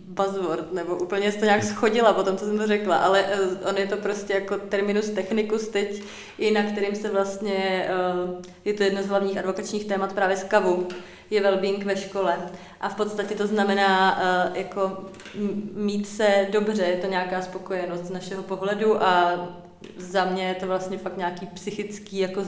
buzzword, 0.07 0.73
nebo 0.73 0.95
úplně 0.95 1.31
to 1.31 1.45
nějak 1.45 1.63
schodila 1.63 2.13
po 2.13 2.23
tom, 2.23 2.37
co 2.37 2.45
jsem 2.45 2.57
to 2.57 2.67
řekla, 2.67 2.97
ale 2.97 3.25
eh, 3.25 3.69
on 3.69 3.77
je 3.77 3.87
to 3.87 3.97
prostě 3.97 4.33
jako 4.33 4.57
terminus 4.57 5.09
technicus 5.09 5.67
teď, 5.67 6.03
i 6.37 6.51
na 6.51 6.63
kterým 6.63 6.95
se 6.95 7.09
vlastně, 7.09 7.87
eh, 7.89 8.43
je 8.65 8.73
to 8.73 8.83
jedno 8.83 9.03
z 9.03 9.07
hlavních 9.07 9.37
advokačních 9.37 9.85
témat 9.85 10.13
právě 10.13 10.37
z 10.37 10.43
kavu, 10.43 10.87
je 11.29 11.41
well-being 11.41 11.85
ve 11.85 11.97
škole. 11.97 12.37
A 12.81 12.89
v 12.89 12.95
podstatě 12.95 13.35
to 13.35 13.47
znamená 13.47 14.21
eh, 14.21 14.59
jako 14.59 14.97
mít 15.73 16.07
se 16.07 16.47
dobře, 16.51 16.83
je 16.83 16.97
to 16.97 17.07
nějaká 17.07 17.41
spokojenost 17.41 18.05
z 18.05 18.11
našeho 18.11 18.43
pohledu 18.43 19.03
a 19.03 19.35
za 19.97 20.25
mě 20.25 20.47
je 20.47 20.55
to 20.55 20.67
vlastně 20.67 20.97
fakt 20.97 21.17
nějaký 21.17 21.45
psychický 21.45 22.17
jako 22.19 22.41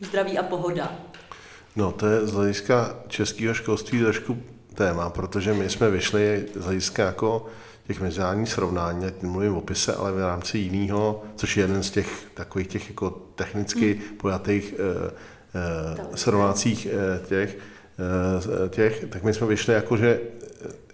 zdraví 0.00 0.38
a 0.38 0.42
pohoda. 0.42 0.92
No, 1.76 1.92
to 1.92 2.06
je 2.06 2.26
z 2.26 2.32
hlediska 2.32 2.96
českého 3.08 3.54
školství 3.54 4.00
trošku 4.00 4.42
téma, 4.74 5.10
protože 5.10 5.54
my 5.54 5.70
jsme 5.70 5.90
vyšli 5.90 6.46
z 6.54 6.64
hlediska 6.64 7.04
jako 7.04 7.46
těch 7.86 8.00
mezinárodních 8.00 8.48
srovnání, 8.48 9.06
ať 9.06 9.22
mluvím 9.22 9.54
o 9.54 9.58
opise, 9.58 9.94
ale 9.94 10.12
v 10.12 10.18
rámci 10.18 10.58
jiného, 10.58 11.24
což 11.36 11.56
je 11.56 11.64
jeden 11.64 11.82
z 11.82 11.90
těch 11.90 12.08
takových 12.34 12.68
těch 12.68 12.88
jako 12.88 13.10
technicky 13.10 13.94
hmm. 13.94 14.16
pojatých 14.16 14.74
eh, 14.78 15.10
eh, 15.54 16.16
srovnacích 16.16 16.86
eh, 16.86 17.26
těch, 17.26 17.58
eh, 18.64 18.68
těch, 18.68 19.04
tak 19.08 19.22
my 19.22 19.34
jsme 19.34 19.46
vyšli 19.46 19.74
jako, 19.74 19.96
že, 19.96 20.20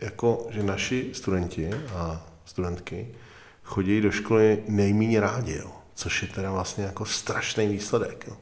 jako, 0.01 0.47
že 0.51 0.63
naši 0.63 1.11
studenti 1.13 1.71
a 1.95 2.27
studentky 2.45 3.09
chodí 3.63 4.01
do 4.01 4.11
školy 4.11 4.63
nejméně 4.69 5.21
rádi, 5.21 5.57
jo, 5.57 5.71
což 5.95 6.23
je 6.23 6.29
teda 6.29 6.51
vlastně 6.51 6.85
jako 6.85 7.05
strašný 7.05 7.69
výsledek. 7.69 8.25
Jo. 8.29 8.37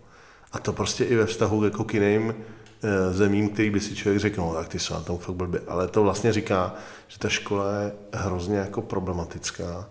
A 0.52 0.58
to 0.58 0.72
prostě 0.72 1.04
i 1.04 1.16
ve 1.16 1.26
vztahu 1.26 1.64
jako 1.64 1.84
k 1.84 1.94
jiným 1.94 2.34
eh, 2.34 3.12
zemím, 3.12 3.48
který 3.48 3.70
by 3.70 3.80
si 3.80 3.94
člověk 3.94 4.20
řekl, 4.20 4.40
no 4.40 4.54
tak 4.54 4.68
ty 4.68 4.78
jsou 4.78 4.94
na 4.94 5.00
tom 5.00 5.18
fakt 5.18 5.34
blbě. 5.34 5.60
Ale 5.68 5.88
to 5.88 6.02
vlastně 6.02 6.32
říká, 6.32 6.74
že 7.08 7.18
ta 7.18 7.28
škola 7.28 7.80
je 7.80 7.92
hrozně 8.12 8.58
jako 8.58 8.82
problematická 8.82 9.88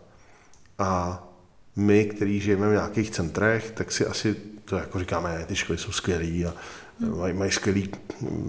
a 0.80 1.24
my, 1.76 2.06
kteří 2.06 2.40
žijeme 2.40 2.70
v 2.70 2.72
nějakých 2.72 3.12
centrech, 3.12 3.72
tak 3.72 3.92
si 3.92 4.06
asi 4.06 4.36
to 4.66 4.76
jako 4.78 5.00
říkáme, 5.00 5.46
ty 5.48 5.56
školy 5.56 5.78
jsou 5.78 5.92
skvělé 5.92 6.46
a 6.50 6.54
mají, 7.16 7.34
mají 7.34 7.52
skvělý, 7.52 7.90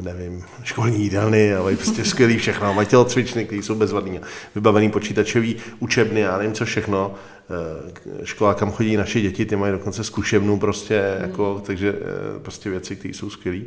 nevím, 0.03 0.44
školní 0.62 1.03
jídelny 1.03 1.55
a 1.55 1.62
mají 1.62 1.77
prostě 1.77 2.05
skvělý 2.05 2.38
všechno. 2.38 2.75
Mají 2.75 2.88
tělocvičny, 2.88 3.44
které 3.44 3.62
jsou 3.62 3.75
bezvadný, 3.75 4.20
vybavený 4.55 4.90
počítačový 4.90 5.57
učebny, 5.79 6.20
já 6.20 6.38
nevím 6.38 6.53
co 6.53 6.64
všechno. 6.64 7.14
Eh, 7.51 8.27
škola, 8.27 8.55
kam 8.55 8.73
chodí 8.73 8.97
naše 8.97 9.21
děti, 9.21 9.47
ty 9.47 9.57
mají 9.57 9.73
dokonce 9.73 10.05
zkušebnu 10.05 10.59
prostě, 10.59 11.15
mm. 11.17 11.23
jako, 11.23 11.63
takže 11.67 11.95
eh, 11.95 12.39
prostě 12.39 12.71
věci, 12.71 12.97
které 12.97 13.15
jsou 13.15 13.31
skvělé. 13.31 13.61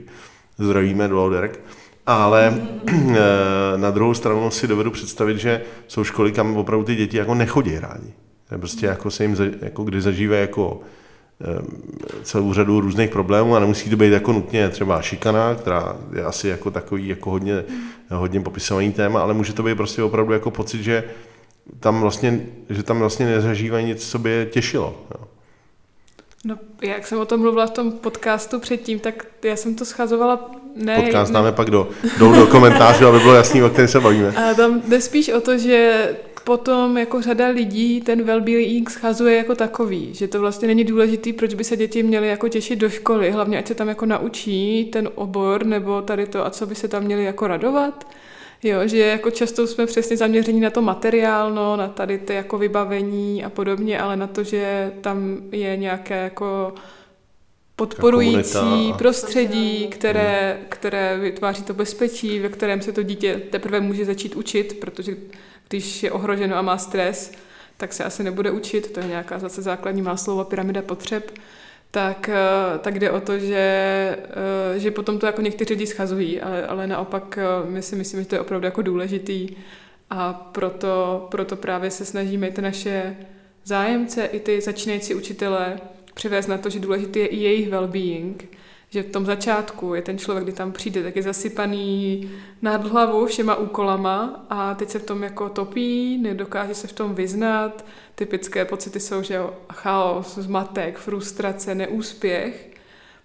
Zdravíme 0.58 1.08
do 1.08 1.30
Derek. 1.30 1.60
Ale 2.06 2.62
eh, 2.88 3.17
na 3.78 3.91
druhou 3.91 4.13
stranu 4.13 4.52
si 4.52 4.67
dovedu 4.67 4.91
představit, 4.91 5.38
že 5.38 5.62
jsou 5.88 6.04
školy, 6.04 6.32
kam 6.32 6.58
opravdu 6.58 6.86
ty 6.86 6.96
děti 6.96 7.17
jako 7.17 7.36
nechodí 7.36 7.80
rádi. 7.80 8.13
Prostě 8.58 8.86
jako 8.86 9.12
se 9.12 9.24
jim, 9.24 9.38
jako 9.62 9.84
kdy 9.84 10.02
zažívají 10.02 10.41
jako 10.41 10.82
celou 12.24 12.54
řadu 12.54 12.80
různých 12.80 13.10
problémů 13.10 13.56
a 13.56 13.60
nemusí 13.60 13.89
to 13.89 13.98
být 13.98 14.13
jako 14.13 14.34
nutně 14.34 14.69
třeba 14.69 15.02
šikana, 15.02 15.56
která 15.56 15.98
je 16.15 16.24
asi 16.24 16.48
jako 16.48 16.72
takový 16.72 17.08
jako 17.08 17.32
hodně, 17.32 17.63
hodně 18.12 18.41
popisovaný 18.41 18.91
téma, 18.91 19.22
ale 19.22 19.34
může 19.34 19.54
to 19.54 19.63
být 19.63 19.76
prostě 19.76 20.04
opravdu 20.04 20.34
jako 20.34 20.52
pocit, 20.52 20.84
že 20.84 21.04
tam 21.80 22.02
vlastně, 22.02 22.45
že 22.69 22.84
tam 22.84 22.99
vlastně 22.99 23.26
nezažívají 23.26 23.86
nic, 23.86 24.10
co 24.12 24.19
by 24.19 24.30
je 24.30 24.45
těšilo. 24.45 24.95
Jo. 25.12 25.28
No, 26.45 26.58
jak 26.82 27.08
jsem 27.08 27.19
o 27.19 27.26
tom 27.26 27.41
mluvila 27.41 27.67
v 27.67 27.71
tom 27.71 27.91
podcastu 27.91 28.60
předtím, 28.60 28.99
tak 28.99 29.26
já 29.43 29.56
jsem 29.56 29.76
to 29.76 29.86
schazovala 29.86 30.52
ne... 30.76 31.02
Podcast 31.02 31.34
dáme 31.34 31.52
pak 31.52 31.69
do, 31.69 31.89
do, 32.19 32.32
do 32.32 32.47
komentářů, 32.47 33.08
aby 33.08 33.19
bylo 33.19 33.34
jasný, 33.34 33.63
o 33.63 33.69
kterém 33.69 33.88
se 33.88 33.99
bavíme. 33.99 34.30
A 34.30 34.54
tam 34.54 34.82
jde 34.88 35.02
spíš 35.02 35.30
o 35.30 35.41
to, 35.41 35.58
že 35.58 36.10
potom 36.43 36.97
jako 36.97 37.21
řada 37.21 37.47
lidí 37.47 38.02
ten 38.02 38.23
well-being 38.23 38.89
schazuje 38.89 39.38
jako 39.38 39.56
takový, 39.56 40.13
že 40.13 40.28
to 40.28 40.39
vlastně 40.39 40.67
není 40.67 40.84
důležitý, 40.84 41.34
proč 41.34 41.54
by 41.54 41.63
se 41.63 41.78
děti 41.78 42.04
měly 42.04 42.28
jako 42.28 42.47
těšit 42.49 42.80
do 42.80 42.89
školy, 42.89 43.32
hlavně 43.32 43.58
ať 43.58 43.67
se 43.67 43.76
tam 43.76 43.88
jako 43.88 44.06
naučí 44.06 44.86
ten 44.86 45.10
obor 45.15 45.65
nebo 45.65 46.02
tady 46.02 46.28
to 46.28 46.45
a 46.45 46.49
co 46.49 46.65
by 46.65 46.76
se 46.76 46.88
tam 46.88 47.04
měli 47.04 47.23
jako 47.23 47.47
radovat. 47.47 48.08
Jo, 48.63 48.88
že 48.88 48.97
jako 48.97 49.32
často 49.32 49.67
jsme 49.67 49.86
přesně 49.86 50.17
zaměření 50.17 50.60
na 50.60 50.69
to 50.69 50.82
materiálno, 50.82 51.78
na 51.78 51.88
tady 51.88 52.17
ty 52.17 52.34
jako 52.34 52.58
vybavení 52.58 53.43
a 53.43 53.49
podobně, 53.49 53.99
ale 53.99 54.15
na 54.15 54.28
to, 54.28 54.43
že 54.43 54.91
tam 55.02 55.38
je 55.52 55.78
nějaké 55.78 56.23
jako 56.23 56.73
podporující 57.76 58.94
prostředí, 58.98 59.87
které, 59.87 60.60
které 60.69 61.17
vytváří 61.17 61.63
to 61.63 61.73
bezpečí, 61.73 62.40
ve 62.40 62.50
kterém 62.50 62.81
se 62.81 62.92
to 62.92 63.04
dítě 63.04 63.42
teprve 63.50 63.79
může 63.79 64.06
začít 64.06 64.35
učit, 64.35 64.79
protože 64.79 65.15
když 65.67 66.04
je 66.04 66.12
ohroženo 66.12 66.56
a 66.56 66.62
má 66.62 66.77
stres, 66.77 67.31
tak 67.77 67.94
se 67.94 68.04
asi 68.04 68.23
nebude 68.23 68.52
učit, 68.52 68.92
to 68.92 69.00
je 69.00 69.08
nějaká 69.08 69.40
zase 69.40 69.62
základní 69.62 70.02
máslova 70.02 70.44
pyramida 70.44 70.81
potřeb, 70.81 71.31
tak, 71.94 72.29
eh, 72.29 72.79
tak 72.79 73.00
jde 73.00 73.12
o 73.12 73.21
to, 73.21 73.39
že, 73.39 73.58
eh, 74.75 74.79
že 74.79 74.91
potom 74.91 75.19
to 75.19 75.25
jako 75.25 75.41
někteří 75.41 75.73
lidi 75.73 75.87
schazují, 75.87 76.41
ale, 76.41 76.67
ale 76.67 76.87
naopak 76.87 77.37
eh, 77.37 77.69
my 77.69 77.81
si 77.81 77.96
myslíme, 77.96 78.23
že 78.23 78.29
to 78.29 78.35
je 78.35 78.41
opravdu 78.41 78.65
jako 78.65 78.81
důležitý 78.81 79.50
a 80.10 80.33
proto, 80.33 81.27
proto 81.31 81.56
právě 81.56 81.91
se 81.91 82.06
snažíme 82.06 82.52
ty 82.52 82.62
naše 82.62 83.17
zájemce, 83.63 84.25
i 84.25 84.39
ty 84.39 84.62
začínající 84.62 85.15
učitele 85.15 85.79
přivést 86.13 86.48
na 86.48 86.58
to, 86.58 86.69
že 86.69 86.79
důležitý 86.79 87.19
je 87.19 87.27
i 87.27 87.37
jejich 87.37 87.69
well-being, 87.69 88.35
že 88.89 89.04
v 89.04 89.12
tom 89.12 89.25
začátku 89.25 89.94
je 89.94 90.02
ten 90.02 90.17
člověk, 90.17 90.44
kdy 90.44 90.54
tam 90.54 90.71
přijde, 90.71 91.04
tak 91.04 91.15
je 91.15 91.23
zasypaný 91.23 92.29
nad 92.62 92.87
hlavu 92.87 93.25
všema 93.25 93.56
úkolama 93.56 94.46
a 94.50 94.73
teď 94.73 94.89
se 94.89 95.00
v 95.00 95.06
tom 95.06 95.23
jako 95.23 95.50
topí, 95.50 96.17
nedokáže 96.17 96.75
se 96.75 96.87
v 96.87 96.94
tom 96.94 97.15
vyznat. 97.15 97.85
Typické 98.15 98.65
pocity 98.65 98.99
jsou, 98.99 99.21
že 99.21 99.39
chaos, 99.73 100.37
zmatek, 100.37 100.97
frustrace, 100.97 101.75
neúspěch, 101.75 102.69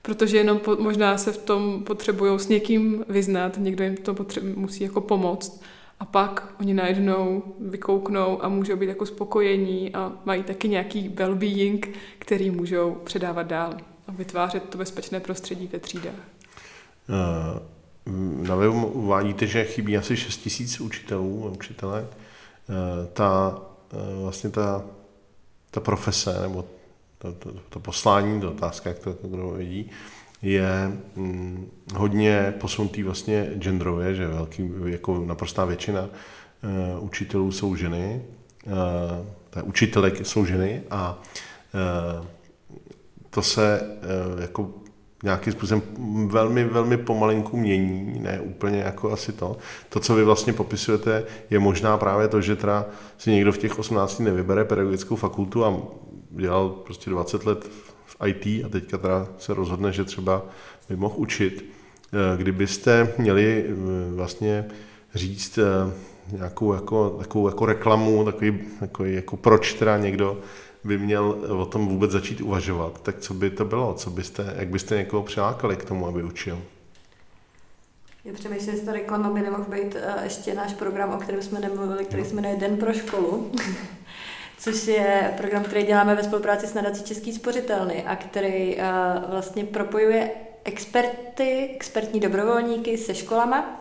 protože 0.02 0.36
jenom 0.36 0.58
po, 0.58 0.76
možná 0.76 1.18
se 1.18 1.32
v 1.32 1.38
tom 1.38 1.84
potřebují 1.84 2.40
s 2.40 2.48
někým 2.48 3.04
vyznat, 3.08 3.56
někdo 3.58 3.84
jim 3.84 3.96
to 3.96 4.14
potře- 4.14 4.56
musí 4.56 4.84
jako 4.84 5.00
pomoct 5.00 5.62
a 6.00 6.04
pak 6.04 6.54
oni 6.60 6.74
najednou 6.74 7.42
vykouknou 7.60 8.44
a 8.44 8.48
můžou 8.48 8.76
být 8.76 8.88
jako 8.88 9.06
spokojení 9.06 9.94
a 9.94 10.12
mají 10.24 10.42
taky 10.42 10.68
nějaký 10.68 11.08
well-being, 11.08 11.88
který 12.18 12.50
můžou 12.50 12.94
předávat 13.04 13.42
dál 13.42 13.74
a 14.08 14.12
vytvářet 14.12 14.62
to 14.68 14.78
bezpečné 14.78 15.20
prostředí 15.20 15.68
ve 15.72 15.78
třídách. 15.78 16.14
Eh, 17.08 17.60
na 18.48 18.54
webu 18.54 18.86
uvádíte, 18.86 19.46
že 19.46 19.64
chybí 19.64 19.96
asi 19.96 20.16
6 20.16 20.36
tisíc 20.36 20.80
učitelů 20.80 21.46
a 21.46 21.50
učitelek. 21.50 22.04
Eh, 22.10 23.06
ta, 23.12 23.60
vlastně 24.22 24.50
ta, 24.50 24.84
ta 25.70 25.80
profese, 25.80 26.42
nebo 26.42 26.64
to, 27.18 27.32
to, 27.32 27.52
to 27.68 27.80
poslání, 27.80 28.40
to 28.40 28.50
otázka, 28.50 28.90
jak 28.90 28.98
to 28.98 29.16
kdo 29.22 29.50
vidí, 29.50 29.90
je 30.42 30.92
hm, 31.16 31.70
hodně 31.94 32.54
posunutý 32.60 33.02
vlastně 33.02 33.50
genderově, 33.54 34.14
že 34.14 34.26
velký, 34.26 34.70
jako 34.86 35.24
naprostá 35.26 35.64
většina 35.64 36.02
uh, 36.02 37.04
učitelů 37.04 37.52
jsou 37.52 37.76
ženy, 37.76 38.22
uh, 38.66 39.68
učitelek 39.68 40.26
jsou 40.26 40.44
ženy 40.44 40.82
a 40.90 41.22
uh, 42.20 42.26
to 43.30 43.42
se 43.42 43.80
uh, 44.34 44.42
jako 44.42 44.70
nějakým 45.22 45.52
způsobem 45.52 45.82
velmi, 46.26 46.64
velmi 46.64 46.96
pomalinku 46.96 47.56
mění, 47.56 48.20
ne 48.20 48.40
úplně 48.40 48.78
jako 48.78 49.12
asi 49.12 49.32
to. 49.32 49.56
To, 49.88 50.00
co 50.00 50.14
vy 50.14 50.24
vlastně 50.24 50.52
popisujete, 50.52 51.24
je 51.50 51.58
možná 51.58 51.96
právě 51.96 52.28
to, 52.28 52.40
že 52.40 52.56
teda 52.56 52.86
si 53.18 53.30
někdo 53.30 53.52
v 53.52 53.58
těch 53.58 53.78
18 53.78 54.18
nevybere 54.18 54.64
pedagogickou 54.64 55.16
fakultu 55.16 55.64
a 55.64 55.82
dělal 56.30 56.68
prostě 56.68 57.10
20 57.10 57.46
let 57.46 57.70
v 58.06 58.16
IT 58.26 58.64
a 58.64 58.68
teďka 58.68 58.98
teda 58.98 59.28
se 59.38 59.54
rozhodne, 59.54 59.92
že 59.92 60.04
třeba 60.04 60.42
by 60.88 60.96
mohl 60.96 61.14
učit. 61.16 61.64
Eh, 62.12 62.36
kdybyste 62.36 63.14
měli 63.18 63.64
eh, 63.68 63.74
vlastně 64.14 64.64
říct 65.14 65.58
eh, 65.58 65.92
nějakou 66.32 66.74
jako, 66.74 67.10
takovou 67.10 67.48
jako 67.48 67.66
reklamu, 67.66 68.24
takový, 68.24 68.58
takový 68.80 69.14
jako 69.14 69.36
proč 69.36 69.74
teda 69.74 69.98
někdo 69.98 70.40
by 70.84 70.98
měl 70.98 71.30
o 71.60 71.66
tom 71.66 71.88
vůbec 71.88 72.10
začít 72.10 72.40
uvažovat, 72.40 73.02
tak 73.02 73.18
co 73.18 73.34
by 73.34 73.50
to 73.50 73.64
bylo? 73.64 73.94
Co 73.94 74.10
byste, 74.10 74.54
jak 74.56 74.68
byste 74.68 74.96
někoho 74.96 75.22
přilákali 75.22 75.76
k 75.76 75.84
tomu, 75.84 76.06
aby 76.06 76.24
učil? 76.24 76.62
Já 78.24 78.34
přemýšlím, 78.34 78.70
jestli 78.70 78.86
to 78.86 78.92
reklama 78.92 79.30
by 79.30 79.40
nemohl 79.40 79.64
být 79.64 79.96
ještě 80.22 80.54
náš 80.54 80.74
program, 80.74 81.14
o 81.14 81.18
kterém 81.18 81.42
jsme 81.42 81.60
nemluvili, 81.60 82.04
který 82.04 82.24
se 82.24 82.34
jmenuje 82.34 82.56
Den 82.56 82.76
pro 82.76 82.92
školu. 82.92 83.52
což 84.58 84.86
je 84.86 85.34
program, 85.36 85.64
který 85.64 85.82
děláme 85.82 86.14
ve 86.14 86.22
spolupráci 86.22 86.66
s 86.66 86.74
nadací 86.74 87.04
Český 87.04 87.32
spořitelny 87.32 88.04
a 88.04 88.16
který 88.16 88.76
uh, 88.76 88.82
vlastně 89.30 89.64
propojuje 89.64 90.30
experty, 90.64 91.70
expertní 91.74 92.20
dobrovolníky 92.20 92.98
se 92.98 93.14
školama. 93.14 93.80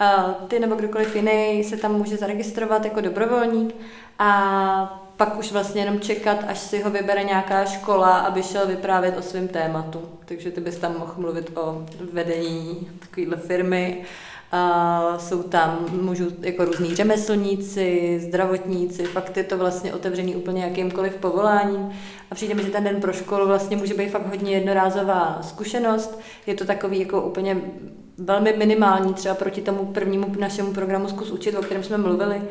Uh, 0.00 0.48
ty 0.48 0.58
nebo 0.58 0.74
kdokoliv 0.74 1.16
jiný 1.16 1.64
se 1.64 1.76
tam 1.76 1.94
může 1.94 2.16
zaregistrovat 2.16 2.84
jako 2.84 3.00
dobrovolník 3.00 3.74
a 4.18 5.07
pak 5.18 5.38
už 5.38 5.52
vlastně 5.52 5.82
jenom 5.82 6.00
čekat, 6.00 6.38
až 6.48 6.58
si 6.58 6.82
ho 6.82 6.90
vybere 6.90 7.24
nějaká 7.24 7.64
škola, 7.64 8.18
aby 8.18 8.42
šel 8.42 8.66
vyprávět 8.66 9.18
o 9.18 9.22
svém 9.22 9.48
tématu. 9.48 10.00
Takže 10.24 10.50
ty 10.50 10.60
bys 10.60 10.76
tam 10.76 10.98
mohl 10.98 11.14
mluvit 11.16 11.50
o 11.58 11.86
vedení 12.12 12.88
takovéhle 13.00 13.36
firmy 13.36 14.04
Uh, 14.52 15.18
jsou 15.18 15.42
tam, 15.42 15.86
můžou 16.02 16.24
jako 16.40 16.64
různí 16.64 16.96
řemeslníci, 16.96 18.20
zdravotníci, 18.22 19.04
fakt 19.04 19.36
je 19.36 19.44
to 19.44 19.58
vlastně 19.58 19.94
otevřený 19.94 20.36
úplně 20.36 20.64
jakýmkoliv 20.64 21.16
povoláním. 21.16 21.90
A 22.30 22.34
přijde 22.34 22.54
mi, 22.54 22.62
že 22.62 22.70
ten 22.70 22.84
den 22.84 23.00
pro 23.00 23.12
školu 23.12 23.46
vlastně 23.46 23.76
může 23.76 23.94
být 23.94 24.10
fakt 24.10 24.26
hodně 24.26 24.52
jednorázová 24.52 25.38
zkušenost. 25.42 26.20
Je 26.46 26.54
to 26.54 26.64
takový 26.64 27.00
jako 27.00 27.22
úplně 27.22 27.60
velmi 28.18 28.54
minimální 28.56 29.14
třeba 29.14 29.34
proti 29.34 29.60
tomu 29.60 29.86
prvnímu 29.86 30.34
našemu 30.38 30.72
programu 30.72 31.08
Zkus 31.08 31.30
učit, 31.30 31.54
o 31.54 31.62
kterém 31.62 31.84
jsme 31.84 31.98
mluvili. 31.98 32.42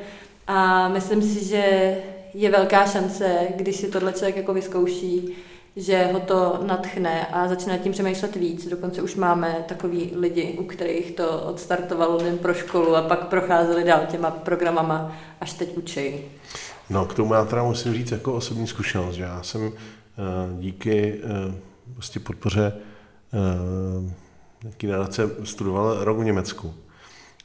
A 0.47 0.87
myslím 0.87 1.21
si, 1.21 1.45
že 1.45 1.95
je 2.33 2.51
velká 2.51 2.85
šance, 2.85 3.47
když 3.55 3.75
si 3.75 3.87
tohle 3.87 4.13
člověk 4.13 4.35
jako 4.35 4.53
vyzkouší, 4.53 5.35
že 5.75 6.09
ho 6.13 6.19
to 6.19 6.59
natchne 6.67 7.27
a 7.27 7.47
začne 7.47 7.79
tím 7.79 7.91
přemýšlet 7.91 8.35
víc. 8.35 8.67
Dokonce 8.67 9.01
už 9.01 9.15
máme 9.15 9.65
takový 9.67 10.11
lidi, 10.15 10.57
u 10.59 10.63
kterých 10.63 11.11
to 11.11 11.41
odstartovalo 11.41 12.17
den 12.17 12.37
pro 12.37 12.53
školu 12.53 12.95
a 12.95 13.01
pak 13.01 13.27
procházeli 13.27 13.83
dál 13.83 14.01
těma 14.07 14.31
programama, 14.31 15.15
až 15.41 15.53
teď 15.53 15.77
učí. 15.77 16.15
No, 16.89 17.05
k 17.05 17.13
tomu 17.13 17.33
já 17.33 17.45
teda 17.45 17.63
musím 17.63 17.93
říct 17.93 18.11
jako 18.11 18.33
osobní 18.33 18.67
zkušenost, 18.67 19.15
že 19.15 19.23
já 19.23 19.43
jsem 19.43 19.61
uh, 19.61 19.73
díky 20.59 21.21
vlastně 21.87 22.21
podpoře 22.21 22.73
uh, 23.33 24.11
nějaký 24.63 24.87
nadace 24.87 25.29
studoval 25.43 26.03
rok 26.03 26.17
v 26.17 26.23
Německu. 26.23 26.73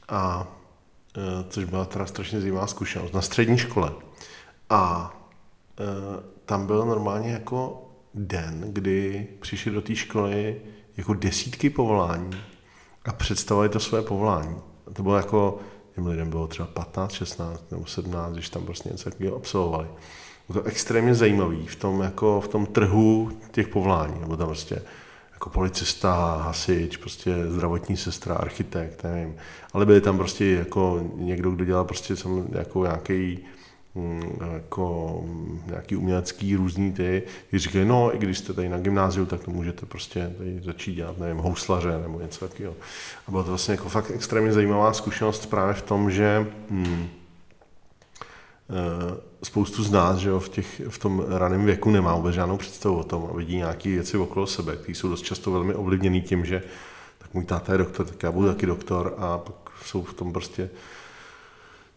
A 0.09 0.47
což 1.49 1.65
byla 1.65 1.85
teda 1.85 2.05
strašně 2.05 2.39
zajímavá 2.39 2.67
zkušenost 2.67 3.13
na 3.13 3.21
střední 3.21 3.57
škole. 3.57 3.91
A 4.73 5.13
uh, 5.79 6.23
tam 6.45 6.67
byl 6.67 6.85
normálně 6.85 7.31
jako 7.31 7.83
den, 8.13 8.63
kdy 8.67 9.27
přišli 9.39 9.71
do 9.71 9.81
té 9.81 9.95
školy 9.95 10.61
jako 10.97 11.13
desítky 11.13 11.69
povolání 11.69 12.31
a 13.05 13.13
představovali 13.13 13.69
to 13.69 13.79
své 13.79 14.01
povolání. 14.01 14.55
A 14.87 14.93
to 14.93 15.03
bylo 15.03 15.17
jako, 15.17 15.59
těm 15.95 16.07
lidem 16.07 16.29
bylo 16.29 16.47
třeba 16.47 16.67
15, 16.67 17.11
16 17.11 17.71
nebo 17.71 17.85
17, 17.85 18.33
když 18.33 18.49
tam 18.49 18.65
prostě 18.65 18.89
něco 18.89 19.09
takového 19.09 19.35
absolvovali. 19.35 19.87
Bylo 20.49 20.63
to 20.63 20.69
extrémně 20.69 21.15
zajímavý 21.15 21.67
v 21.67 21.75
tom, 21.75 22.01
jako 22.01 22.41
v 22.41 22.47
tom 22.47 22.65
trhu 22.65 23.31
těch 23.51 23.67
povolání. 23.67 24.19
Nebo 24.19 24.37
tam 24.37 24.47
prostě 24.47 24.81
jako 25.31 25.49
policista, 25.49 26.41
hasič, 26.45 26.97
prostě 26.97 27.35
zdravotní 27.47 27.97
sestra, 27.97 28.35
architekt, 28.35 29.03
nevím. 29.03 29.35
Ale 29.73 29.85
byli 29.85 30.01
tam 30.01 30.17
prostě 30.17 30.45
jako 30.45 31.01
někdo, 31.15 31.51
kdo 31.51 31.65
dělal 31.65 31.85
prostě 31.85 32.15
jako 32.51 32.83
nějaký 32.83 33.39
jako 34.53 35.23
nějaký 35.67 35.95
umělecký 35.95 36.55
různý 36.55 36.93
ty, 36.93 37.23
když 37.49 37.63
říkají, 37.63 37.85
no, 37.85 38.15
i 38.15 38.17
když 38.17 38.37
jste 38.37 38.53
tady 38.53 38.69
na 38.69 38.77
gymnáziu, 38.77 39.25
tak 39.25 39.43
to 39.43 39.51
můžete 39.51 39.85
prostě 39.85 40.33
tady 40.37 40.61
začít 40.63 40.95
dělat, 40.95 41.17
nevím, 41.17 41.37
houslaře 41.37 41.99
nebo 42.01 42.19
něco 42.19 42.47
takového. 42.47 42.75
A 43.27 43.31
byla 43.31 43.43
to 43.43 43.49
vlastně 43.49 43.71
jako 43.71 43.89
fakt 43.89 44.11
extrémně 44.11 44.53
zajímavá 44.53 44.93
zkušenost 44.93 45.45
právě 45.45 45.73
v 45.73 45.81
tom, 45.81 46.11
že 46.11 46.47
hmm, 46.69 47.07
spoustu 49.43 49.83
z 49.83 49.91
nás, 49.91 50.17
že 50.17 50.29
jo, 50.29 50.39
v, 50.39 50.49
těch, 50.49 50.81
v 50.89 50.97
tom 50.97 51.25
raném 51.27 51.65
věku 51.65 51.91
nemá 51.91 52.15
vůbec 52.15 52.35
žádnou 52.35 52.57
představu 52.57 52.97
o 52.97 53.03
tom 53.03 53.27
a 53.31 53.37
vidí 53.37 53.55
nějaké 53.55 53.89
věci 53.89 54.17
okolo 54.17 54.47
sebe, 54.47 54.75
které 54.75 54.95
jsou 54.95 55.09
dost 55.09 55.21
často 55.21 55.51
velmi 55.51 55.73
ovlivněné 55.73 56.19
tím, 56.19 56.45
že 56.45 56.63
tak 57.17 57.33
můj 57.33 57.43
táta 57.43 57.71
je 57.71 57.77
doktor, 57.77 58.05
tak 58.05 58.23
já 58.23 58.31
budu 58.31 58.47
taky 58.47 58.65
doktor 58.65 59.15
a 59.17 59.37
pak 59.37 59.55
jsou 59.85 60.03
v 60.03 60.13
tom 60.13 60.33
prostě 60.33 60.69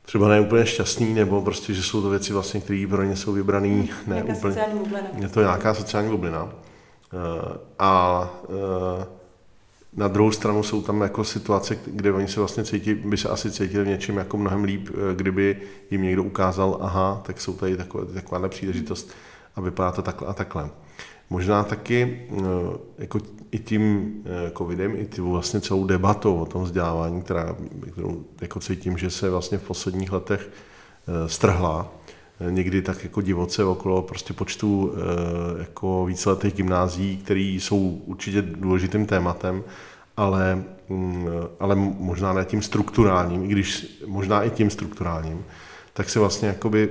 třeba 0.06 0.28
ne 0.28 0.40
úplně 0.40 0.66
šťastný, 0.66 1.14
nebo 1.14 1.42
prostě, 1.42 1.74
že 1.74 1.82
jsou 1.82 2.02
to 2.02 2.10
věci 2.10 2.32
vlastně, 2.32 2.60
které 2.60 2.86
pro 2.90 3.02
ně 3.02 3.16
jsou 3.16 3.32
vybraný, 3.32 3.90
ne 4.06 4.14
nějaká 4.14 4.32
úplně. 4.32 4.54
Sociální 4.54 4.78
bublina. 4.78 5.08
Je 5.18 5.28
to 5.28 5.40
nějaká 5.40 5.74
sociální 5.74 6.10
bublina. 6.10 6.48
Eh, 7.12 7.58
a 7.78 8.30
eh, 8.44 9.06
na 9.92 10.08
druhou 10.08 10.32
stranu 10.32 10.62
jsou 10.62 10.82
tam 10.82 11.00
jako 11.00 11.24
situace, 11.24 11.78
kde 11.86 12.12
oni 12.12 12.28
se 12.28 12.40
vlastně 12.40 12.64
cítí, 12.64 12.94
by 12.94 13.16
se 13.16 13.28
asi 13.28 13.50
cítili 13.50 13.84
v 13.84 13.88
něčem 13.88 14.16
jako 14.16 14.36
mnohem 14.36 14.64
líp, 14.64 14.88
eh, 14.90 15.14
kdyby 15.14 15.56
jim 15.90 16.02
někdo 16.02 16.22
ukázal, 16.22 16.78
aha, 16.80 17.22
tak 17.26 17.40
jsou 17.40 17.54
tady 17.54 17.76
takové, 17.76 18.06
taková 18.06 18.48
příležitost 18.48 19.10
a 19.56 19.60
vypadá 19.60 19.92
to 19.92 20.02
takhle 20.02 20.28
a 20.28 20.32
takhle. 20.32 20.70
Možná 21.30 21.64
taky 21.64 22.22
eh, 22.30 22.42
jako 22.98 23.20
i 23.50 23.58
tím 23.58 24.12
eh, 24.24 24.50
covidem, 24.58 24.96
i 24.96 25.06
tím 25.06 25.30
vlastně 25.30 25.60
celou 25.60 25.86
debatou 25.86 26.36
o 26.36 26.46
tom 26.46 26.62
vzdělávání, 26.62 27.22
která, 27.22 27.56
kterou 27.92 28.24
jako 28.40 28.60
cítím, 28.60 28.98
že 28.98 29.10
se 29.10 29.30
vlastně 29.30 29.58
v 29.58 29.62
posledních 29.62 30.12
letech 30.12 30.50
eh, 30.50 31.28
strhla, 31.28 31.92
někdy 32.50 32.82
tak 32.82 33.04
jako 33.04 33.20
divoce 33.20 33.64
okolo 33.64 34.02
prostě 34.02 34.32
počtu 34.32 34.92
jako 35.58 36.04
víceletých 36.06 36.54
gymnází, 36.54 37.16
které 37.16 37.40
jsou 37.40 38.02
určitě 38.06 38.42
důležitým 38.42 39.06
tématem, 39.06 39.64
ale, 40.16 40.64
mm, 40.88 41.28
ale 41.60 41.74
možná 41.76 42.32
ne 42.32 42.44
tím 42.44 42.62
strukturálním, 42.62 43.44
i 43.44 43.48
když 43.48 43.98
možná 44.06 44.42
i 44.42 44.50
tím 44.50 44.70
strukturálním, 44.70 45.44
tak 45.92 46.10
se 46.10 46.18
vlastně 46.18 46.48
jakoby, 46.48 46.90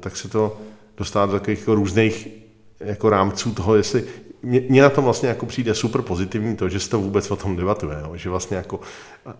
tak 0.00 0.16
se 0.16 0.28
to 0.28 0.60
dostává 0.96 1.26
do 1.26 1.32
takových 1.32 1.58
jako 1.58 1.74
různých 1.74 2.41
jako 2.84 3.10
rámců 3.10 3.54
toho, 3.54 3.74
jestli 3.74 4.04
mně 4.42 4.82
na 4.82 4.90
tom 4.90 5.04
vlastně 5.04 5.28
jako 5.28 5.46
přijde 5.46 5.74
super 5.74 6.02
pozitivní 6.02 6.56
to, 6.56 6.68
že 6.68 6.80
se 6.80 6.90
to 6.90 7.00
vůbec 7.00 7.30
o 7.30 7.36
tom 7.36 7.56
debatuje, 7.56 7.96
jo? 8.00 8.16
že 8.16 8.30
vlastně 8.30 8.56
jako 8.56 8.80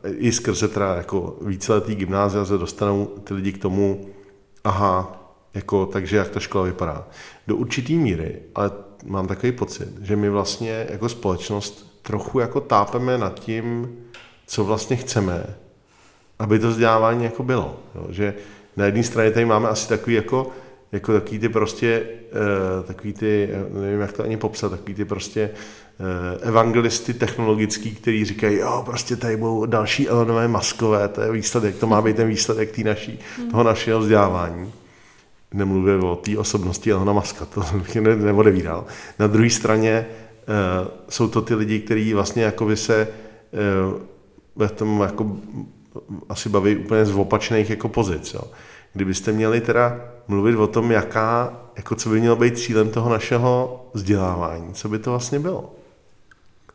i 0.07 0.33
skrze 0.33 0.69
teda 0.69 0.95
jako 0.95 1.37
víceletý 1.41 1.95
gymnázia 1.95 2.45
se 2.45 2.59
dostanou 2.59 3.07
ty 3.07 3.35
lidi 3.35 3.53
k 3.53 3.63
tomu, 3.63 4.07
aha, 4.65 5.19
jako, 5.55 5.87
takže 5.87 6.17
jak 6.17 6.29
ta 6.29 6.41
škola 6.41 6.65
vypadá. 6.65 7.09
Do 7.47 7.57
určitý 7.57 7.99
míry, 7.99 8.39
ale 8.55 8.71
mám 9.05 9.27
takový 9.27 9.53
pocit, 9.53 9.89
že 10.03 10.17
my 10.17 10.31
vlastně 10.31 10.87
jako 10.91 11.09
společnost 11.09 11.99
trochu 12.03 12.39
jako 12.39 12.61
tápeme 12.61 13.19
nad 13.19 13.41
tím, 13.41 13.97
co 14.47 14.65
vlastně 14.65 14.97
chceme, 14.97 15.47
aby 16.39 16.59
to 16.59 16.69
vzdělávání 16.69 17.25
jako 17.25 17.43
bylo. 17.43 17.77
Jo? 17.95 18.07
Že 18.11 18.35
na 18.77 18.85
jedné 18.85 19.03
straně 19.03 19.31
tady 19.31 19.47
máme 19.47 19.69
asi 19.69 19.89
takový 19.89 20.17
jako, 20.17 20.51
jako 20.93 21.13
takový 21.13 21.39
ty 21.39 21.49
prostě, 21.49 22.03
uh, 22.33 22.87
takový 22.87 23.13
ty, 23.13 23.49
nevím 23.81 24.01
jak 24.01 24.13
to 24.13 24.23
ani 24.23 24.37
popsat, 24.37 24.71
takový 24.71 24.95
ty 24.95 25.05
prostě 25.05 25.51
uh, 25.51 26.49
evangelisty 26.49 27.15
technologický, 27.15 27.95
který 27.95 28.25
říkají, 28.25 28.59
jo, 28.59 28.83
prostě 28.87 29.17
tady 29.17 29.37
budou 29.37 29.67
další 29.67 30.09
Elonové 30.09 30.49
maskové, 30.49 31.09
to 31.09 31.21
je 31.21 31.33
výsledek, 31.33 31.77
to 31.77 31.87
má 31.87 32.03
být 32.03 32.17
ten 32.17 32.29
výsledek 32.29 32.71
tý 32.71 32.85
naší, 32.85 33.19
toho 33.51 33.63
našeho 33.63 34.01
vzdělávání. 34.01 34.73
Nemluvím 35.55 36.05
o 36.05 36.17
té 36.17 36.39
osobnosti 36.39 36.93
Elona 36.93 37.13
Maska, 37.13 37.45
to 37.45 37.61
bych 37.61 37.97
ne, 37.97 38.17
neodevíral. 38.17 38.85
Na 39.19 39.27
druhé 39.27 39.51
straně 39.51 40.07
jsou 41.09 41.29
to 41.29 41.43
ty 41.43 41.55
lidi, 41.55 41.81
kteří 41.81 42.15
vlastně 42.15 42.43
jakoby 42.43 42.77
se 42.77 43.09
uh, 43.89 44.01
ve 44.57 44.69
tom 44.69 45.01
jako 45.01 45.37
asi 46.29 46.49
baví 46.49 46.77
úplně 46.77 47.05
z 47.05 47.15
opačných 47.15 47.71
jako 47.71 47.89
pozic. 47.89 48.35
Jo. 48.35 48.43
Kdybyste 48.93 49.33
měli 49.33 49.61
teda 49.61 50.01
mluvit 50.29 50.57
o 50.57 50.67
tom, 50.67 50.91
jaká, 50.91 51.61
jako 51.77 51.95
co 51.95 52.09
by 52.09 52.21
mělo 52.21 52.37
být 52.37 52.59
cílem 52.59 52.91
toho 52.91 53.11
našeho 53.11 53.87
vzdělávání, 53.95 54.75
co 54.75 54.89
by 54.89 54.99
to 54.99 55.11
vlastně 55.11 55.39
bylo? 55.39 55.75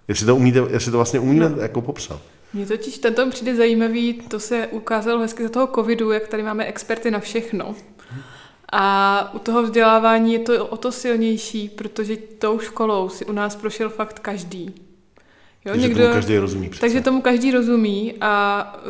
Jestli 0.07 0.25
to, 0.25 0.35
umíte, 0.35 0.59
jestli 0.69 0.91
to 0.91 0.97
vlastně 0.97 1.19
umíte 1.19 1.49
no. 1.49 1.61
jako 1.61 1.81
popsat. 1.81 2.19
Mně 2.53 2.65
totiž 2.65 2.97
tento 2.97 3.29
přijde 3.29 3.55
zajímavý, 3.55 4.13
to 4.13 4.39
se 4.39 4.67
ukázalo 4.67 5.21
hezky 5.21 5.43
za 5.43 5.49
toho 5.49 5.67
covidu, 5.75 6.11
jak 6.11 6.27
tady 6.27 6.43
máme 6.43 6.65
experty 6.65 7.11
na 7.11 7.19
všechno. 7.19 7.75
A 8.71 9.33
u 9.33 9.39
toho 9.39 9.63
vzdělávání 9.63 10.33
je 10.33 10.39
to 10.39 10.67
o 10.67 10.77
to 10.77 10.91
silnější, 10.91 11.69
protože 11.69 12.17
tou 12.17 12.59
školou 12.59 13.09
si 13.09 13.25
u 13.25 13.31
nás 13.31 13.55
prošel 13.55 13.89
fakt 13.89 14.19
každý. 14.19 14.65
Jo, 15.65 15.73
takže 15.73 15.87
někdo, 15.87 16.01
tomu 16.01 16.13
každý 16.13 16.37
rozumí. 16.37 16.69
Přece. 16.69 16.81
Takže 16.81 17.01
tomu 17.01 17.21
každý 17.21 17.51
rozumí 17.51 18.13
a 18.21 18.83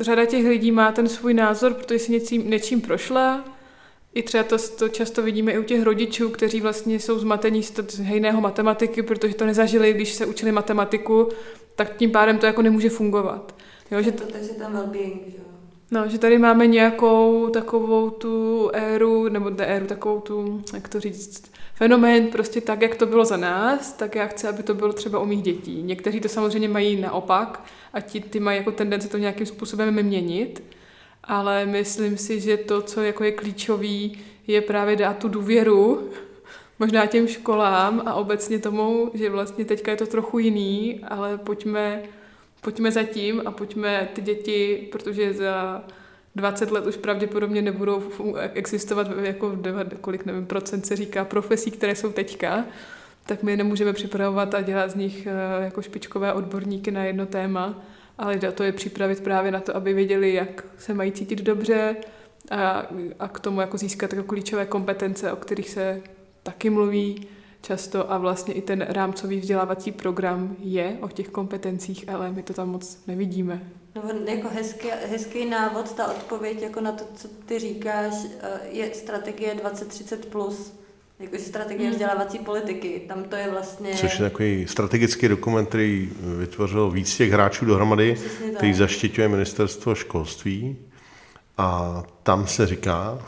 řada 0.00 0.24
těch 0.24 0.46
lidí 0.46 0.72
má 0.72 0.92
ten 0.92 1.08
svůj 1.08 1.34
názor, 1.34 1.74
protože 1.74 1.98
si 1.98 2.12
něčím, 2.12 2.50
něčím 2.50 2.80
prošla. 2.80 3.44
I 4.14 4.22
třeba 4.22 4.44
to, 4.44 4.56
to 4.78 4.88
často 4.88 5.22
vidíme 5.22 5.52
i 5.52 5.58
u 5.58 5.62
těch 5.62 5.82
rodičů, 5.82 6.28
kteří 6.28 6.60
vlastně 6.60 7.00
jsou 7.00 7.18
zmatení 7.18 7.62
z 7.62 7.98
hejného 8.00 8.40
matematiky, 8.40 9.02
protože 9.02 9.34
to 9.34 9.46
nezažili, 9.46 9.92
když 9.92 10.12
se 10.12 10.26
učili 10.26 10.52
matematiku, 10.52 11.28
tak 11.76 11.96
tím 11.96 12.10
pádem 12.10 12.38
to 12.38 12.46
jako 12.46 12.62
nemůže 12.62 12.90
fungovat. 12.90 13.54
Jo, 13.90 14.02
že 14.02 14.12
to, 14.12 14.26
takže 14.26 14.48
tam 14.48 14.76
well-being, 14.76 15.18
že 15.26 15.53
No, 15.90 16.08
že 16.08 16.18
tady 16.18 16.38
máme 16.38 16.66
nějakou 16.66 17.48
takovou 17.48 18.10
tu 18.10 18.70
éru, 18.72 19.28
nebo 19.28 19.50
ne 19.50 19.66
éru, 19.66 19.86
takovou 19.86 20.20
tu, 20.20 20.62
jak 20.74 20.88
to 20.88 21.00
říct, 21.00 21.52
fenomén 21.74 22.26
prostě 22.26 22.60
tak, 22.60 22.82
jak 22.82 22.94
to 22.94 23.06
bylo 23.06 23.24
za 23.24 23.36
nás, 23.36 23.92
tak 23.92 24.14
já 24.14 24.26
chci, 24.26 24.46
aby 24.46 24.62
to 24.62 24.74
bylo 24.74 24.92
třeba 24.92 25.18
u 25.18 25.26
mých 25.26 25.42
dětí. 25.42 25.82
Někteří 25.82 26.20
to 26.20 26.28
samozřejmě 26.28 26.68
mají 26.68 27.00
naopak 27.00 27.64
a 27.92 28.00
ti 28.00 28.20
ty 28.20 28.40
mají 28.40 28.58
jako 28.58 28.72
tendenci 28.72 29.08
to 29.08 29.18
nějakým 29.18 29.46
způsobem 29.46 30.02
měnit, 30.02 30.62
ale 31.24 31.66
myslím 31.66 32.16
si, 32.16 32.40
že 32.40 32.56
to, 32.56 32.82
co 32.82 33.02
jako 33.02 33.24
je 33.24 33.32
klíčový, 33.32 34.18
je 34.46 34.60
právě 34.60 34.96
dát 34.96 35.18
tu 35.18 35.28
důvěru 35.28 36.10
možná 36.78 37.06
těm 37.06 37.28
školám 37.28 38.02
a 38.06 38.14
obecně 38.14 38.58
tomu, 38.58 39.10
že 39.14 39.30
vlastně 39.30 39.64
teďka 39.64 39.90
je 39.90 39.96
to 39.96 40.06
trochu 40.06 40.38
jiný, 40.38 41.00
ale 41.08 41.38
pojďme 41.38 42.02
pojďme 42.64 42.90
za 42.92 43.02
tím 43.02 43.42
a 43.44 43.50
pojďme 43.50 44.08
ty 44.12 44.22
děti, 44.22 44.88
protože 44.92 45.34
za 45.34 45.84
20 46.34 46.70
let 46.70 46.86
už 46.86 46.96
pravděpodobně 46.96 47.62
nebudou 47.62 48.02
existovat 48.54 49.08
jako 49.22 49.58
kolik 50.00 50.24
nevím, 50.24 50.46
procent 50.46 50.86
se 50.86 50.96
říká 50.96 51.24
profesí, 51.24 51.70
které 51.70 51.96
jsou 51.96 52.12
teďka, 52.12 52.64
tak 53.26 53.42
my 53.42 53.56
nemůžeme 53.56 53.92
připravovat 53.92 54.54
a 54.54 54.60
dělat 54.60 54.90
z 54.90 54.94
nich 54.94 55.26
eh, 55.26 55.64
jako 55.64 55.82
špičkové 55.82 56.32
odborníky 56.32 56.90
na 56.90 57.04
jedno 57.04 57.26
téma, 57.26 57.82
ale 58.18 58.38
to 58.38 58.62
je 58.62 58.72
připravit 58.72 59.20
právě 59.20 59.52
na 59.52 59.60
to, 59.60 59.76
aby 59.76 59.92
věděli, 59.92 60.34
jak 60.34 60.64
se 60.78 60.94
mají 60.94 61.12
cítit 61.12 61.42
dobře 61.42 61.96
a, 62.50 62.86
a 63.18 63.28
k 63.28 63.40
tomu 63.40 63.60
jako 63.60 63.78
získat 63.78 64.12
jako 64.12 64.28
klíčové 64.28 64.66
kompetence, 64.66 65.32
o 65.32 65.36
kterých 65.36 65.70
se 65.70 66.02
taky 66.42 66.70
mluví, 66.70 67.28
často 67.64 68.12
a 68.12 68.18
vlastně 68.18 68.54
i 68.54 68.62
ten 68.62 68.86
rámcový 68.88 69.40
vzdělávací 69.40 69.92
program 69.92 70.56
je 70.58 70.96
o 71.00 71.08
těch 71.08 71.28
kompetencích, 71.28 72.08
ale 72.08 72.32
my 72.32 72.42
to 72.42 72.52
tam 72.52 72.68
moc 72.68 72.98
nevidíme. 73.06 73.62
No, 73.94 74.02
jako 74.32 74.48
hezký, 74.48 74.88
hezký 75.10 75.50
návod, 75.50 75.92
ta 75.92 76.06
odpověď 76.10 76.62
jako 76.62 76.80
na 76.80 76.92
to, 76.92 77.04
co 77.14 77.28
ty 77.46 77.58
říkáš, 77.58 78.14
eh, 78.40 78.60
je 78.70 78.94
strategie 78.94 79.54
2030+. 79.54 80.26
Plus. 80.26 80.72
Jakože 81.20 81.42
strategie 81.42 81.82
hmm. 81.82 81.92
vzdělávací 81.92 82.38
politiky. 82.38 83.02
Tam 83.08 83.24
to 83.24 83.36
je 83.36 83.50
vlastně... 83.50 83.94
Což 83.94 84.18
je 84.18 84.30
takový 84.30 84.66
strategický 84.68 85.28
dokument, 85.28 85.66
který 85.66 86.10
vytvořil 86.38 86.90
víc 86.90 87.16
těch 87.16 87.30
hráčů 87.30 87.64
dohromady, 87.64 88.16
který 88.56 88.74
zaštiťuje 88.74 89.28
ministerstvo 89.28 89.94
školství. 89.94 90.76
A 91.58 92.02
tam 92.22 92.46
se 92.46 92.66
říká... 92.66 93.18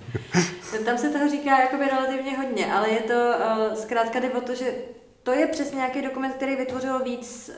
tam 0.84 0.98
se 0.98 1.10
toho 1.10 1.28
říká 1.30 1.60
jakoby 1.60 1.84
relativně 1.84 2.36
hodně, 2.36 2.72
ale 2.72 2.90
je 2.90 3.00
to 3.00 3.14
uh, 3.14 3.74
zkrátka 3.74 4.20
jde 4.20 4.30
o 4.30 4.40
to, 4.40 4.54
že 4.54 4.74
to 5.22 5.32
je 5.32 5.46
přesně 5.46 5.76
nějaký 5.76 6.02
dokument, 6.02 6.32
který 6.32 6.56
vytvořil 6.56 7.04
víc, 7.04 7.50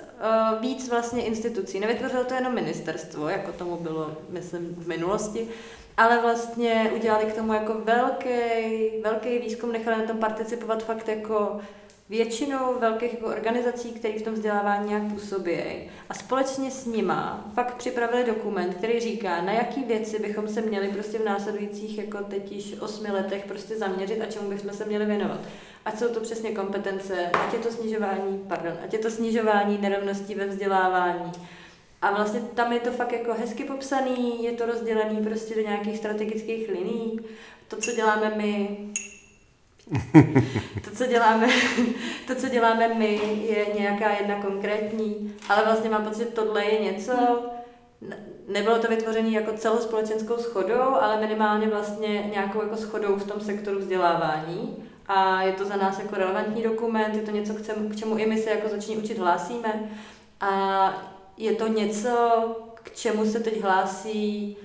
uh, 0.53 0.61
víc 0.61 0.89
vlastně 0.89 1.25
institucí. 1.25 1.81
Nevytvořilo 1.81 2.25
to 2.25 2.35
jenom 2.35 2.55
ministerstvo, 2.55 3.29
jako 3.29 3.53
tomu 3.53 3.77
bylo, 3.77 4.17
myslím, 4.29 4.75
v 4.79 4.89
minulosti, 4.89 5.49
ale 5.97 6.23
vlastně 6.23 6.91
udělali 6.95 7.25
k 7.25 7.35
tomu 7.35 7.53
jako 7.53 7.75
velký, 7.85 8.91
velký 9.05 9.39
výzkum, 9.39 9.73
nechali 9.73 9.99
na 9.99 10.07
tom 10.07 10.19
participovat 10.19 10.83
fakt 10.83 11.09
jako 11.09 11.61
většinou 12.09 12.79
velkých 12.81 13.13
jako 13.13 13.27
organizací, 13.27 13.93
které 13.93 14.19
v 14.19 14.23
tom 14.23 14.35
vzdělávání 14.35 14.89
nějak 14.89 15.13
působí. 15.13 15.57
A 16.09 16.15
společně 16.15 16.71
s 16.71 16.87
nima 16.87 17.51
fakt 17.55 17.75
připravili 17.75 18.25
dokument, 18.25 18.75
který 18.75 19.01
říká, 19.01 19.43
na 19.43 19.53
jaký 19.53 19.85
věci 19.85 20.19
bychom 20.19 20.49
se 20.49 20.61
měli 20.61 20.89
prostě 20.89 21.19
v 21.19 21.25
následujících 21.25 21.99
jako 21.99 22.19
teď 22.19 22.53
již 22.53 22.81
osmi 22.81 23.11
letech 23.11 23.45
prostě 23.45 23.77
zaměřit 23.77 24.21
a 24.21 24.27
čemu 24.27 24.49
bychom 24.49 24.71
se 24.71 24.85
měli 24.85 25.07
věnovat. 25.07 25.41
Ať 25.85 25.99
jsou 25.99 26.09
to 26.09 26.21
přesně 26.21 26.51
kompetence, 26.51 27.31
ať 27.33 27.53
je 27.53 27.59
to 27.59 27.71
snižování, 27.71 28.45
pardon, 28.49 28.73
ať 28.85 28.93
je 28.93 28.99
to 28.99 29.11
snižování 29.11 29.79
nerovností 29.79 30.35
ve 30.35 30.47
vzdělávání, 30.47 31.33
a 32.03 32.11
vlastně 32.11 32.41
tam 32.41 32.73
je 32.73 32.81
to 32.81 32.91
fakt 32.91 33.13
jako 33.13 33.35
hezky 33.35 33.65
popsaný, 33.65 34.45
je 34.45 34.53
to 34.53 34.67
rozdělený 34.67 35.25
prostě 35.25 35.55
do 35.55 35.61
nějakých 35.61 35.97
strategických 35.97 36.69
liní. 36.69 37.21
To, 37.69 37.77
co 37.77 37.93
děláme 37.93 38.33
my, 38.37 38.79
to, 40.85 40.91
co 40.97 41.07
děláme, 41.07 41.49
to, 42.27 42.35
co 42.35 42.49
děláme 42.49 42.95
my, 42.95 43.21
je 43.49 43.67
nějaká 43.79 44.11
jedna 44.11 44.43
konkrétní, 44.43 45.35
ale 45.49 45.65
vlastně 45.65 45.91
mám 45.91 46.05
pocit, 46.05 46.35
tohle 46.35 46.65
je 46.65 46.81
něco, 46.81 47.13
nebylo 48.49 48.79
to 48.79 48.89
vytvořené 48.89 49.31
jako 49.31 49.53
celospolečenskou 49.53 50.37
schodou, 50.37 50.95
ale 51.01 51.21
minimálně 51.21 51.67
vlastně 51.67 52.31
nějakou 52.33 52.63
jako 52.63 52.77
schodou 52.77 53.17
v 53.17 53.27
tom 53.27 53.41
sektoru 53.41 53.79
vzdělávání. 53.79 54.85
A 55.07 55.43
je 55.43 55.53
to 55.53 55.65
za 55.65 55.77
nás 55.77 55.99
jako 55.99 56.17
relevantní 56.17 56.63
dokument, 56.63 57.15
je 57.15 57.23
to 57.23 57.31
něco, 57.31 57.55
k 57.91 57.97
čemu 57.97 58.19
i 58.19 58.27
my 58.27 58.39
se 58.39 58.51
jako 58.51 58.69
zační 58.69 58.97
učit 58.97 59.19
hlásíme. 59.19 59.91
A 60.41 60.93
je 61.37 61.53
to 61.53 61.69
něco, 61.69 62.11
k 62.75 62.95
čemu 62.95 63.27
se 63.27 63.41
teď 63.41 63.63
hlásí 63.63 64.57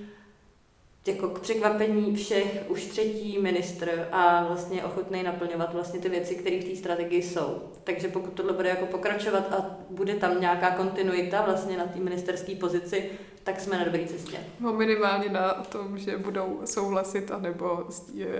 jako 1.06 1.28
k 1.28 1.40
překvapení 1.40 2.16
všech 2.16 2.64
už 2.68 2.84
třetí 2.84 3.38
ministr 3.38 4.08
a 4.12 4.46
vlastně 4.48 4.84
ochotný 4.84 5.22
naplňovat 5.22 5.74
vlastně 5.74 6.00
ty 6.00 6.08
věci, 6.08 6.34
které 6.34 6.60
v 6.60 6.64
té 6.64 6.76
strategii 6.76 7.22
jsou. 7.22 7.62
Takže 7.84 8.08
pokud 8.08 8.32
tohle 8.32 8.52
bude 8.52 8.68
jako 8.68 8.86
pokračovat 8.86 9.52
a 9.52 9.76
bude 9.90 10.14
tam 10.14 10.40
nějaká 10.40 10.70
kontinuita 10.70 11.42
vlastně 11.42 11.76
na 11.76 11.84
té 11.84 11.98
ministerské 11.98 12.56
pozici, 12.56 13.10
tak 13.44 13.60
jsme 13.60 13.78
na 13.78 13.84
dobré 13.84 14.06
cestě. 14.06 14.36
No 14.60 14.72
minimálně 14.72 15.28
na 15.28 15.52
tom, 15.52 15.98
že 15.98 16.18
budou 16.18 16.60
souhlasit 16.64 17.30
anebo 17.30 17.84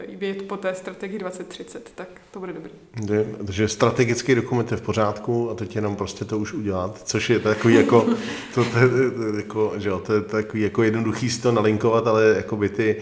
vědět 0.08 0.48
po 0.48 0.56
té 0.56 0.74
strategii 0.74 1.18
2030, 1.18 1.92
tak 1.94 2.08
to 2.30 2.40
bude 2.40 2.52
dobrý. 2.52 2.70
Takže 3.46 3.68
strategický 3.68 4.34
dokument 4.34 4.70
je 4.70 4.76
v 4.76 4.82
pořádku 4.82 5.50
a 5.50 5.54
teď 5.54 5.76
jenom 5.76 5.96
prostě 5.96 6.24
to 6.24 6.38
už 6.38 6.52
udělat, 6.52 7.00
což 7.04 7.30
je 7.30 7.38
takový 7.38 7.74
jako, 7.74 8.00
to, 8.54 8.64
to, 8.64 8.70
to, 8.70 9.36
jako, 9.36 9.72
že 9.76 9.88
jo, 9.88 9.98
to 9.98 10.12
je 10.12 10.20
takový 10.20 10.62
jako 10.62 10.82
jednoduchý 10.82 11.30
si 11.30 11.42
to 11.42 11.52
nalinkovat, 11.52 12.06
ale 12.06 12.24
jako 12.24 12.49
by 12.56 12.68
ty, 12.68 12.96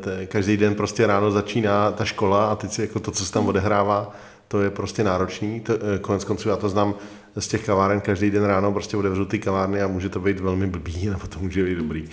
te, 0.00 0.26
každý 0.26 0.56
den 0.56 0.74
prostě 0.74 1.06
ráno 1.06 1.30
začíná 1.30 1.92
ta 1.92 2.04
škola 2.04 2.46
a 2.46 2.56
teď 2.56 2.72
si 2.72 2.80
jako 2.80 3.00
to, 3.00 3.10
co 3.10 3.24
se 3.24 3.32
tam 3.32 3.46
odehrává, 3.46 4.14
to 4.48 4.62
je 4.62 4.70
prostě 4.70 5.04
náročný. 5.04 5.60
To, 5.60 5.72
eh, 5.74 5.98
konec 5.98 6.24
konců 6.24 6.48
já 6.48 6.56
to 6.56 6.68
znám 6.68 6.94
z 7.38 7.48
těch 7.48 7.66
kaváren 7.66 8.00
každý 8.00 8.30
den 8.30 8.44
ráno 8.44 8.72
prostě 8.72 8.96
otevřu 8.96 9.24
ty 9.24 9.38
kavárny 9.38 9.82
a 9.82 9.86
může 9.86 10.08
to 10.08 10.20
být 10.20 10.40
velmi 10.40 10.66
blbý, 10.66 11.06
nebo 11.10 11.26
to 11.26 11.38
může 11.38 11.64
být 11.64 11.78
dobrý. 11.78 12.08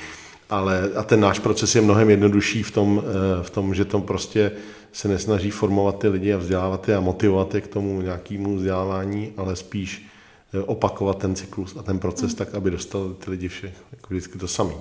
Ale 0.50 0.90
a 0.96 1.04
ten 1.04 1.20
náš 1.20 1.40
proces 1.40 1.76
je 1.76 1.82
mnohem 1.82 2.10
jednodušší 2.10 2.64
v 2.64 2.72
tom, 2.72 3.04
eh, 3.06 3.44
v 3.44 3.50
tom, 3.50 3.74
že 3.74 3.86
to 3.86 4.00
prostě 4.00 4.52
se 4.92 5.08
nesnaží 5.08 5.52
formovat 5.52 6.00
ty 6.00 6.08
lidi 6.08 6.34
a 6.34 6.38
vzdělávat 6.38 6.90
je 6.90 6.96
a 6.96 7.00
motivovat 7.00 7.56
je 7.56 7.62
k 7.62 7.68
tomu 7.68 8.02
nějakému 8.02 8.56
vzdělávání, 8.56 9.34
ale 9.38 9.56
spíš 9.56 10.06
eh, 10.54 10.60
opakovat 10.60 11.18
ten 11.18 11.36
cyklus 11.36 11.76
a 11.80 11.84
ten 11.84 12.00
proces 12.00 12.30
hmm. 12.30 12.38
tak, 12.38 12.56
aby 12.56 12.72
dostali 12.72 13.14
ty 13.14 13.32
lidi 13.32 13.48
vše, 13.48 13.74
jako 13.92 14.08
vždycky 14.10 14.38
to 14.38 14.48
samý. 14.48 14.76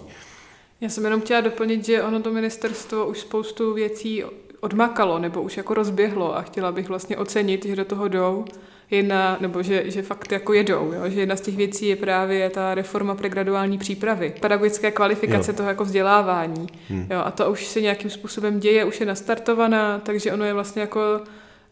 Já 0.83 0.89
jsem 0.89 1.05
jenom 1.05 1.21
chtěla 1.21 1.41
doplnit, 1.41 1.85
že 1.85 2.03
ono 2.03 2.21
to 2.23 2.33
ministerstvo 2.33 3.07
už 3.07 3.19
spoustu 3.19 3.75
věcí 3.75 4.25
odmakalo 4.61 5.19
nebo 5.19 5.43
už 5.43 5.57
jako 5.57 5.75
rozběhlo 5.75 6.37
a 6.37 6.43
chtěla 6.43 6.73
bych 6.73 6.89
vlastně 6.89 7.17
ocenit, 7.17 7.65
že 7.65 7.77
do 7.77 7.85
toho 7.85 8.09
jdou 8.09 8.45
jedna, 8.91 9.37
nebo 9.41 9.63
že, 9.63 9.91
že 9.91 10.03
fakt 10.03 10.33
jako 10.33 10.53
jedou, 10.53 10.93
jo? 10.93 11.09
že 11.09 11.21
jedna 11.21 11.37
z 11.37 11.41
těch 11.41 11.57
věcí 11.57 11.87
je 11.87 11.97
právě 11.97 12.51
ta 12.51 12.75
reforma 12.75 13.15
pregraduální 13.15 13.79
přípravy, 13.79 14.35
pedagogické 14.41 14.91
kvalifikace 14.91 15.51
jo. 15.51 15.57
toho 15.57 15.69
jako 15.69 15.85
vzdělávání. 15.85 16.67
Hmm. 16.89 17.07
Jo? 17.11 17.23
A 17.25 17.31
to 17.31 17.51
už 17.51 17.67
se 17.67 17.81
nějakým 17.81 18.11
způsobem 18.11 18.61
děje, 18.61 18.85
už 18.85 19.01
je 19.01 19.07
nastartovaná, 19.07 19.99
takže 19.99 20.33
ono 20.33 20.45
je 20.45 20.53
vlastně 20.53 20.81
jako 20.81 21.01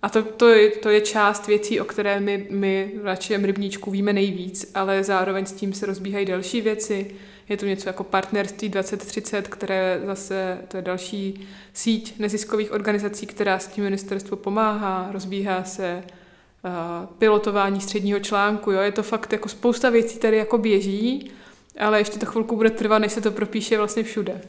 a 0.03 0.09
to, 0.09 0.23
to, 0.23 0.49
je, 0.49 0.71
to 0.71 0.89
je 0.89 1.01
část 1.01 1.47
věcí, 1.47 1.81
o 1.81 1.85
které 1.85 2.21
my, 2.21 2.47
my 2.51 2.93
v 3.01 3.05
našem 3.05 3.45
rybníčku 3.45 3.91
víme 3.91 4.13
nejvíc, 4.13 4.71
ale 4.75 5.05
zároveň 5.05 5.47
s 5.47 5.53
tím 5.53 5.73
se 5.73 5.87
rozbíhají 5.87 6.27
další 6.27 6.61
věci. 6.61 7.11
Je 7.51 7.57
to 7.57 7.67
něco 7.67 7.89
jako 7.89 8.05
partnerství 8.05 8.69
2030, 8.69 9.49
které 9.49 10.01
zase, 10.05 10.59
to 10.69 10.77
je 10.77 10.83
další 10.83 11.49
síť 11.73 12.19
neziskových 12.19 12.73
organizací, 12.73 13.27
která 13.27 13.59
s 13.59 13.67
tím 13.67 13.85
ministerstvu 13.85 14.37
pomáhá, 14.37 15.09
rozbíhá 15.13 15.65
se 15.65 16.03
uh, 16.05 17.07
pilotování 17.19 17.81
středního 17.81 18.21
článku. 18.21 18.71
Jo? 18.71 18.81
Je 18.81 18.93
to 18.93 19.03
fakt 19.03 19.33
jako 19.33 19.49
spousta 19.49 19.91
věcí 19.91 20.19
tady 20.19 20.37
jako 20.37 20.59
běží, 20.59 21.31
ale 21.79 22.01
ještě 22.01 22.19
to 22.19 22.27
chvilku 22.27 22.57
bude 22.57 22.71
trvat, 22.71 22.99
než 22.99 23.13
se 23.13 23.21
to 23.21 23.31
propíše 23.31 23.79
vlastně 23.79 24.03
všude. 24.03 24.41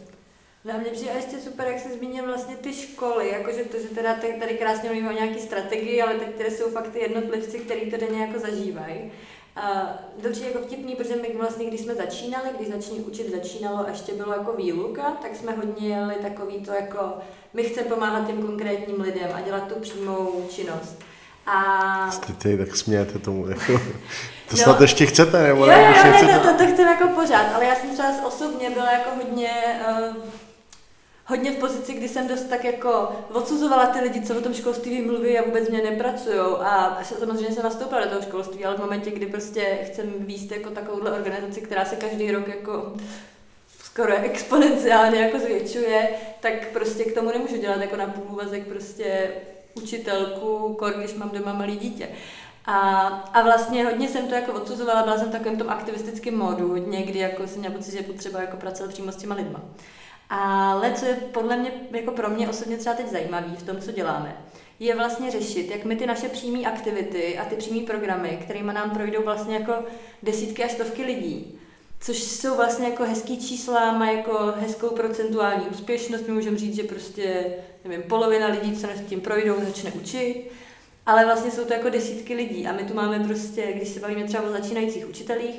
No 0.65 0.73
a 0.73 0.77
mě 0.77 0.89
přijde 0.91 1.11
ještě 1.15 1.37
super, 1.37 1.67
jak 1.67 1.79
se 1.79 1.93
zmínil 1.93 2.25
vlastně 2.25 2.55
ty 2.55 2.73
školy, 2.73 3.29
jakože 3.29 3.63
to, 3.63 3.77
že 3.79 3.87
teda 3.87 4.13
tady 4.13 4.53
krásně 4.53 4.89
mluvíme 4.89 5.09
o 5.09 5.13
nějaký 5.13 5.39
strategii, 5.39 6.01
ale 6.01 6.13
teď 6.13 6.27
které 6.35 6.51
jsou 6.51 6.71
fakt 6.71 6.89
ty 6.89 6.99
jednotlivci, 6.99 7.59
kteří 7.59 7.91
to 7.91 7.97
denně 7.97 8.21
jako 8.21 8.39
zažívají. 8.39 9.11
A 9.55 9.93
dobře 10.21 10.45
jako 10.45 10.59
vtipný, 10.59 10.95
protože 10.95 11.15
my 11.15 11.35
vlastně, 11.37 11.65
když 11.65 11.81
jsme 11.81 11.95
začínali, 11.95 12.49
když 12.57 12.69
začíní 12.69 12.99
učit 12.99 13.31
začínalo 13.31 13.85
a 13.85 13.89
ještě 13.89 14.13
bylo 14.13 14.33
jako 14.33 14.53
výuka, 14.53 15.11
tak 15.21 15.35
jsme 15.35 15.51
hodně 15.51 15.87
jeli 15.87 16.15
takový 16.15 16.59
to 16.59 16.71
jako, 16.71 16.99
my 17.53 17.63
chceme 17.63 17.89
pomáhat 17.89 18.27
těm 18.27 18.41
konkrétním 18.41 19.01
lidem 19.01 19.29
a 19.33 19.41
dělat 19.41 19.67
tu 19.67 19.79
přímou 19.79 20.47
činnost. 20.49 20.99
A... 21.45 22.11
Jste 22.11 22.57
tak 22.57 22.75
smějete 22.75 23.19
tomu, 23.19 23.47
jako, 23.49 23.73
to 24.49 24.57
no. 24.57 24.57
snad 24.57 24.81
ještě 24.81 25.05
chcete, 25.05 25.43
nebo 25.43 25.65
jo, 25.65 25.71
jo, 25.71 25.93
jo, 26.05 26.27
ne, 26.27 26.39
to, 26.39 26.47
to, 26.47 26.57
to 26.57 26.73
chceme 26.73 26.91
jako 26.91 27.07
pořád, 27.07 27.55
ale 27.55 27.65
já 27.65 27.75
jsem 27.75 27.93
třeba 27.93 28.27
osobně 28.27 28.69
byla 28.69 28.91
jako 28.91 29.09
hodně 29.15 29.51
uh, 29.89 30.15
hodně 31.31 31.51
v 31.51 31.55
pozici, 31.55 31.93
kdy 31.93 32.09
jsem 32.09 32.27
dost 32.27 32.43
tak 32.43 32.63
jako 32.63 33.11
odsuzovala 33.33 33.85
ty 33.85 33.99
lidi, 33.99 34.21
co 34.21 34.37
o 34.37 34.41
tom 34.41 34.53
školství 34.53 35.01
mluví 35.01 35.39
a 35.39 35.45
vůbec 35.45 35.69
mě 35.69 35.81
nepracují. 35.81 36.39
A 36.59 36.99
samozřejmě 37.03 37.51
jsem 37.51 37.63
nastoupila 37.63 38.03
do 38.03 38.09
toho 38.09 38.21
školství, 38.21 38.65
ale 38.65 38.75
v 38.75 38.79
momentě, 38.79 39.11
kdy 39.11 39.25
prostě 39.25 39.79
chcem 39.83 40.13
výst 40.19 40.51
jako 40.51 40.69
takovouhle 40.69 41.11
organizaci, 41.11 41.61
která 41.61 41.85
se 41.85 41.95
každý 41.95 42.31
rok 42.31 42.47
jako 42.47 42.93
skoro 43.83 44.13
exponenciálně 44.23 45.19
jako 45.19 45.39
zvětšuje, 45.39 46.09
tak 46.39 46.67
prostě 46.67 47.03
k 47.03 47.13
tomu 47.13 47.31
nemůžu 47.31 47.57
dělat 47.57 47.81
jako 47.81 47.95
na 47.95 48.07
půl 48.07 48.41
prostě 48.69 49.29
učitelku, 49.73 50.75
kor, 50.79 50.93
když 50.93 51.13
mám 51.13 51.29
doma 51.29 51.53
malý 51.53 51.77
dítě. 51.77 52.09
A, 52.65 53.07
a 53.33 53.41
vlastně 53.41 53.85
hodně 53.85 54.09
jsem 54.09 54.27
to 54.27 54.35
jako 54.35 54.53
odsuzovala, 54.53 55.03
byla 55.03 55.17
jsem 55.17 55.29
v 55.29 55.31
takovém 55.31 55.57
tom 55.57 55.69
aktivistickém 55.69 56.37
módu, 56.37 56.67
hodně, 56.67 57.03
kdy 57.03 57.19
jako 57.19 57.47
jsem 57.47 57.59
měla 57.59 57.75
pocit, 57.75 57.91
že 57.91 57.97
je 57.97 58.03
potřeba 58.03 58.41
jako 58.41 58.57
pracovat 58.57 58.93
přímo 58.93 59.11
s 59.11 59.15
těma 59.15 59.35
lidma. 59.35 59.61
Ale 60.33 60.93
co 60.93 61.05
je 61.05 61.13
podle 61.13 61.57
mě, 61.57 61.71
jako 61.91 62.11
pro 62.11 62.29
mě 62.29 62.49
osobně 62.49 62.77
třeba 62.77 62.95
teď 62.95 63.07
zajímavý 63.07 63.55
v 63.55 63.63
tom, 63.63 63.77
co 63.81 63.91
děláme, 63.91 64.37
je 64.79 64.95
vlastně 64.95 65.31
řešit, 65.31 65.71
jak 65.71 65.85
my 65.85 65.95
ty 65.95 66.05
naše 66.05 66.29
přímé 66.29 66.59
aktivity 66.59 67.37
a 67.37 67.45
ty 67.45 67.55
přímé 67.55 67.85
programy, 67.85 68.39
kterými 68.41 68.73
nám 68.73 68.89
projdou 68.89 69.23
vlastně 69.23 69.55
jako 69.55 69.73
desítky 70.23 70.63
až 70.63 70.71
stovky 70.71 71.03
lidí, 71.03 71.59
což 71.99 72.17
jsou 72.17 72.55
vlastně 72.55 72.87
jako 72.87 73.03
hezký 73.03 73.47
čísla, 73.47 73.97
má 73.97 74.11
jako 74.11 74.53
hezkou 74.57 74.89
procentuální 74.89 75.65
úspěšnost, 75.65 76.27
my 76.27 76.33
můžeme 76.33 76.57
říct, 76.57 76.75
že 76.75 76.83
prostě, 76.83 77.45
nevím, 77.85 78.03
polovina 78.03 78.47
lidí, 78.47 78.77
co 78.77 78.87
s 78.87 79.01
tím 79.09 79.21
projdou, 79.21 79.55
začne 79.65 79.91
učit, 79.91 80.51
ale 81.05 81.25
vlastně 81.25 81.51
jsou 81.51 81.65
to 81.65 81.73
jako 81.73 81.89
desítky 81.89 82.35
lidí 82.35 82.67
a 82.67 82.73
my 82.73 82.83
tu 82.83 82.93
máme 82.93 83.19
prostě, 83.19 83.73
když 83.73 83.89
se 83.89 83.99
bavíme 83.99 84.23
třeba 84.23 84.43
o 84.43 84.51
začínajících 84.51 85.09
učitelích, 85.09 85.55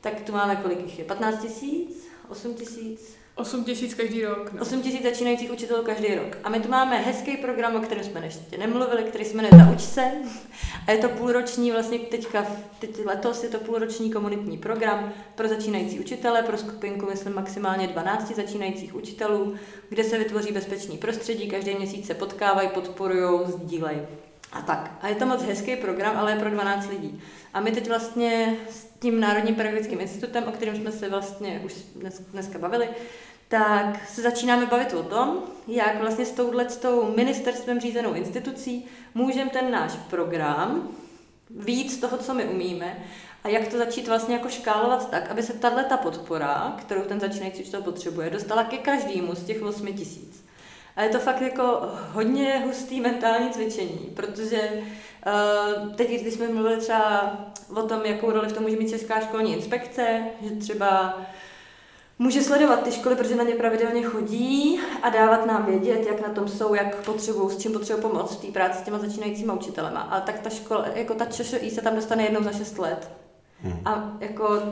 tak 0.00 0.20
tu 0.20 0.32
máme 0.32 0.56
kolik 0.56 0.80
jich 0.80 0.98
je? 0.98 1.04
15 1.04 1.42
tisíc? 1.42 2.08
8 2.28 2.54
tisíc? 2.54 3.15
8 3.38 3.64
tisíc 3.64 3.94
každý 3.94 4.24
rok. 4.24 4.52
No. 4.52 4.62
8 4.62 4.82
tisíc 4.82 5.02
začínajících 5.02 5.52
učitelů 5.52 5.82
každý 5.82 6.14
rok. 6.14 6.38
A 6.44 6.48
my 6.48 6.60
tu 6.60 6.68
máme 6.68 6.96
hezký 6.98 7.36
program, 7.36 7.76
o 7.76 7.80
kterém 7.80 8.04
jsme 8.04 8.24
ještě 8.24 8.58
nemluvili, 8.58 9.02
který 9.02 9.24
se 9.24 9.36
jmenuje 9.36 9.64
Nauč 9.64 9.80
se. 9.80 10.12
A 10.86 10.92
je 10.92 10.98
to 10.98 11.08
půlroční, 11.08 11.72
vlastně 11.72 11.98
teďka, 11.98 12.46
teď 12.78 13.04
letos 13.04 13.42
je 13.42 13.48
to 13.48 13.58
půlroční 13.58 14.12
komunitní 14.12 14.58
program 14.58 15.12
pro 15.34 15.48
začínající 15.48 16.00
učitele, 16.00 16.42
pro 16.42 16.58
skupinku, 16.58 17.06
myslím, 17.06 17.34
maximálně 17.34 17.86
12 17.86 18.36
začínajících 18.36 18.94
učitelů, 18.94 19.54
kde 19.88 20.04
se 20.04 20.18
vytvoří 20.18 20.52
bezpečný 20.52 20.98
prostředí, 20.98 21.48
každý 21.48 21.74
měsíc 21.74 22.06
se 22.06 22.14
potkávají, 22.14 22.68
podporují, 22.68 23.40
sdílejí. 23.46 24.00
A 24.52 24.62
tak. 24.62 24.98
A 25.00 25.08
je 25.08 25.14
to 25.14 25.26
moc 25.26 25.42
hezký 25.42 25.76
program, 25.76 26.16
ale 26.16 26.32
je 26.32 26.38
pro 26.38 26.50
12 26.50 26.90
lidí. 26.90 27.22
A 27.54 27.60
my 27.60 27.72
teď 27.72 27.88
vlastně 27.88 28.56
s 28.70 28.86
tím 28.98 29.20
Národním 29.20 29.54
pedagogickým 29.54 30.00
institutem, 30.00 30.44
o 30.48 30.52
kterém 30.52 30.76
jsme 30.76 30.92
se 30.92 31.08
vlastně 31.08 31.62
už 31.64 31.72
dnes, 31.96 32.20
dneska 32.20 32.58
bavili, 32.58 32.88
tak 33.48 34.08
se 34.08 34.22
začínáme 34.22 34.66
bavit 34.66 34.94
o 34.94 35.02
tom, 35.02 35.42
jak 35.68 36.00
vlastně 36.00 36.26
s 36.26 36.32
touhle 36.32 36.70
s 36.70 36.76
tou 36.76 37.12
ministerstvem 37.16 37.80
řízenou 37.80 38.14
institucí 38.14 38.86
můžeme 39.14 39.50
ten 39.50 39.70
náš 39.70 39.92
program 40.10 40.88
víc 41.50 41.96
toho, 42.00 42.18
co 42.18 42.34
my 42.34 42.44
umíme, 42.44 42.96
a 43.44 43.48
jak 43.48 43.68
to 43.68 43.78
začít 43.78 44.08
vlastně 44.08 44.34
jako 44.34 44.48
škálovat 44.48 45.10
tak, 45.10 45.30
aby 45.30 45.42
se 45.42 45.52
tahle 45.52 45.84
ta 45.84 45.96
podpora, 45.96 46.76
kterou 46.78 47.00
ten 47.00 47.20
začínající 47.20 47.62
učitel 47.62 47.82
potřebuje, 47.82 48.30
dostala 48.30 48.64
ke 48.64 48.76
každému 48.76 49.34
z 49.34 49.44
těch 49.44 49.62
8 49.62 49.86
tisíc. 49.86 50.46
A 50.96 51.02
je 51.02 51.08
to 51.08 51.18
fakt 51.18 51.40
jako 51.40 51.80
hodně 52.12 52.62
hustý 52.66 53.00
mentální 53.00 53.50
cvičení, 53.50 54.12
protože 54.16 54.70
uh, 54.72 55.94
teď, 55.94 56.20
když 56.20 56.34
jsme 56.34 56.48
mluvili 56.48 56.76
třeba 56.76 57.36
o 57.76 57.82
tom, 57.82 58.00
jakou 58.04 58.30
roli 58.30 58.48
v 58.48 58.52
tom 58.52 58.62
může 58.62 58.76
mít 58.76 58.90
Česká 58.90 59.20
školní 59.20 59.52
inspekce, 59.56 60.22
že 60.42 60.50
třeba 60.50 61.20
může 62.18 62.42
sledovat 62.42 62.82
ty 62.82 62.92
školy, 62.92 63.16
protože 63.16 63.36
na 63.36 63.44
ně 63.44 63.54
pravidelně 63.54 64.02
chodí 64.02 64.80
a 65.02 65.10
dávat 65.10 65.46
nám 65.46 65.66
vědět, 65.66 66.06
jak 66.06 66.26
na 66.26 66.34
tom 66.34 66.48
jsou, 66.48 66.74
jak 66.74 66.96
potřebují, 67.04 67.50
s 67.50 67.58
čím 67.58 67.72
potřebují 67.72 68.02
pomoct 68.02 68.34
v 68.34 68.46
té 68.46 68.52
práci 68.52 68.78
s 68.78 68.82
těma 68.82 68.98
začínajícíma 68.98 69.54
učitelema. 69.54 70.00
Ale 70.00 70.20
tak 70.20 70.40
ta 70.40 70.50
škola, 70.50 70.86
jako 70.94 71.14
ta 71.14 71.24
ČŠI 71.24 71.70
se 71.70 71.82
tam 71.82 71.94
dostane 71.94 72.22
jednou 72.22 72.42
za 72.42 72.52
šest 72.52 72.78
let. 72.78 73.10
Hmm. 73.62 73.80
A 73.84 74.16
jako 74.20 74.62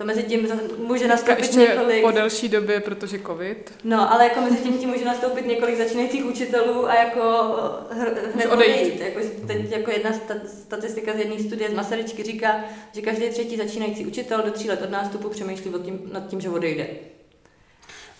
to 0.00 0.06
mezi 0.06 0.22
tím 0.22 0.48
může 0.86 1.08
nastoupit 1.08 1.38
ještě 1.38 1.58
několik... 1.58 2.02
po 2.02 2.10
delší 2.10 2.48
době, 2.48 2.80
protože 2.80 3.18
covid. 3.18 3.72
No, 3.84 4.12
ale 4.12 4.24
jako 4.24 4.40
mezi 4.40 4.56
tím, 4.56 4.78
tím 4.78 4.88
může 4.88 5.04
nastoupit 5.04 5.46
několik 5.46 5.78
začínajících 5.78 6.26
učitelů 6.26 6.88
a 6.88 6.94
jako 6.94 7.22
hned 8.34 8.46
odejít. 8.46 9.00
Jako, 9.00 9.20
teď 9.46 9.70
jako 9.70 9.90
jedna 9.90 10.10
statistika 10.44 11.12
z 11.12 11.18
jedné 11.18 11.38
studie 11.38 11.70
z 11.70 11.74
Masaryčky 11.74 12.22
říká, 12.22 12.60
že 12.94 13.00
každý 13.02 13.28
třetí 13.28 13.56
začínající 13.56 14.06
učitel 14.06 14.42
do 14.42 14.50
tří 14.50 14.68
let 14.68 14.82
od 14.82 14.90
nástupu 14.90 15.28
přemýšlí 15.28 15.72
tím, 15.84 16.00
nad 16.12 16.26
tím, 16.26 16.40
že 16.40 16.48
odejde. 16.48 16.86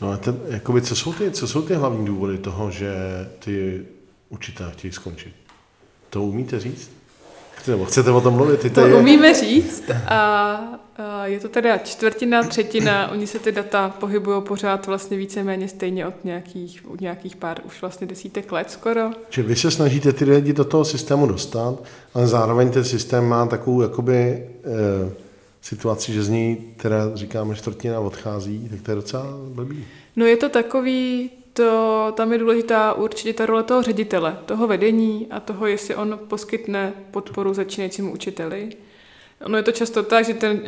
No 0.01 0.11
a 0.11 0.17
ten, 0.17 0.41
jakoby, 0.49 0.83
co, 0.83 0.97
jsou 0.97 1.13
ty, 1.13 1.31
co 1.31 1.49
jsou 1.49 1.63
ty 1.63 1.75
hlavní 1.75 2.07
důvody 2.07 2.39
toho, 2.39 2.71
že 2.71 2.93
ty 3.39 3.87
učitelé 4.29 4.71
chtějí 4.73 4.93
skončit? 4.93 5.35
To 6.11 6.23
umíte 6.23 6.61
říct? 6.61 6.91
Nebo 7.67 7.85
chcete 7.85 8.11
o 8.11 8.21
tom 8.21 8.35
mluvit? 8.35 8.61
Ty 8.61 8.71
to 8.71 8.87
je... 8.87 8.95
umíme 8.95 9.35
říct 9.35 9.91
a 10.09 10.80
je 11.25 11.41
to 11.41 11.49
teda 11.49 11.79
čtvrtina, 11.79 12.43
třetina, 12.43 13.11
oni 13.11 13.27
se 13.27 13.39
ty 13.39 13.53
data 13.53 13.89
pohybují 14.01 14.43
pořád 14.43 14.87
vlastně 14.87 15.17
víceméně 15.17 15.69
stejně 15.69 16.07
od 16.07 16.25
nějakých, 16.25 16.85
od 16.91 17.01
nějakých 17.01 17.37
pár, 17.37 17.61
už 17.67 17.81
vlastně 17.81 18.07
desítek 18.07 18.53
let 18.53 18.71
skoro. 18.71 19.11
Čili 19.31 19.47
vy 19.47 19.57
se 19.57 19.71
snažíte 19.71 20.13
ty 20.13 20.25
lidi 20.25 20.53
do 20.53 20.65
toho 20.65 20.85
systému 20.85 21.27
dostat, 21.27 21.79
ale 22.15 22.27
zároveň 22.27 22.71
ten 22.71 22.85
systém 22.85 23.29
má 23.29 23.47
takovou 23.47 23.83
jakoby 23.83 24.15
e, 24.15 24.47
situaci, 25.61 26.13
že 26.13 26.23
z 26.23 26.29
ní 26.29 26.57
teda 26.77 27.11
říkáme 27.15 27.55
čtvrtina 27.55 28.01
odchází, 28.01 28.69
tak 28.71 28.83
to 28.83 28.91
je 28.91 28.95
docela 28.95 29.27
blbý. 29.45 29.85
No 30.17 30.27
je 30.27 30.37
to 30.37 30.49
takový, 30.49 31.31
to, 31.53 32.13
tam 32.17 32.33
je 32.33 32.39
důležitá 32.39 32.93
určitě 32.93 33.33
ta 33.33 33.47
role 33.47 33.63
toho 33.63 33.83
ředitele, 33.83 34.39
toho 34.47 34.67
vedení 34.67 35.27
a 35.31 35.41
toho, 35.41 35.67
jestli 35.67 35.95
on 35.95 36.19
poskytne 36.29 36.93
podporu 37.11 37.55
začínajícímu 37.55 38.13
učiteli. 38.13 38.71
Ono 39.45 39.57
je 39.57 39.63
to 39.63 39.73
často 39.73 40.03
tak, 40.03 40.25
že 40.25 40.35
ten 40.35 40.53
uh, 40.53 40.65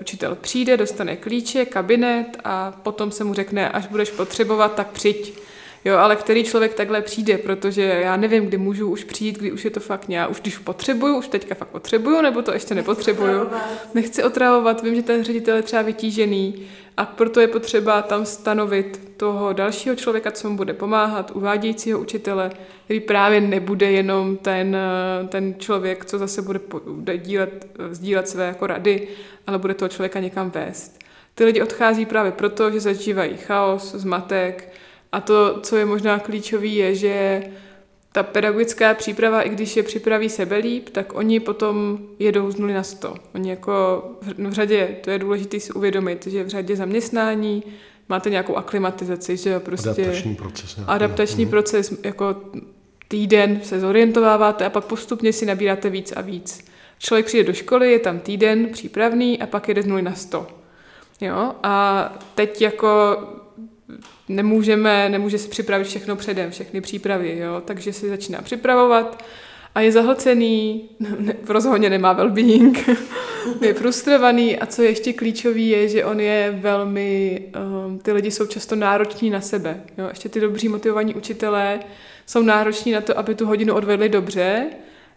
učitel 0.00 0.34
přijde, 0.34 0.76
dostane 0.76 1.16
klíče, 1.16 1.64
kabinet 1.64 2.36
a 2.44 2.72
potom 2.82 3.10
se 3.10 3.24
mu 3.24 3.34
řekne, 3.34 3.68
až 3.68 3.86
budeš 3.86 4.10
potřebovat, 4.10 4.74
tak 4.74 4.90
přijď. 4.90 5.38
Jo, 5.86 5.96
ale 5.96 6.16
který 6.16 6.44
člověk 6.44 6.74
takhle 6.74 7.00
přijde, 7.00 7.38
protože 7.38 7.82
já 7.82 8.16
nevím, 8.16 8.46
kdy 8.46 8.56
můžu 8.56 8.90
už 8.90 9.04
přijít, 9.04 9.38
kdy 9.38 9.52
už 9.52 9.64
je 9.64 9.70
to 9.70 9.80
fakt 9.80 10.08
nějak, 10.08 10.30
už 10.30 10.40
když 10.40 10.58
potřebuju, 10.58 11.16
už 11.16 11.28
teďka 11.28 11.54
fakt 11.54 11.68
potřebuju, 11.68 12.22
nebo 12.22 12.42
to 12.42 12.52
ještě 12.52 12.74
nepotřebuju. 12.74 13.48
Nechci 13.94 14.24
otravovat, 14.24 14.82
vím, 14.82 14.94
že 14.94 15.02
ten 15.02 15.24
ředitel 15.24 15.56
je 15.56 15.62
třeba 15.62 15.82
vytížený 15.82 16.62
a 16.96 17.04
proto 17.04 17.40
je 17.40 17.48
potřeba 17.48 18.02
tam 18.02 18.26
stanovit 18.26 19.00
toho 19.16 19.52
dalšího 19.52 19.94
člověka, 19.94 20.30
co 20.30 20.50
mu 20.50 20.56
bude 20.56 20.72
pomáhat, 20.72 21.30
uvádějícího 21.34 22.00
učitele, 22.00 22.50
který 22.84 23.00
právě 23.00 23.40
nebude 23.40 23.90
jenom 23.90 24.36
ten, 24.36 24.76
ten 25.28 25.54
člověk, 25.58 26.04
co 26.04 26.18
zase 26.18 26.42
bude, 26.42 26.60
bude 26.86 27.18
dílet, 27.18 27.66
sdílet 27.90 28.28
své 28.28 28.46
jako 28.46 28.66
rady, 28.66 29.08
ale 29.46 29.58
bude 29.58 29.74
toho 29.74 29.88
člověka 29.88 30.20
někam 30.20 30.50
vést. 30.50 30.98
Ty 31.34 31.44
lidi 31.44 31.62
odchází 31.62 32.06
právě 32.06 32.32
proto, 32.32 32.70
že 32.70 32.80
zažívají 32.80 33.36
chaos, 33.36 33.94
zmatek, 33.94 34.72
a 35.12 35.20
to, 35.20 35.60
co 35.60 35.76
je 35.76 35.84
možná 35.84 36.18
klíčový, 36.18 36.74
je, 36.74 36.94
že 36.94 37.42
ta 38.12 38.22
pedagogická 38.22 38.94
příprava, 38.94 39.42
i 39.42 39.48
když 39.48 39.76
je 39.76 39.82
připraví 39.82 40.28
sebe 40.28 40.56
líp, 40.56 40.88
tak 40.88 41.14
oni 41.14 41.40
potom 41.40 41.98
jedou 42.18 42.50
z 42.50 42.56
nuly 42.56 42.74
na 42.74 42.82
sto. 42.82 43.14
Oni 43.34 43.50
jako 43.50 44.04
v 44.38 44.52
řadě, 44.52 44.96
to 45.04 45.10
je 45.10 45.18
důležité 45.18 45.60
si 45.60 45.72
uvědomit, 45.72 46.26
že 46.26 46.44
v 46.44 46.48
řadě 46.48 46.76
zaměstnání 46.76 47.62
máte 48.08 48.30
nějakou 48.30 48.56
aklimatizaci, 48.56 49.36
že 49.36 49.50
jo, 49.50 49.60
prostě... 49.60 49.90
Adaptační 49.90 50.34
proces. 50.34 50.76
Nějaký. 50.76 50.90
Adaptační 50.92 51.44
mm. 51.44 51.50
proces, 51.50 51.94
jako 52.02 52.36
týden 53.08 53.60
se 53.62 53.80
zorientováváte 53.80 54.64
a 54.64 54.70
pak 54.70 54.84
postupně 54.84 55.32
si 55.32 55.46
nabíráte 55.46 55.90
víc 55.90 56.12
a 56.16 56.20
víc. 56.20 56.64
Člověk 56.98 57.26
přijde 57.26 57.44
do 57.44 57.52
školy, 57.52 57.92
je 57.92 57.98
tam 57.98 58.18
týden 58.18 58.68
přípravný 58.68 59.42
a 59.42 59.46
pak 59.46 59.68
jede 59.68 59.82
z 59.82 59.86
nuly 59.86 60.02
na 60.02 60.14
sto. 60.14 60.46
Jo? 61.20 61.52
A 61.62 62.12
teď 62.34 62.62
jako 62.62 63.18
nemůžeme, 64.28 65.08
nemůže 65.08 65.38
si 65.38 65.48
připravit 65.48 65.84
všechno 65.84 66.16
předem, 66.16 66.50
všechny 66.50 66.80
přípravy, 66.80 67.38
jo? 67.38 67.62
takže 67.64 67.92
si 67.92 68.08
začíná 68.08 68.42
připravovat 68.42 69.24
a 69.74 69.80
je 69.80 69.92
zahlcený, 69.92 70.88
ne, 71.18 71.34
rozhodně 71.48 71.90
nemá 71.90 72.14
well-being, 72.14 72.96
je 73.60 73.74
frustrovaný 73.74 74.58
a 74.58 74.66
co 74.66 74.82
je 74.82 74.88
ještě 74.88 75.12
klíčový 75.12 75.68
je, 75.68 75.88
že 75.88 76.04
on 76.04 76.20
je 76.20 76.58
velmi, 76.60 77.42
um, 77.86 77.98
ty 77.98 78.12
lidi 78.12 78.30
jsou 78.30 78.46
často 78.46 78.76
nároční 78.76 79.30
na 79.30 79.40
sebe. 79.40 79.80
Jo? 79.98 80.06
Ještě 80.08 80.28
ty 80.28 80.40
dobří 80.40 80.68
motivovaní 80.68 81.14
učitelé 81.14 81.80
jsou 82.26 82.42
nároční 82.42 82.92
na 82.92 83.00
to, 83.00 83.18
aby 83.18 83.34
tu 83.34 83.46
hodinu 83.46 83.74
odvedli 83.74 84.08
dobře 84.08 84.66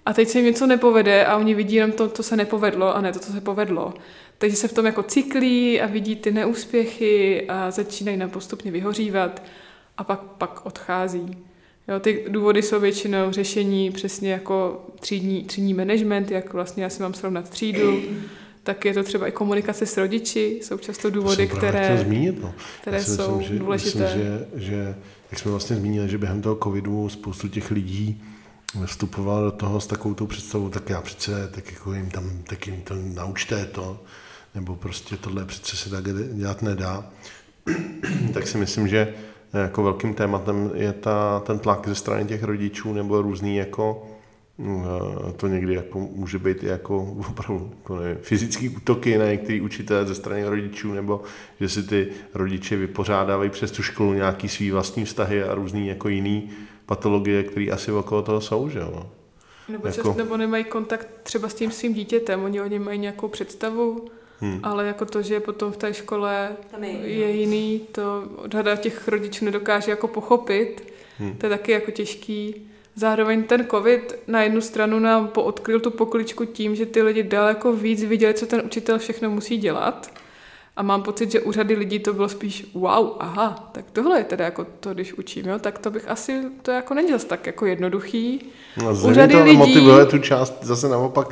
a 0.06 0.14
teď 0.14 0.30
se 0.30 0.38
jim 0.38 0.46
něco 0.46 0.68
nepovede 0.68 1.26
a 1.26 1.38
oni 1.38 1.54
vidí 1.54 1.76
jenom 1.76 1.92
to, 1.92 2.10
co 2.10 2.24
se 2.24 2.36
nepovedlo 2.36 2.96
a 2.96 3.02
ne 3.02 3.14
to, 3.14 3.20
co 3.20 3.32
se 3.32 3.42
povedlo. 3.42 3.94
Takže 4.40 4.58
se 4.58 4.68
v 4.68 4.74
tom 4.74 4.86
jako 4.86 5.04
cyklí 5.04 5.82
a 5.82 5.88
vidí 5.88 6.16
ty 6.16 6.32
neúspěchy 6.32 7.46
a 7.48 7.72
začínají 7.72 8.18
nám 8.18 8.30
postupně 8.30 8.72
vyhořívat 8.72 9.44
a 9.98 10.04
pak, 10.04 10.22
pak 10.22 10.66
odchází. 10.66 11.38
Jo, 11.88 12.00
ty 12.00 12.26
důvody 12.30 12.62
jsou 12.62 12.80
většinou 12.80 13.32
řešení 13.32 13.92
přesně 13.92 14.32
jako 14.32 14.86
třídní, 15.00 15.44
třídní 15.44 15.74
management, 15.74 16.32
jak 16.32 16.54
vlastně 16.54 16.84
já 16.84 16.90
si 16.90 17.02
mám 17.02 17.14
srovnat 17.14 17.50
třídu, 17.50 18.02
tak 18.64 18.86
je 18.86 18.94
to 18.94 19.04
třeba 19.04 19.28
i 19.28 19.32
komunikace 19.32 19.86
s 19.86 19.98
rodiči, 19.98 20.60
jsou 20.64 20.78
často 20.78 21.10
důvody, 21.10 21.48
které, 21.48 21.98
zmínit, 21.98 22.42
no. 22.42 22.54
které 22.82 23.04
jsou 23.04 23.38
myslím, 23.38 23.58
že, 23.58 23.64
důležité. 23.64 24.00
Myslím, 24.00 24.22
že, 24.22 24.48
že, 24.56 24.96
jak 25.32 25.40
jsme 25.40 25.52
vlastně 25.52 25.76
zmínili, 25.76 26.10
že 26.10 26.18
během 26.18 26.42
toho 26.42 26.56
covidu 26.64 27.10
spoustu 27.10 27.48
těch 27.48 27.72
lidí 27.72 28.24
vstupoval 28.86 29.44
do 29.44 29.52
toho 29.52 29.82
s 29.82 29.88
takovou 29.88 30.14
tou 30.16 30.28
představou, 30.28 30.70
tak 30.70 30.90
já 30.90 31.02
přece, 31.02 31.50
tak 31.56 31.72
jako 31.72 31.94
jim 31.94 32.10
tam, 32.10 32.44
tak 32.44 32.68
jim 32.68 32.82
to 32.82 32.94
naučte 32.96 33.66
to, 33.66 34.00
nebo 34.56 34.76
prostě 34.76 35.18
tohle 35.18 35.46
přece 35.46 35.78
se 35.78 35.90
tak 35.90 36.04
dělat 36.34 36.62
nedá, 36.62 37.10
tak 38.34 38.48
si 38.48 38.58
myslím, 38.58 38.88
že 38.88 39.14
jako 39.54 39.84
velkým 39.84 40.14
tématem 40.14 40.72
je 40.74 40.94
ta, 40.94 41.40
ten 41.46 41.60
tlak 41.60 41.88
ze 41.88 41.96
strany 41.96 42.26
těch 42.26 42.44
rodičů 42.44 42.94
nebo 42.94 43.22
různý 43.22 43.56
jako 43.56 44.08
eh, 44.60 45.32
to 45.36 45.48
někdy 45.48 45.74
jako 45.74 46.00
může 46.00 46.40
být 46.40 46.64
jako 46.64 46.98
opravdu 47.30 47.72
jako 47.80 48.00
nevím, 48.00 48.18
fyzický 48.22 48.70
útoky 48.70 49.18
na 49.18 49.26
některý 49.26 49.62
učitele 49.62 50.06
ze 50.06 50.16
strany 50.16 50.44
rodičů, 50.46 50.94
nebo 50.94 51.22
že 51.60 51.70
si 51.70 51.84
ty 51.84 52.08
rodiče 52.34 52.76
vypořádávají 52.76 53.50
přes 53.50 53.72
tu 53.72 53.84
školu 53.84 54.14
nějaký 54.14 54.50
svý 54.50 54.72
vlastní 54.72 55.06
vztahy 55.06 55.44
a 55.44 55.56
různý 55.56 55.88
jako 55.88 56.10
jiný 56.10 56.50
patologie, 56.86 57.44
které 57.44 57.66
asi 57.72 57.92
okolo 57.92 58.22
toho 58.22 58.42
jsou, 58.42 58.70
že 58.70 58.80
jo. 58.80 59.10
Nebo, 59.70 59.88
jako... 59.88 60.10
čas, 60.10 60.16
nebo 60.16 60.38
nemají 60.38 60.64
kontakt 60.64 61.08
třeba 61.24 61.50
s 61.50 61.54
tím 61.54 61.72
svým 61.72 61.94
dítětem, 61.94 62.44
oni 62.44 62.62
o 62.62 62.68
něm 62.68 62.84
mají 62.84 63.00
nějakou 63.00 63.28
představu, 63.28 64.08
Hmm. 64.42 64.60
Ale 64.64 64.88
jako 64.88 65.06
to, 65.06 65.22
že 65.22 65.40
potom 65.40 65.72
v 65.72 65.78
té 65.78 65.94
škole 65.94 66.50
je, 66.82 66.90
je 67.04 67.32
jiný, 67.32 67.82
to 67.92 68.24
řada 68.52 68.76
těch 68.76 69.08
rodičů 69.08 69.46
nedokáže 69.46 69.92
jako 69.92 70.08
pochopit. 70.08 70.94
Hmm. 71.18 71.36
To 71.38 71.46
je 71.46 71.50
taky 71.50 71.72
jako 71.72 71.92
těžký. 71.92 72.56
Zároveň 72.96 73.44
ten 73.44 73.68
covid 73.68 74.16
na 74.28 74.44
jednu 74.44 74.62
stranu 74.62 75.00
nám 75.00 75.28
poodkryl 75.28 75.80
tu 75.80 75.92
pokličku 75.92 76.46
tím, 76.46 76.76
že 76.76 76.86
ty 76.86 77.02
lidi 77.02 77.24
daleko 77.24 77.74
víc 77.74 78.04
viděli, 78.04 78.34
co 78.34 78.46
ten 78.46 78.62
učitel 78.66 79.00
všechno 79.00 79.30
musí 79.30 79.58
dělat. 79.58 80.12
A 80.76 80.84
mám 80.84 81.04
pocit, 81.04 81.32
že 81.32 81.42
u 81.42 81.52
řady 81.52 81.76
lidí 81.76 82.00
to 82.00 82.14
bylo 82.14 82.30
spíš 82.30 82.72
wow, 82.74 83.12
aha, 83.20 83.70
tak 83.72 83.86
tohle 83.94 84.18
je 84.18 84.24
teda 84.24 84.46
jako 84.46 84.66
to, 84.80 84.94
když 84.94 85.14
učím, 85.14 85.46
jo, 85.46 85.60
tak 85.60 85.80
to 85.80 85.92
bych 85.92 86.08
asi, 86.08 86.42
to 86.62 86.72
jako 86.72 86.94
není 86.94 87.12
zase 87.12 87.28
tak 87.28 87.46
jako 87.46 87.66
jednoduchý. 87.66 88.42
No, 88.78 88.92
u 88.92 89.14
řady 89.14 89.34
to 89.34 89.44
lidí... 89.44 89.58
motivuje 89.58 90.06
tu 90.06 90.18
část 90.18 90.58
zase 90.62 90.90
naopak, 90.90 91.28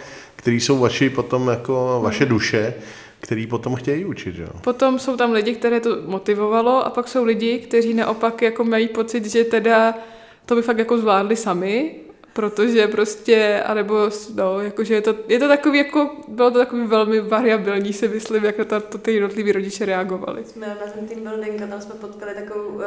který 0.47 0.59
jsou 0.59 0.77
vaši 0.77 1.09
potom 1.09 1.47
jako 1.47 1.99
vaše 2.03 2.23
hmm. 2.23 2.29
duše, 2.29 2.73
který 3.19 3.47
potom 3.47 3.75
chtějí 3.75 4.05
učit, 4.05 4.35
jo? 4.37 4.47
Potom 4.61 4.99
jsou 4.99 5.17
tam 5.17 5.31
lidi, 5.31 5.55
které 5.55 5.79
to 5.79 5.97
motivovalo 6.05 6.85
a 6.85 6.89
pak 6.89 7.07
jsou 7.07 7.23
lidi, 7.23 7.59
kteří 7.59 7.93
naopak 7.93 8.41
jako 8.41 8.63
mají 8.63 8.87
pocit, 8.87 9.25
že 9.25 9.43
teda 9.43 9.93
to 10.45 10.55
by 10.55 10.61
fakt 10.61 10.77
jako 10.77 10.97
zvládli 10.97 11.35
sami 11.35 11.95
protože 12.37 12.87
prostě, 12.87 13.63
anebo, 13.65 14.09
no, 14.33 14.59
jakože 14.59 14.93
je 14.93 15.01
to, 15.01 15.15
je 15.27 15.39
to 15.39 15.47
takový, 15.47 15.77
jako, 15.77 16.09
bylo 16.27 16.51
to 16.51 16.59
takový 16.59 16.87
velmi 16.87 17.19
variabilní, 17.21 17.93
si 17.93 18.07
myslím, 18.07 18.45
jak 18.45 18.57
na 18.57 18.65
to, 18.65 18.79
to 18.79 18.97
ty 18.97 19.13
jednotliví 19.13 19.51
rodiče 19.51 19.85
reagovali. 19.85 20.45
Jsme 20.45 20.67
na 20.67 20.91
ten 20.93 21.07
team 21.07 21.21
building 21.21 21.61
a 21.61 21.67
tam 21.67 21.81
jsme 21.81 21.95
potkali 21.95 22.33
takovou 22.33 22.67
uh, 22.67 22.83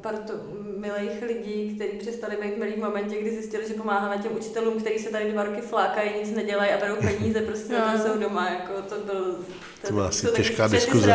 partu 0.00 0.32
milých 0.76 1.22
lidí, 1.26 1.74
kteří 1.76 1.98
přestali 1.98 2.36
být 2.42 2.58
milí 2.58 2.72
v 2.72 2.84
momentě, 2.84 3.20
kdy 3.20 3.30
zjistili, 3.30 3.68
že 3.68 3.74
pomáháme 3.74 4.18
těm 4.18 4.32
učitelům, 4.36 4.80
kteří 4.80 4.98
se 4.98 5.10
tady 5.10 5.32
dva 5.32 5.44
roky 5.44 5.60
flákají, 5.60 6.10
nic 6.20 6.36
nedělají 6.36 6.70
a 6.70 6.78
berou 6.78 6.96
peníze, 6.96 7.40
prostě 7.40 7.74
to 7.74 7.98
jsou 7.98 8.18
doma, 8.18 8.48
jako 8.50 8.82
to 8.82 8.94
byl 8.94 9.24
to, 9.80 9.86
to 9.86 9.92
byla 9.92 10.06
asi 10.06 10.26
to 10.26 10.32
těžká 10.32 10.68
diskuze. 10.68 11.14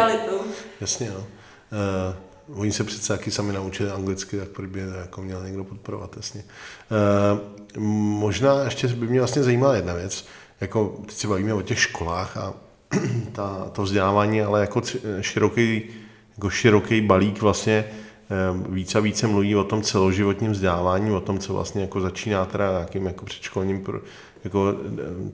Jasně, 0.81 1.11
no. 1.11 1.19
Uh, 1.19 2.26
Oni 2.53 2.71
se 2.71 2.83
přece 2.83 3.07
taky 3.07 3.31
sami 3.31 3.53
naučili 3.53 3.91
anglicky, 3.91 4.37
tak 4.37 4.47
proč 4.47 4.69
by 4.69 4.79
jako 4.99 5.21
měl 5.21 5.43
někdo 5.43 5.63
podporovat, 5.63 6.17
jasně. 6.17 6.43
E, 6.43 7.79
možná 7.79 8.63
ještě 8.63 8.87
by 8.87 9.07
mě 9.07 9.19
vlastně 9.19 9.43
zajímala 9.43 9.75
jedna 9.75 9.93
věc, 9.93 10.25
jako 10.61 11.03
teď 11.05 11.15
se 11.15 11.27
bavíme 11.27 11.53
o 11.53 11.61
těch 11.61 11.79
školách 11.79 12.37
a 12.37 12.53
ta, 13.31 13.69
to 13.71 13.81
vzdělávání, 13.81 14.41
ale 14.41 14.61
jako 14.61 14.81
široký, 15.21 15.83
jako 16.37 16.49
široký 16.49 17.01
balík 17.01 17.41
vlastně 17.41 17.85
více 18.69 18.97
a 18.97 19.01
více 19.01 19.27
mluví 19.27 19.55
o 19.55 19.63
tom 19.63 19.81
celoživotním 19.81 20.51
vzdělávání, 20.51 21.11
o 21.11 21.21
tom, 21.21 21.39
co 21.39 21.53
vlastně 21.53 21.81
jako 21.81 22.01
začíná 22.01 22.45
teda 22.45 22.71
nějakým 22.71 23.05
jako 23.05 23.25
předškolním 23.25 23.83
jako 24.43 24.75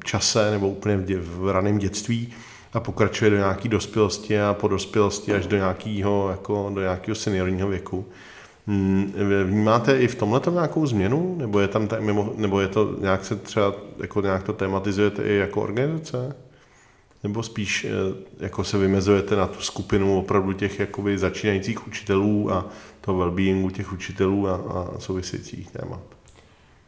čase 0.03 0.51
nebo 0.51 0.70
úplně 0.70 0.97
v, 0.97 1.05
dě, 1.05 1.18
v 1.20 1.51
raném 1.51 1.78
dětství 1.78 2.34
a 2.74 2.80
pokračuje 2.80 3.32
do 3.32 3.38
nějaké 3.38 3.69
dospělosti 3.69 4.41
a 4.41 4.53
po 4.53 4.67
dospělosti 4.67 5.34
až 5.34 5.47
do 5.47 5.57
nějakého, 5.57 6.28
jako 6.32 6.71
do 6.74 6.82
nějakého 6.82 7.15
seniorního 7.15 7.67
věku. 7.67 8.05
Hmm, 8.67 9.13
vnímáte 9.43 9.97
i 9.97 10.07
v 10.07 10.15
tomhle 10.15 10.41
nějakou 10.51 10.86
změnu? 10.86 11.36
Nebo 11.38 11.59
je, 11.59 11.67
tam 11.67 11.88
mimo, 11.99 12.34
nebo 12.36 12.59
je 12.59 12.67
to 12.67 12.95
nějak 12.99 13.26
se 13.26 13.36
třeba 13.36 13.74
jako 13.97 14.21
nějak 14.21 14.43
to 14.43 14.53
tematizujete 14.53 15.24
i 15.24 15.36
jako 15.36 15.61
organizace? 15.61 16.36
Nebo 17.24 17.43
spíš 17.43 17.86
eh, 17.86 17.89
jako 18.39 18.63
se 18.63 18.78
vymezujete 18.78 19.36
na 19.36 19.47
tu 19.47 19.61
skupinu 19.61 20.19
opravdu 20.19 20.53
těch 20.53 20.80
jakoby 20.80 21.17
začínajících 21.17 21.88
učitelů 21.88 22.53
a 22.53 22.65
toho 23.01 23.17
well 23.17 23.71
těch 23.71 23.93
učitelů 23.93 24.47
a, 24.47 24.55
a 24.55 24.99
souvisejících 24.99 25.71
témat? 25.71 26.01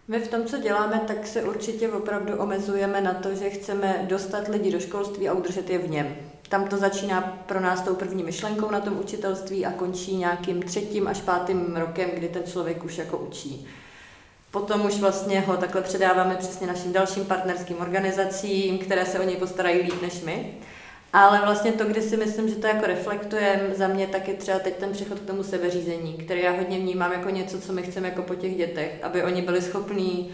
My 0.07 0.19
v 0.19 0.27
tom, 0.27 0.45
co 0.45 0.57
děláme, 0.57 1.01
tak 1.07 1.27
se 1.27 1.43
určitě 1.43 1.89
opravdu 1.89 2.37
omezujeme 2.37 3.01
na 3.01 3.13
to, 3.13 3.35
že 3.35 3.49
chceme 3.49 4.05
dostat 4.09 4.47
lidi 4.47 4.71
do 4.71 4.79
školství 4.79 5.29
a 5.29 5.33
udržet 5.33 5.69
je 5.69 5.77
v 5.77 5.89
něm. 5.89 6.15
Tam 6.49 6.67
to 6.67 6.77
začíná 6.77 7.21
pro 7.45 7.59
nás 7.59 7.81
tou 7.81 7.95
první 7.95 8.23
myšlenkou 8.23 8.71
na 8.71 8.79
tom 8.79 8.99
učitelství 8.99 9.65
a 9.65 9.71
končí 9.71 10.15
nějakým 10.15 10.61
třetím 10.61 11.07
až 11.07 11.21
pátým 11.21 11.75
rokem, 11.75 12.09
kdy 12.09 12.29
ten 12.29 12.43
člověk 12.43 12.83
už 12.83 12.97
jako 12.97 13.17
učí. 13.17 13.67
Potom 14.51 14.85
už 14.85 14.99
vlastně 14.99 15.41
ho 15.41 15.57
takhle 15.57 15.81
předáváme 15.81 16.35
přesně 16.35 16.67
našim 16.67 16.93
dalším 16.93 17.25
partnerským 17.25 17.77
organizacím, 17.77 18.77
které 18.77 19.05
se 19.05 19.19
o 19.19 19.23
něj 19.23 19.35
postarají 19.35 19.81
líp 19.81 20.01
než 20.01 20.21
my. 20.21 20.53
Ale 21.15 21.41
vlastně 21.41 21.71
to, 21.71 21.85
kdy 21.85 22.01
si 22.01 22.17
myslím, 22.17 22.49
že 22.49 22.55
to 22.55 22.67
jako 22.67 22.85
reflektujeme 22.85 23.75
za 23.75 23.87
mě, 23.87 24.07
tak 24.07 24.27
je 24.27 24.33
třeba 24.33 24.59
teď 24.59 24.75
ten 24.75 24.91
přechod 24.91 25.19
k 25.19 25.27
tomu 25.27 25.43
sebeřízení, 25.43 26.13
který 26.13 26.41
já 26.41 26.51
hodně 26.51 26.79
vnímám 26.79 27.11
jako 27.11 27.29
něco, 27.29 27.61
co 27.61 27.73
my 27.73 27.83
chceme 27.83 28.07
jako 28.07 28.21
po 28.21 28.35
těch 28.35 28.57
dětech, 28.57 28.99
aby 29.03 29.23
oni 29.23 29.41
byli 29.41 29.61
schopní 29.61 30.31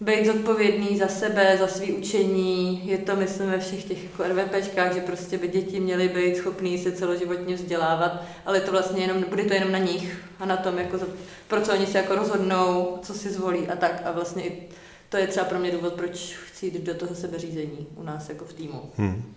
být 0.00 0.26
zodpovědný 0.26 0.98
za 0.98 1.08
sebe, 1.08 1.56
za 1.58 1.66
svý 1.66 1.92
učení. 1.92 2.82
Je 2.88 2.98
to, 2.98 3.16
myslím, 3.16 3.50
ve 3.50 3.58
všech 3.58 3.84
těch 3.84 4.04
jako 4.04 4.22
RVPčkách, 4.22 4.94
že 4.94 5.00
prostě 5.00 5.38
by 5.38 5.48
děti 5.48 5.80
měly 5.80 6.08
být 6.08 6.36
schopný 6.36 6.78
se 6.78 6.92
celoživotně 6.92 7.54
vzdělávat, 7.54 8.22
ale 8.46 8.60
to 8.60 8.70
vlastně 8.70 9.02
jenom, 9.02 9.24
bude 9.28 9.44
to 9.44 9.54
jenom 9.54 9.72
na 9.72 9.78
nich 9.78 10.24
a 10.38 10.46
na 10.46 10.56
tom, 10.56 10.78
jako, 10.78 10.98
pro 11.48 11.60
co 11.60 11.72
oni 11.72 11.86
se 11.86 11.98
jako 11.98 12.14
rozhodnou, 12.14 12.98
co 13.02 13.14
si 13.14 13.30
zvolí 13.30 13.68
a 13.68 13.76
tak. 13.76 14.02
A 14.04 14.12
vlastně 14.12 14.44
to 15.08 15.16
je 15.16 15.26
třeba 15.26 15.46
pro 15.46 15.58
mě 15.58 15.70
důvod, 15.70 15.92
proč 15.92 16.36
chci 16.46 16.66
jít 16.66 16.82
do 16.82 16.94
toho 16.94 17.14
sebeřízení 17.14 17.86
u 17.96 18.02
nás 18.02 18.28
jako 18.28 18.44
v 18.44 18.52
týmu. 18.52 18.82
Hmm. 18.96 19.34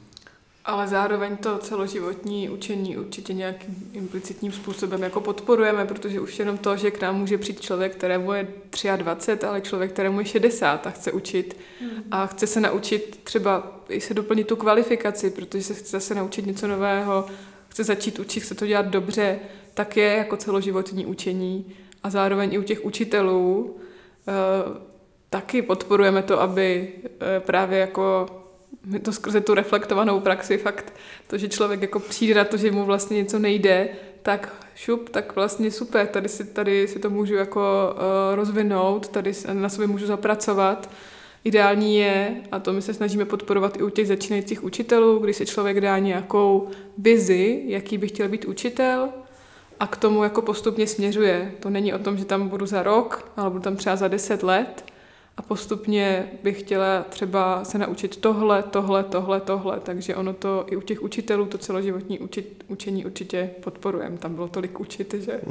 Ale 0.65 0.87
zároveň 0.87 1.37
to 1.37 1.57
celoživotní 1.57 2.49
učení 2.49 2.97
určitě 2.97 3.33
nějakým 3.33 3.91
implicitním 3.93 4.51
způsobem 4.51 5.03
jako 5.03 5.21
podporujeme, 5.21 5.85
protože 5.85 6.19
už 6.19 6.39
jenom 6.39 6.57
to, 6.57 6.77
že 6.77 6.91
k 6.91 7.01
nám 7.01 7.15
může 7.15 7.37
přijít 7.37 7.61
člověk, 7.61 7.95
kterému 7.95 8.33
je 8.33 8.47
23, 8.97 9.45
ale 9.45 9.61
člověk, 9.61 9.91
kterému 9.91 10.19
je 10.19 10.25
60 10.25 10.87
a 10.87 10.89
chce 10.89 11.11
učit 11.11 11.57
mm. 11.81 12.03
a 12.11 12.27
chce 12.27 12.47
se 12.47 12.59
naučit 12.59 13.19
třeba 13.23 13.81
i 13.89 14.01
se 14.01 14.13
doplnit 14.13 14.47
tu 14.47 14.55
kvalifikaci, 14.55 15.29
protože 15.29 15.63
se 15.63 15.73
chce 15.73 15.91
zase 15.91 16.15
naučit 16.15 16.45
něco 16.45 16.67
nového, 16.67 17.25
chce 17.69 17.83
začít 17.83 18.19
učit, 18.19 18.39
chce 18.39 18.55
to 18.55 18.67
dělat 18.67 18.85
dobře, 18.85 19.39
tak 19.73 19.97
je 19.97 20.17
jako 20.17 20.37
celoživotní 20.37 21.05
učení 21.05 21.73
a 22.03 22.09
zároveň 22.09 22.53
i 22.53 22.57
u 22.57 22.63
těch 22.63 22.85
učitelů 22.85 23.77
taky 25.29 25.61
podporujeme 25.61 26.23
to, 26.23 26.41
aby 26.41 26.93
právě 27.39 27.79
jako 27.79 28.25
my 28.85 28.99
to 28.99 29.11
skrze 29.13 29.41
tu 29.41 29.53
reflektovanou 29.53 30.19
praxi, 30.19 30.57
fakt 30.57 30.93
to, 31.27 31.37
že 31.37 31.49
člověk 31.49 31.81
jako 31.81 31.99
přijde 31.99 32.35
na 32.35 32.43
to, 32.43 32.57
že 32.57 32.71
mu 32.71 32.85
vlastně 32.85 33.17
něco 33.17 33.39
nejde, 33.39 33.89
tak 34.21 34.55
šup, 34.75 35.09
tak 35.09 35.35
vlastně 35.35 35.71
super, 35.71 36.07
tady 36.07 36.29
si, 36.29 36.45
tady 36.45 36.87
si 36.87 36.99
to 36.99 37.09
můžu 37.09 37.35
jako 37.35 37.93
uh, 37.93 38.35
rozvinout, 38.35 39.07
tady 39.07 39.31
na 39.53 39.69
sobě 39.69 39.87
můžu 39.87 40.05
zapracovat. 40.05 40.89
Ideální 41.43 41.97
je, 41.97 42.35
a 42.51 42.59
to 42.59 42.73
my 42.73 42.81
se 42.81 42.93
snažíme 42.93 43.25
podporovat 43.25 43.77
i 43.77 43.83
u 43.83 43.89
těch 43.89 44.07
začínajících 44.07 44.63
učitelů, 44.63 45.19
když 45.19 45.35
si 45.35 45.45
člověk 45.45 45.81
dá 45.81 45.99
nějakou 45.99 46.69
vizi, 46.97 47.63
jaký 47.65 47.97
by 47.97 48.07
chtěl 48.07 48.29
být 48.29 48.45
učitel, 48.45 49.09
a 49.79 49.87
k 49.87 49.97
tomu 49.97 50.23
jako 50.23 50.41
postupně 50.41 50.87
směřuje. 50.87 51.51
To 51.59 51.69
není 51.69 51.93
o 51.93 51.99
tom, 51.99 52.17
že 52.17 52.25
tam 52.25 52.49
budu 52.49 52.65
za 52.65 52.83
rok, 52.83 53.31
ale 53.37 53.49
budu 53.49 53.61
tam 53.61 53.75
třeba 53.75 53.95
za 53.95 54.07
deset 54.07 54.43
let, 54.43 54.85
a 55.37 55.41
postupně 55.41 56.31
bych 56.43 56.59
chtěla 56.59 57.03
třeba 57.03 57.65
se 57.65 57.77
naučit 57.77 58.17
tohle, 58.17 58.63
tohle, 58.63 59.03
tohle, 59.03 59.41
tohle, 59.41 59.79
takže 59.79 60.15
ono 60.15 60.33
to 60.33 60.65
i 60.67 60.75
u 60.75 60.81
těch 60.81 61.01
učitelů, 61.01 61.45
to 61.45 61.57
celoživotní 61.57 62.19
učit, 62.19 62.63
učení 62.67 63.05
určitě 63.05 63.49
podporujeme. 63.63 64.17
Tam 64.17 64.35
bylo 64.35 64.47
tolik 64.47 64.79
učit, 64.79 65.13
že... 65.13 65.41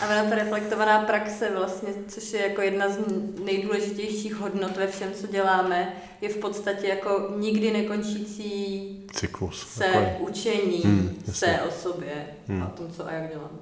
a 0.00 0.06
ona 0.06 0.24
ta 0.24 0.34
reflektovaná 0.34 1.02
praxe 1.02 1.50
vlastně, 1.56 1.88
což 2.08 2.32
je 2.32 2.42
jako 2.48 2.62
jedna 2.62 2.88
z 2.88 2.98
nejdůležitějších 3.44 4.34
hodnot 4.34 4.76
ve 4.76 4.86
všem, 4.86 5.12
co 5.12 5.26
děláme, 5.26 5.92
je 6.20 6.28
v 6.28 6.36
podstatě 6.36 6.86
jako 6.86 7.32
nikdy 7.36 7.72
nekončící 7.72 9.06
cyklus 9.12 9.68
se 9.68 9.84
takový. 9.84 10.06
učení 10.18 10.80
hmm, 10.84 11.22
se 11.32 11.60
o 11.68 11.70
sobě 11.70 12.26
hmm. 12.48 12.62
a 12.62 12.66
o 12.66 12.76
tom, 12.76 12.86
co 12.90 13.06
a 13.06 13.12
jak 13.12 13.28
děláme. 13.30 13.58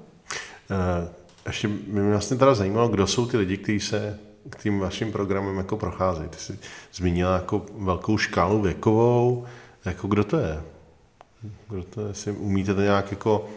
Uh, 0.69 1.09
ještě 1.45 1.67
mě 1.67 2.11
vlastně 2.11 2.37
teda 2.37 2.55
zajímalo, 2.55 2.87
kdo 2.87 3.07
jsou 3.07 3.25
ty 3.25 3.37
lidi, 3.37 3.57
kteří 3.57 3.79
se 3.79 4.19
k 4.49 4.63
tím 4.63 4.79
vašim 4.79 5.11
programem 5.11 5.57
jako 5.57 5.77
procházejí. 5.77 6.29
Ty 6.29 6.37
jsi 6.37 6.59
zmínila 6.93 7.33
jako 7.33 7.65
velkou 7.77 8.17
škálu 8.17 8.61
věkovou, 8.61 9.45
jako 9.85 10.07
kdo 10.07 10.23
to 10.23 10.37
je? 10.37 10.61
Kdo 11.69 11.83
to 11.83 12.01
je? 12.01 12.07
Jestli 12.07 12.31
umíte 12.31 12.73
to 12.73 12.81
nějak 12.81 13.11
jako, 13.11 13.49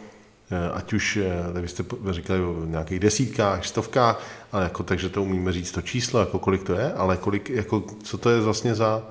eh, 0.51 0.71
ať 0.73 0.93
už, 0.93 1.17
eh, 1.17 1.53
tak 1.53 1.61
byste 1.61 1.83
říkali 2.11 2.41
o 2.41 2.65
nějakých 2.65 2.99
desítkách, 2.99 3.65
stovkách, 3.65 4.23
ale 4.51 4.63
jako 4.63 4.83
takže 4.83 5.09
to 5.09 5.23
umíme 5.23 5.51
říct 5.51 5.71
to 5.71 5.81
číslo, 5.81 6.19
jako 6.19 6.39
kolik 6.39 6.63
to 6.63 6.73
je, 6.73 6.93
ale 6.93 7.17
kolik, 7.17 7.49
jako, 7.49 7.83
co 8.03 8.17
to 8.17 8.29
je 8.29 8.41
vlastně 8.41 8.75
za, 8.75 9.03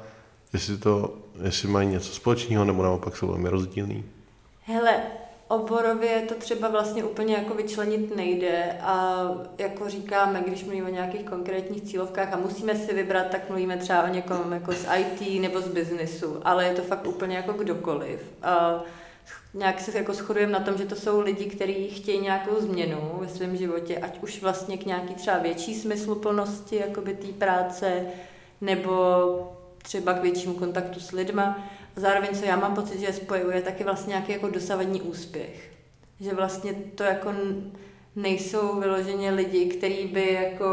jestli 0.53 0.77
to, 0.77 1.15
jestli 1.43 1.69
mají 1.69 1.89
něco 1.89 2.13
společného, 2.13 2.65
nebo 2.65 2.83
naopak 2.83 3.17
jsou 3.17 3.27
velmi 3.27 3.49
rozdílný? 3.49 4.05
Hele, 4.65 5.03
Oborově 5.51 6.23
to 6.29 6.35
třeba 6.35 6.69
vlastně 6.69 7.05
úplně 7.05 7.35
jako 7.35 7.55
vyčlenit 7.55 8.17
nejde 8.17 8.77
a 8.83 9.25
jako 9.59 9.89
říkáme, 9.89 10.43
když 10.47 10.65
mluvíme 10.65 10.89
o 10.89 10.93
nějakých 10.93 11.25
konkrétních 11.25 11.83
cílovkách 11.83 12.33
a 12.33 12.37
musíme 12.37 12.75
si 12.75 12.95
vybrat, 12.95 13.27
tak 13.31 13.49
mluvíme 13.49 13.77
třeba 13.77 14.03
o 14.03 14.09
někom 14.09 14.53
jako 14.53 14.73
z 14.73 14.87
IT 14.99 15.41
nebo 15.41 15.61
z 15.61 15.69
biznesu, 15.69 16.41
ale 16.45 16.65
je 16.65 16.75
to 16.75 16.83
fakt 16.83 17.07
úplně 17.07 17.37
jako 17.37 17.53
kdokoliv. 17.53 18.21
A 18.43 18.83
nějak 19.55 19.81
se 19.81 19.99
jako 19.99 20.13
shodujeme 20.13 20.53
na 20.53 20.61
tom, 20.61 20.79
že 20.79 20.85
to 20.85 20.97
jsou 20.97 21.21
lidi, 21.21 21.45
kteří 21.45 21.89
chtějí 21.89 22.21
nějakou 22.21 22.61
změnu 22.61 23.13
ve 23.21 23.29
svém 23.29 23.57
životě, 23.57 23.99
ať 23.99 24.23
už 24.23 24.43
vlastně 24.43 24.79
k 24.79 24.87
nějaký 24.87 25.15
třeba 25.15 25.39
větší 25.39 25.75
smysluplnosti 25.75 26.77
jakoby 26.77 27.15
té 27.15 27.27
práce, 27.27 28.07
nebo 28.61 28.93
třeba 29.83 30.15
k 30.15 30.23
většímu 30.23 30.55
kontaktu 30.55 31.01
s 31.01 31.13
lidma 31.13 31.69
zároveň, 32.01 32.31
co 32.39 32.45
já 32.45 32.57
mám 32.57 32.75
pocit, 32.75 33.01
že 33.01 33.13
spojuje, 33.13 33.63
tak 33.63 33.81
je 33.81 33.85
vlastně 33.85 34.11
nějaký 34.11 34.33
jako 34.33 34.49
dosavadní 34.49 35.03
úspěch. 35.03 35.71
Že 36.21 36.35
vlastně 36.35 36.75
to 36.95 37.03
jako 37.03 37.33
nejsou 38.17 38.81
vyloženě 38.81 39.31
lidi, 39.31 39.67
kteří 39.67 40.07
by 40.07 40.33
jako 40.33 40.67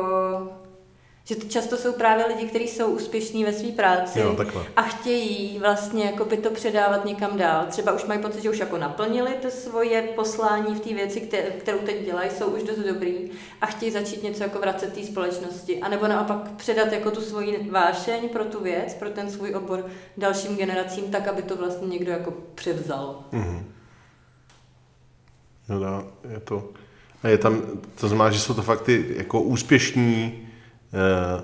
že 1.29 1.35
to 1.35 1.47
často 1.47 1.77
jsou 1.77 1.93
právě 1.93 2.25
lidi, 2.25 2.45
kteří 2.45 2.67
jsou 2.67 2.87
úspěšní 2.87 3.43
ve 3.43 3.53
své 3.53 3.71
práci 3.71 4.19
jo, 4.19 4.37
a 4.75 4.81
chtějí 4.81 5.59
vlastně 5.59 6.05
jako 6.05 6.25
by 6.25 6.37
to 6.37 6.49
předávat 6.51 7.05
někam 7.05 7.37
dál. 7.37 7.65
Třeba 7.69 7.91
už 7.91 8.05
mají 8.05 8.21
pocit, 8.21 8.43
že 8.43 8.49
už 8.49 8.59
jako 8.59 8.77
naplnili 8.77 9.31
to 9.41 9.49
svoje 9.49 10.01
poslání 10.01 10.75
v 10.75 10.79
té 10.79 10.93
věci, 10.93 11.29
kterou 11.59 11.77
teď 11.77 12.05
dělají, 12.05 12.29
jsou 12.29 12.45
už 12.45 12.63
dost 12.63 12.79
dobrý 12.79 13.31
a 13.61 13.65
chtějí 13.65 13.91
začít 13.91 14.23
něco 14.23 14.43
jako 14.43 14.59
vracet 14.59 14.93
té 14.93 15.03
společnosti. 15.03 15.79
A 15.79 15.89
nebo 15.89 16.07
naopak 16.07 16.51
předat 16.51 16.91
jako 16.91 17.11
tu 17.11 17.21
svoji 17.21 17.69
vášeň 17.71 18.29
pro 18.29 18.45
tu 18.45 18.63
věc, 18.63 18.93
pro 18.93 19.09
ten 19.09 19.31
svůj 19.31 19.55
obor 19.55 19.85
dalším 20.17 20.57
generacím, 20.57 21.11
tak, 21.11 21.27
aby 21.27 21.41
to 21.41 21.55
vlastně 21.55 21.87
někdo 21.87 22.11
jako 22.11 22.33
převzal. 22.55 23.23
Mm-hmm. 23.31 23.63
No 25.69 25.79
dá, 25.79 26.03
je 26.33 26.39
to... 26.39 26.69
A 27.23 27.27
je 27.27 27.37
tam, 27.37 27.61
to 27.99 28.07
znamená, 28.07 28.31
že 28.31 28.39
jsou 28.39 28.53
to 28.53 28.61
fakt 28.61 28.81
ty 28.81 29.05
jako 29.17 29.41
úspěšní 29.41 30.46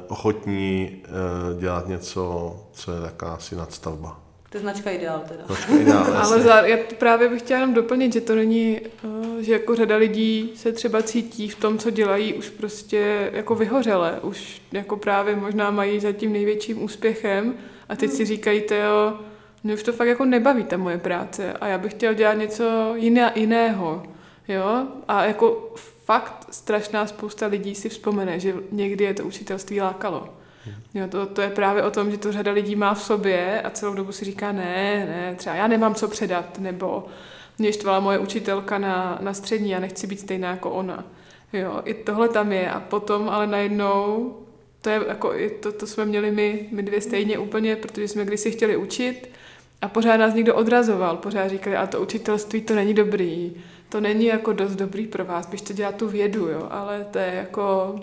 ochotní 0.07 1.01
eh, 1.03 1.59
dělat 1.59 1.87
něco, 1.87 2.55
co 2.71 2.91
je 2.91 3.01
taká 3.01 3.33
asi 3.33 3.55
nadstavba. 3.55 4.19
To 4.49 4.57
je 4.57 4.61
značka 4.61 4.89
ideál 4.89 5.23
teda. 5.27 5.43
Značka 5.45 5.73
ideál, 5.73 6.05
Ale 6.23 6.41
za, 6.41 6.61
já 6.61 6.77
právě 6.97 7.29
bych 7.29 7.41
chtěla 7.41 7.59
jenom 7.59 7.73
doplnit, 7.73 8.13
že 8.13 8.21
to 8.21 8.35
není, 8.35 8.79
eh, 8.79 9.43
že 9.43 9.53
jako 9.53 9.75
řada 9.75 9.95
lidí 9.95 10.51
se 10.55 10.71
třeba 10.71 11.01
cítí 11.01 11.49
v 11.49 11.55
tom, 11.55 11.77
co 11.77 11.89
dělají, 11.89 12.33
už 12.33 12.49
prostě 12.49 13.31
jako 13.33 13.55
vyhořele. 13.55 14.19
Už 14.21 14.61
jako 14.71 14.97
právě 14.97 15.35
možná 15.35 15.71
mají 15.71 15.99
za 15.99 16.11
tím 16.11 16.33
největším 16.33 16.83
úspěchem 16.83 17.53
a 17.89 17.95
teď 17.95 18.11
si 18.11 18.25
říkají, 18.25 18.63
jo, 18.71 19.19
mě 19.63 19.73
už 19.73 19.83
to 19.83 19.93
fakt 19.93 20.07
jako 20.07 20.25
nebaví 20.25 20.63
ta 20.63 20.77
moje 20.77 20.97
práce 20.97 21.53
a 21.53 21.67
já 21.67 21.77
bych 21.77 21.93
chtěl 21.93 22.13
dělat 22.13 22.33
něco 22.33 22.93
jiné, 22.95 23.31
jiného. 23.35 24.03
Jo? 24.47 24.87
A 25.07 25.25
jako 25.25 25.73
fakt 26.05 26.47
strašná 26.51 27.07
spousta 27.07 27.47
lidí 27.47 27.75
si 27.75 27.89
vzpomene, 27.89 28.39
že 28.39 28.53
někdy 28.71 29.03
je 29.03 29.13
to 29.13 29.23
učitelství 29.23 29.81
lákalo. 29.81 30.29
Hmm. 30.65 30.75
Jo, 30.93 31.07
to, 31.07 31.25
to 31.25 31.41
je 31.41 31.49
právě 31.49 31.83
o 31.83 31.91
tom, 31.91 32.11
že 32.11 32.17
to 32.17 32.31
řada 32.31 32.51
lidí 32.51 32.75
má 32.75 32.93
v 32.93 33.01
sobě 33.01 33.61
a 33.61 33.69
celou 33.69 33.93
dobu 33.93 34.11
si 34.11 34.25
říká, 34.25 34.51
ne, 34.51 35.05
ne, 35.05 35.35
třeba 35.35 35.55
já 35.55 35.67
nemám 35.67 35.95
co 35.95 36.07
předat, 36.07 36.59
nebo 36.59 37.05
mě 37.57 37.73
štvala 37.73 37.99
moje 37.99 38.19
učitelka 38.19 38.77
na, 38.77 39.17
na 39.21 39.33
střední, 39.33 39.69
já 39.69 39.79
nechci 39.79 40.07
být 40.07 40.19
stejná 40.19 40.49
jako 40.49 40.71
ona. 40.71 41.03
Jo, 41.53 41.81
i 41.85 41.93
tohle 41.93 42.29
tam 42.29 42.51
je 42.51 42.71
a 42.71 42.79
potom 42.79 43.29
ale 43.29 43.47
najednou, 43.47 44.33
to, 44.81 44.89
je 44.89 45.01
jako, 45.07 45.33
to, 45.59 45.71
to 45.71 45.87
jsme 45.87 46.05
měli 46.05 46.31
my, 46.31 46.67
my 46.71 46.83
dvě 46.83 47.01
stejně 47.01 47.37
úplně, 47.37 47.75
protože 47.75 48.07
jsme 48.07 48.25
kdysi 48.25 48.51
chtěli 48.51 48.77
učit 48.77 49.29
a 49.81 49.87
pořád 49.87 50.17
nás 50.17 50.33
někdo 50.33 50.55
odrazoval, 50.55 51.17
pořád 51.17 51.47
říkali, 51.47 51.75
a 51.75 51.87
to 51.87 52.01
učitelství 52.01 52.61
to 52.61 52.75
není 52.75 52.93
dobrý, 52.93 53.53
to 53.93 54.01
není 54.01 54.25
jako 54.25 54.53
dost 54.53 54.75
dobrý 54.75 55.07
pro 55.07 55.25
vás, 55.25 55.47
běžte 55.47 55.73
dělat 55.73 55.95
tu 55.95 56.07
vědu, 56.07 56.47
jo, 56.47 56.67
ale 56.71 57.05
to 57.11 57.19
je 57.19 57.33
jako, 57.33 57.95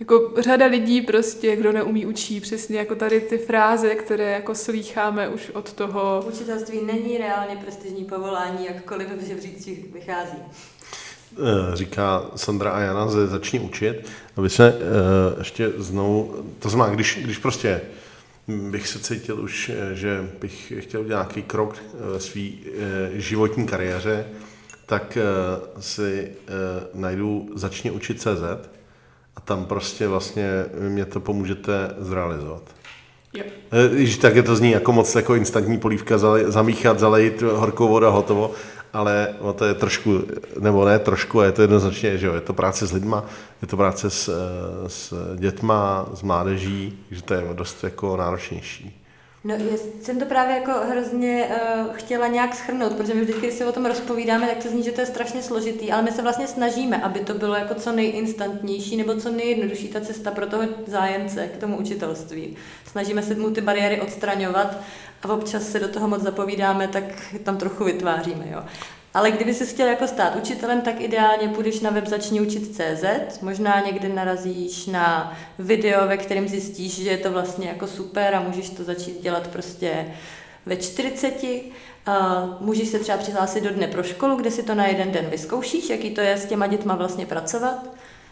jako 0.00 0.32
řada 0.38 0.66
lidí 0.66 1.02
prostě, 1.02 1.56
kdo 1.56 1.72
neumí 1.72 2.06
učí, 2.06 2.40
přesně 2.40 2.78
jako 2.78 2.94
tady 2.94 3.20
ty 3.20 3.38
fráze, 3.38 3.94
které 3.94 4.30
jako 4.30 4.54
slýcháme 4.54 5.28
už 5.28 5.50
od 5.50 5.72
toho. 5.72 6.24
Učitelství 6.28 6.80
není 6.86 7.18
reálně 7.18 7.56
prestižní 7.56 8.04
povolání, 8.04 8.66
jakkoliv 8.66 9.08
v 9.08 9.26
žebřících 9.26 9.92
vychází. 9.92 10.38
Eh, 11.32 11.76
říká 11.76 12.30
Sandra 12.36 12.70
a 12.70 12.80
Jana 12.80 13.08
ze 13.08 13.26
Začni 13.26 13.60
učit, 13.60 14.10
aby 14.36 14.50
se 14.50 14.72
uh, 14.72 15.38
ještě 15.38 15.72
znovu, 15.76 16.44
to 16.58 16.68
znamená, 16.68 16.94
když, 16.94 17.18
když 17.22 17.38
prostě 17.38 17.80
bych 18.48 18.88
se 18.88 18.98
cítil 18.98 19.40
už, 19.40 19.68
eh, 19.74 19.94
že 19.94 20.30
bych 20.40 20.72
chtěl 20.78 21.00
udělat 21.00 21.28
nějaký 21.28 21.42
krok 21.42 21.76
ve 22.12 22.20
své 22.20 22.42
životní 23.12 23.66
kariéře, 23.66 24.26
tak 24.90 25.18
uh, 25.18 25.80
si 25.82 26.28
uh, 26.30 27.00
najdu 27.00 27.48
Začni 27.54 27.90
učit 27.90 28.20
CZ 28.20 28.42
a 29.36 29.40
tam 29.44 29.64
prostě 29.64 30.08
vlastně 30.08 30.64
mě 30.78 31.04
to 31.04 31.20
pomůžete 31.20 31.94
zrealizovat. 31.98 32.62
Yep. 33.32 33.46
Když 33.92 34.16
tak 34.16 34.36
je 34.36 34.42
to 34.42 34.56
zní 34.56 34.70
jako 34.70 34.92
moc 34.92 35.14
jako 35.14 35.34
instantní 35.34 35.78
polívka, 35.78 36.18
zamíchat, 36.46 36.98
zalejit 36.98 37.42
horkou 37.42 37.88
vodu 37.88 38.06
a 38.06 38.10
hotovo, 38.10 38.50
ale 38.92 39.34
no 39.42 39.52
to 39.52 39.64
je 39.64 39.74
trošku, 39.74 40.22
nebo 40.60 40.84
ne 40.84 40.98
trošku, 40.98 41.40
je 41.40 41.52
to 41.52 41.62
jednoznačně, 41.62 42.18
že 42.18 42.26
jo, 42.26 42.34
je 42.34 42.40
to 42.40 42.52
práce 42.52 42.86
s 42.86 42.92
lidma, 42.92 43.24
je 43.62 43.68
to 43.68 43.76
práce 43.76 44.10
s, 44.10 44.30
s 44.86 45.14
dětma, 45.36 46.06
s 46.14 46.22
mládeží, 46.22 46.98
takže 47.08 47.22
to 47.22 47.34
je 47.34 47.44
dost 47.54 47.84
jako 47.84 48.16
náročnější. 48.16 48.99
No, 49.44 49.54
jsem 50.02 50.18
to 50.18 50.26
právě 50.26 50.56
jako 50.56 50.72
hrozně 50.72 51.48
uh, 51.48 51.94
chtěla 51.94 52.26
nějak 52.26 52.54
schrnout, 52.54 52.92
protože 52.92 53.14
my 53.14 53.20
vždycky, 53.20 53.46
když 53.46 53.54
si 53.54 53.64
o 53.64 53.72
tom 53.72 53.86
rozpovídáme, 53.86 54.46
tak 54.46 54.62
to 54.62 54.68
zní, 54.68 54.82
že 54.82 54.92
to 54.92 55.00
je 55.00 55.06
strašně 55.06 55.42
složitý, 55.42 55.92
ale 55.92 56.02
my 56.02 56.10
se 56.10 56.22
vlastně 56.22 56.46
snažíme, 56.46 57.02
aby 57.02 57.20
to 57.20 57.34
bylo 57.34 57.54
jako 57.54 57.74
co 57.74 57.92
nejinstantnější 57.92 58.96
nebo 58.96 59.14
co 59.14 59.30
nejjednodušší 59.30 59.88
ta 59.88 60.00
cesta 60.00 60.30
pro 60.30 60.46
toho 60.46 60.62
zájemce 60.86 61.46
k 61.46 61.56
tomu 61.56 61.76
učitelství. 61.76 62.56
Snažíme 62.86 63.22
se 63.22 63.34
mu 63.34 63.50
ty 63.50 63.60
bariéry 63.60 64.00
odstraňovat 64.00 64.76
a 65.22 65.32
občas 65.32 65.68
se 65.68 65.80
do 65.80 65.88
toho 65.88 66.08
moc 66.08 66.22
zapovídáme, 66.22 66.88
tak 66.88 67.04
tam 67.42 67.56
trochu 67.56 67.84
vytváříme. 67.84 68.48
Jo. 68.50 68.62
Ale 69.14 69.30
kdyby 69.30 69.54
si 69.54 69.66
chtěl 69.66 69.88
jako 69.88 70.06
stát 70.06 70.36
učitelem, 70.36 70.80
tak 70.80 71.00
ideálně 71.00 71.48
půjdeš 71.48 71.80
na 71.80 71.90
web 71.90 72.06
začni 72.06 72.40
učit 72.40 72.76
CZ, 72.76 73.42
možná 73.42 73.80
někde 73.80 74.08
narazíš 74.08 74.86
na 74.86 75.38
video, 75.58 76.06
ve 76.06 76.16
kterém 76.16 76.48
zjistíš, 76.48 77.02
že 77.02 77.10
je 77.10 77.18
to 77.18 77.30
vlastně 77.30 77.68
jako 77.68 77.86
super 77.86 78.34
a 78.34 78.40
můžeš 78.40 78.70
to 78.70 78.84
začít 78.84 79.22
dělat 79.22 79.48
prostě 79.48 80.06
ve 80.66 80.76
40. 80.76 81.42
Uh, 81.42 82.14
můžeš 82.60 82.88
se 82.88 82.98
třeba 82.98 83.18
přihlásit 83.18 83.64
do 83.64 83.70
dne 83.70 83.86
pro 83.86 84.02
školu, 84.02 84.36
kde 84.36 84.50
si 84.50 84.62
to 84.62 84.74
na 84.74 84.86
jeden 84.86 85.12
den 85.12 85.26
vyzkoušíš, 85.26 85.90
jaký 85.90 86.10
to 86.10 86.20
je 86.20 86.36
s 86.36 86.46
těma 86.46 86.66
dětma 86.66 86.94
vlastně 86.94 87.26
pracovat. 87.26 87.86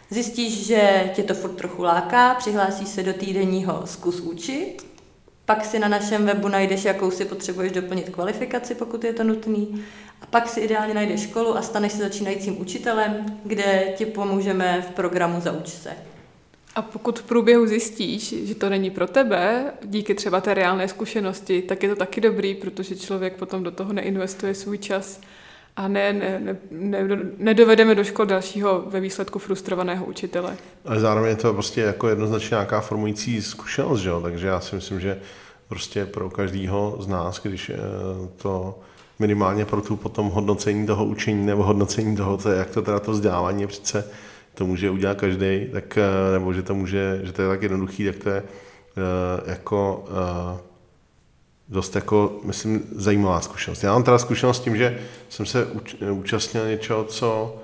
Zjistíš, 0.09 0.65
že 0.65 1.11
tě 1.15 1.23
to 1.23 1.33
furt 1.33 1.55
trochu 1.55 1.83
láká, 1.83 2.33
přihlásíš 2.35 2.89
se 2.89 3.03
do 3.03 3.13
týdenního 3.13 3.81
zkus 3.85 4.19
učit, 4.19 4.85
pak 5.45 5.65
si 5.65 5.79
na 5.79 5.87
našem 5.87 6.25
webu 6.25 6.47
najdeš, 6.47 6.85
jakou 6.85 7.11
si 7.11 7.25
potřebuješ 7.25 7.71
doplnit 7.71 8.09
kvalifikaci, 8.09 8.75
pokud 8.75 9.03
je 9.03 9.13
to 9.13 9.23
nutný. 9.23 9.85
Pak 10.29 10.49
si 10.49 10.59
ideálně 10.59 10.93
najdeš 10.93 11.21
školu 11.21 11.57
a 11.57 11.61
staneš 11.61 11.91
se 11.91 11.97
začínajícím 11.97 12.61
učitelem, 12.61 13.25
kde 13.43 13.93
ti 13.97 14.05
pomůžeme 14.05 14.85
v 14.89 14.95
programu 14.95 15.41
Zauč 15.41 15.67
se. 15.67 15.89
A 16.75 16.81
pokud 16.81 17.19
v 17.19 17.23
průběhu 17.23 17.67
zjistíš, 17.67 18.35
že 18.47 18.55
to 18.55 18.69
není 18.69 18.89
pro 18.89 19.07
tebe, 19.07 19.73
díky 19.83 20.15
třeba 20.15 20.41
té 20.41 20.53
reálné 20.53 20.87
zkušenosti, 20.87 21.61
tak 21.61 21.83
je 21.83 21.89
to 21.89 21.95
taky 21.95 22.21
dobrý, 22.21 22.55
protože 22.55 22.95
člověk 22.95 23.35
potom 23.35 23.63
do 23.63 23.71
toho 23.71 23.93
neinvestuje 23.93 24.55
svůj 24.55 24.77
čas 24.77 25.19
a 25.75 25.87
ne, 25.87 26.13
ne, 26.13 26.39
ne, 26.39 26.57
ne, 26.71 27.19
nedovedeme 27.37 27.95
do 27.95 28.03
škol 28.03 28.25
dalšího 28.25 28.83
ve 28.87 28.99
výsledku 28.99 29.39
frustrovaného 29.39 30.05
učitele. 30.05 30.57
Ale 30.85 30.99
zároveň 30.99 31.29
je 31.29 31.35
to 31.35 31.53
prostě 31.53 31.81
jako 31.81 32.09
jednoznačně 32.09 32.55
nějaká 32.55 32.81
formující 32.81 33.41
zkušenost, 33.41 33.99
že 33.99 34.09
jo? 34.09 34.21
takže 34.21 34.47
já 34.47 34.59
si 34.59 34.75
myslím, 34.75 34.99
že 34.99 35.19
prostě 35.67 36.05
pro 36.05 36.29
každýho 36.29 36.97
z 36.99 37.07
nás, 37.07 37.39
když 37.43 37.69
eh, 37.69 37.75
to 38.37 38.79
minimálně 39.19 39.65
pro 39.65 39.81
tu 39.81 39.95
potom 39.95 40.29
hodnocení 40.29 40.87
toho 40.87 41.05
učení 41.05 41.45
nebo 41.45 41.63
hodnocení 41.63 42.15
toho, 42.15 42.37
to, 42.37 42.49
jak 42.51 42.69
to 42.69 42.81
teda 42.81 42.99
to 42.99 43.11
vzdělávání 43.11 43.67
přece 43.67 44.03
to 44.59 44.65
může 44.65 44.89
udělat 44.89 45.17
každý, 45.17 45.67
tak, 45.71 45.97
eh, 45.97 46.33
nebo 46.33 46.53
že 46.53 46.63
to 46.63 46.75
může, 46.75 47.19
že 47.23 47.31
to 47.31 47.41
je 47.41 47.47
tak 47.47 47.61
jednoduchý, 47.61 48.05
tak 48.05 48.15
to 48.15 48.29
je 48.29 48.43
uh, 48.43 49.49
jako 49.49 50.05
uh, 50.09 50.59
dost 51.69 51.95
jako, 51.95 52.39
myslím, 52.43 52.83
zajímavá 52.95 53.41
zkušenost. 53.41 53.83
Já 53.83 53.93
mám 53.93 54.03
teda 54.03 54.17
zkušenost 54.17 54.57
s 54.57 54.59
tím, 54.59 54.77
že 54.77 54.99
jsem 55.29 55.45
se 55.45 55.65
uč, 55.65 55.95
účastnil 56.11 56.67
něčeho, 56.67 57.03
co 57.03 57.57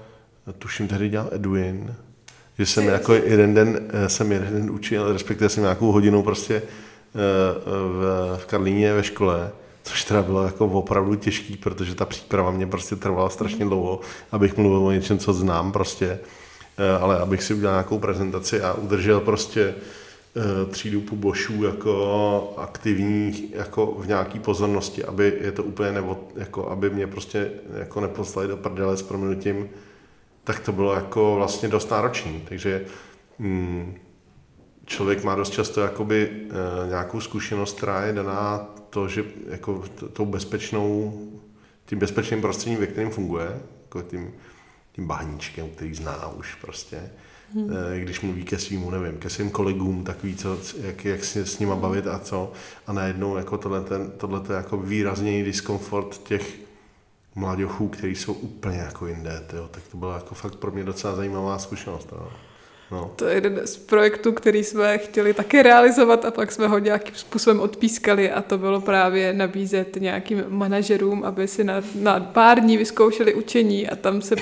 tuším 0.60 0.88
tehdy 0.88 1.10
dělal 1.10 1.30
Edwin, 1.32 1.96
že 2.58 2.66
jsem 2.66 2.88
jako 2.88 3.14
jeden 3.14 3.54
den, 3.54 3.80
jsem 4.08 4.32
jeden 4.32 4.54
den 4.54 4.72
učil, 4.72 5.14
respektive 5.14 5.50
jsem 5.50 5.64
nějakou 5.64 5.92
hodinu 5.92 6.24
prostě 6.24 6.62
v, 7.14 8.38
v 8.38 8.46
Karlíně 8.46 8.94
ve 8.94 9.04
škole, 9.04 9.52
což 9.86 10.04
teda 10.04 10.22
bylo 10.22 10.44
jako 10.44 10.66
opravdu 10.66 11.16
těžký, 11.16 11.58
protože 11.58 11.96
ta 11.96 12.06
příprava 12.06 12.52
mě 12.52 12.68
prostě 12.68 12.96
trvala 12.96 13.30
strašně 13.30 13.66
dlouho, 13.66 14.00
abych 14.32 14.58
mluvil 14.58 14.88
o 14.88 14.92
něčem, 14.92 15.18
co 15.18 15.34
znám 15.34 15.72
prostě. 15.72 16.20
Eh, 16.78 16.98
ale 17.02 17.20
abych 17.20 17.44
si 17.44 17.54
udělal 17.54 17.76
nějakou 17.76 18.00
prezentaci 18.00 18.62
a 18.62 18.74
udržel 18.74 19.20
prostě 19.20 19.76
eh, 20.36 20.66
třídu 20.66 21.02
pubošů 21.02 21.64
jako 21.64 22.54
aktivní 22.58 23.50
jako 23.54 23.86
v 23.86 24.08
nějaký 24.08 24.40
pozornosti, 24.40 25.04
aby 25.04 25.34
je 25.42 25.52
to 25.52 25.64
úplně 25.64 25.92
nebo, 25.92 26.28
jako 26.36 26.70
aby 26.70 26.90
mě 26.90 27.08
prostě 27.08 27.52
jako 27.78 28.02
neposlali 28.02 28.48
do 28.48 28.58
prdele 28.58 28.98
s 28.98 29.02
proměnutím, 29.02 29.70
tak 30.44 30.60
to 30.60 30.72
bylo 30.72 30.94
jako 30.94 31.36
vlastně 31.36 31.70
dost 31.70 31.92
náročný. 31.92 32.44
Takže 32.50 32.86
mm, 33.40 33.96
člověk 34.86 35.24
má 35.24 35.36
dost 35.36 35.50
často 35.50 35.82
jakoby 35.82 36.30
e, 36.32 36.88
nějakou 36.88 37.22
zkušenost, 37.22 37.78
která 37.78 38.06
je 38.06 38.14
daná 38.14 38.58
to, 38.90 39.08
že 39.08 39.24
jako 39.50 39.84
tou 40.14 40.26
bezpečnou, 40.26 41.22
tím 41.86 42.00
bezpečným 42.00 42.42
prostředím, 42.42 42.80
ve 42.80 42.88
kterém 42.88 43.12
funguje, 43.12 43.62
jako 43.84 44.02
tím 44.02 44.34
tím 44.96 45.08
bahníčkem, 45.08 45.70
který 45.70 45.96
zná 45.96 46.28
už 46.28 46.56
prostě. 46.56 47.10
Hmm. 47.54 47.70
Když 47.98 48.22
mluví 48.22 48.44
ke 48.44 48.60
svým, 48.60 48.92
nevím, 48.92 49.20
ke 49.20 49.30
svým 49.30 49.50
kolegům, 49.50 50.04
tak 50.04 50.24
ví, 50.24 50.36
co, 50.36 50.58
jak, 50.82 51.06
jak 51.06 51.24
si 51.24 51.46
s 51.46 51.60
nima 51.60 51.76
bavit 51.76 52.08
a 52.08 52.20
co. 52.20 52.52
A 52.88 52.94
najednou 52.94 53.38
jako 53.38 53.58
tohle, 53.58 53.82
ten, 53.82 54.12
tohle 54.18 54.42
je 54.50 54.56
jako 54.56 54.78
výrazněji 54.78 55.44
diskomfort 55.44 56.24
těch 56.24 56.56
mladěchů, 57.36 57.88
kteří 57.88 58.16
jsou 58.16 58.34
úplně 58.34 58.78
jako 58.78 59.08
jinde, 59.08 59.44
tyjo. 59.48 59.68
tak 59.68 59.84
to 59.92 59.98
byla 59.98 60.16
jako 60.16 60.36
fakt 60.36 60.56
pro 60.56 60.72
mě 60.72 60.84
docela 60.84 61.16
zajímavá 61.16 61.60
zkušenost. 61.60 62.10
Jo. 62.12 62.30
No. 62.92 63.12
To 63.16 63.26
je 63.26 63.36
jeden 63.36 63.62
z 63.66 63.78
projektů, 63.78 64.32
který 64.32 64.64
jsme 64.64 64.98
chtěli 64.98 65.34
také 65.34 65.64
realizovat 65.64 66.26
a 66.26 66.32
pak 66.32 66.52
jsme 66.52 66.68
ho 66.68 66.80
nějakým 66.80 67.16
způsobem 67.16 67.60
odpískali 67.60 68.32
a 68.32 68.42
to 68.42 68.58
bylo 68.58 68.82
právě 68.82 69.34
nabízet 69.34 69.96
nějakým 70.00 70.44
manažerům, 70.48 71.24
aby 71.24 71.48
si 71.48 71.64
na, 71.64 71.82
na 71.96 72.20
pár 72.20 72.60
dní 72.60 72.78
vyzkoušeli 72.78 73.34
učení 73.34 73.90
a 73.90 73.96
tam 73.96 74.22
se 74.22 74.36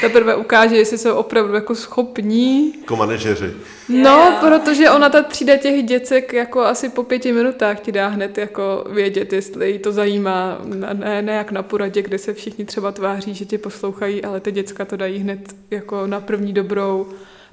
teprve 0.00 0.36
ukáže, 0.36 0.76
jestli 0.76 0.98
jsou 0.98 1.14
opravdu 1.14 1.54
jako 1.54 1.74
schopní. 1.74 2.74
Jako 2.80 2.96
manažeři. 2.96 3.52
No, 3.88 4.38
protože 4.40 4.90
ona 4.90 5.08
ta 5.08 5.22
třída 5.22 5.56
těch 5.56 5.82
děcek 5.82 6.32
jako 6.32 6.60
asi 6.60 6.88
po 6.88 7.02
pěti 7.02 7.32
minutách 7.32 7.80
ti 7.80 7.92
dá 7.92 8.08
hned 8.08 8.38
jako 8.38 8.84
vědět, 8.90 9.32
jestli 9.32 9.70
jí 9.70 9.78
to 9.78 9.92
zajímá. 9.92 10.58
Ne, 10.94 11.22
ne 11.22 11.32
jak 11.32 11.52
na 11.52 11.62
poradě, 11.62 12.02
kde 12.02 12.18
se 12.18 12.34
všichni 12.34 12.64
třeba 12.64 12.92
tváří, 12.92 13.34
že 13.34 13.44
tě 13.44 13.58
poslouchají, 13.58 14.24
ale 14.24 14.40
ty 14.40 14.52
děcka 14.52 14.84
to 14.84 14.96
dají 14.96 15.18
hned 15.18 15.54
jako 15.70 16.06
na 16.06 16.20
první 16.20 16.52
dobrou 16.52 17.06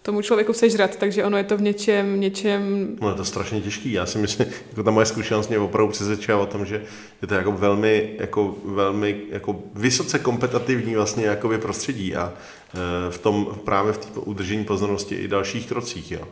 tomu 0.05 0.21
člověku 0.21 0.53
sežrat, 0.53 0.95
takže 0.95 1.23
ono 1.23 1.37
je 1.37 1.43
to 1.43 1.57
v 1.57 1.61
něčem, 1.61 2.19
něčem... 2.19 2.87
No 3.01 3.09
je 3.09 3.15
to 3.15 3.25
strašně 3.25 3.61
těžký, 3.61 3.91
já 3.91 4.05
si 4.05 4.17
myslím, 4.17 4.47
jako 4.69 4.83
ta 4.83 4.91
moje 4.91 5.05
zkušenost 5.05 5.47
mě 5.47 5.59
opravdu 5.59 5.91
přesvědčila 5.91 6.37
o 6.37 6.45
tom, 6.45 6.65
že 6.65 6.83
je 7.21 7.27
to 7.27 7.33
jako 7.33 7.51
velmi, 7.51 8.15
jako 8.19 8.55
velmi, 8.65 9.21
jako 9.29 9.63
vysoce 9.75 10.19
kompetitivní 10.19 10.95
vlastně 10.95 11.37
prostředí 11.61 12.15
a 12.15 12.33
e, 12.33 13.11
v 13.11 13.17
tom 13.17 13.47
právě 13.63 13.93
v 13.93 13.97
té 13.97 14.19
udržení 14.19 14.65
pozornosti 14.65 15.15
i 15.15 15.27
dalších 15.27 15.67
krocích, 15.67 16.11
jo. 16.11 16.27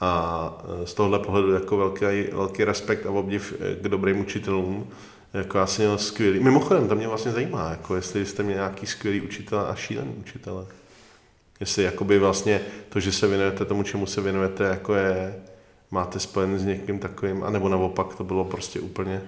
A 0.00 0.64
e, 0.82 0.86
z 0.86 0.94
tohohle 0.94 1.18
pohledu 1.18 1.52
jako 1.52 1.76
velký, 1.76 2.30
velký 2.32 2.64
respekt 2.64 3.06
a 3.06 3.10
obdiv 3.10 3.54
k 3.82 3.88
dobrým 3.88 4.20
učitelům, 4.20 4.86
jako 5.34 5.58
já 5.58 5.66
jsem 5.66 5.84
měl 5.84 5.98
skvělý. 5.98 6.40
Mimochodem, 6.40 6.88
to 6.88 6.94
mě 6.94 7.08
vlastně 7.08 7.32
zajímá, 7.32 7.70
jako 7.70 7.96
jestli 7.96 8.26
jste 8.26 8.42
měl 8.42 8.56
nějaký 8.56 8.86
skvělý 8.86 9.20
učitel 9.20 9.60
a 9.60 9.74
šílený 9.74 10.14
učitele. 10.20 10.66
Jestli 11.60 11.82
jakoby 11.82 12.18
vlastně 12.18 12.60
to, 12.88 13.00
že 13.00 13.12
se 13.12 13.26
věnujete 13.26 13.64
tomu, 13.64 13.82
čemu 13.82 14.06
se 14.06 14.20
věnujete, 14.20 14.64
jako 14.64 14.94
je, 14.94 15.34
máte 15.90 16.20
spojen 16.20 16.58
s 16.58 16.64
někým 16.64 16.98
takovým, 16.98 17.44
anebo 17.44 17.68
naopak 17.68 18.14
to 18.14 18.24
bylo 18.24 18.44
prostě 18.44 18.80
úplně 18.80 19.22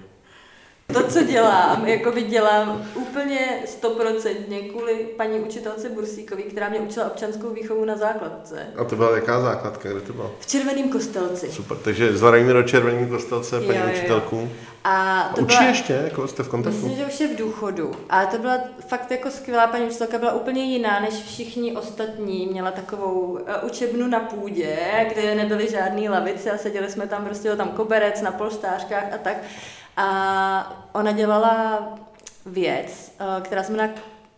to, 0.93 1.03
co 1.03 1.23
dělám, 1.23 1.87
jako 1.87 2.13
by 2.13 2.23
dělám 2.23 2.87
úplně 2.95 3.63
stoprocentně 3.65 4.61
kvůli 4.61 4.95
paní 4.95 5.41
učitelce 5.41 5.89
Bursíkový, 5.89 6.43
která 6.43 6.69
mě 6.69 6.81
učila 6.81 7.07
občanskou 7.07 7.51
výchovu 7.51 7.85
na 7.85 7.97
základce. 7.97 8.67
A 8.77 8.85
to 8.85 8.97
byla 8.97 9.15
jaká 9.15 9.41
základka, 9.41 9.89
kde 9.89 10.01
to 10.01 10.13
bylo? 10.13 10.35
V 10.41 10.47
Červeném 10.47 10.89
kostelci. 10.89 11.53
Super, 11.53 11.77
takže 11.77 12.17
zdravíme 12.17 12.53
do 12.53 12.63
Červeném 12.63 13.09
kostelce 13.09 13.61
paní 13.61 13.79
jo, 13.79 13.85
učitelku. 13.93 14.37
Jo. 14.37 14.49
A, 14.85 15.31
to 15.35 15.41
učí 15.41 15.57
byla, 15.57 15.69
ještě, 15.69 15.93
jako 15.93 16.29
jste 16.29 16.43
v 16.43 16.49
kontaktu? 16.49 16.79
Myslím, 16.79 16.97
že 16.97 17.07
už 17.07 17.21
je 17.21 17.29
v 17.29 17.37
důchodu. 17.37 17.93
A 18.11 18.27
to 18.27 18.39
byla 18.39 18.59
fakt 18.89 19.11
jako 19.11 19.31
skvělá 19.31 19.67
paní 19.67 19.87
učitelka, 19.87 20.19
byla 20.19 20.33
úplně 20.33 20.65
jiná 20.65 21.01
než 21.01 21.15
všichni 21.15 21.77
ostatní. 21.77 22.47
Měla 22.47 22.71
takovou 22.71 23.21
uh, 23.21 23.39
učebnu 23.63 24.07
na 24.07 24.21
půdě, 24.21 24.79
kde 25.09 25.35
nebyly 25.35 25.71
žádné 25.71 26.11
lavice 26.11 26.51
a 26.51 26.59
seděli 26.59 26.91
jsme 26.91 27.07
tam, 27.07 27.25
prostě 27.25 27.57
tam 27.57 27.69
koberec 27.69 28.23
na 28.23 28.33
polštářkách 28.33 29.05
a 29.15 29.19
tak. 29.19 29.37
A 30.01 30.89
ona 30.93 31.13
dělala 31.13 31.79
věc, 32.47 33.13
uh, 33.21 33.43
která 33.43 33.63
se 33.63 33.73
jmenuje 33.73 33.95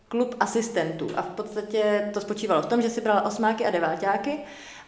klub 0.08 0.34
asistentů. 0.40 1.08
A 1.16 1.22
v 1.22 1.26
podstatě 1.28 2.10
to 2.14 2.20
spočívalo 2.20 2.62
v 2.62 2.66
tom, 2.66 2.82
že 2.82 2.90
si 2.90 3.00
brala 3.00 3.22
osmáky 3.22 3.66
a 3.66 3.70
deváťáky 3.70 4.38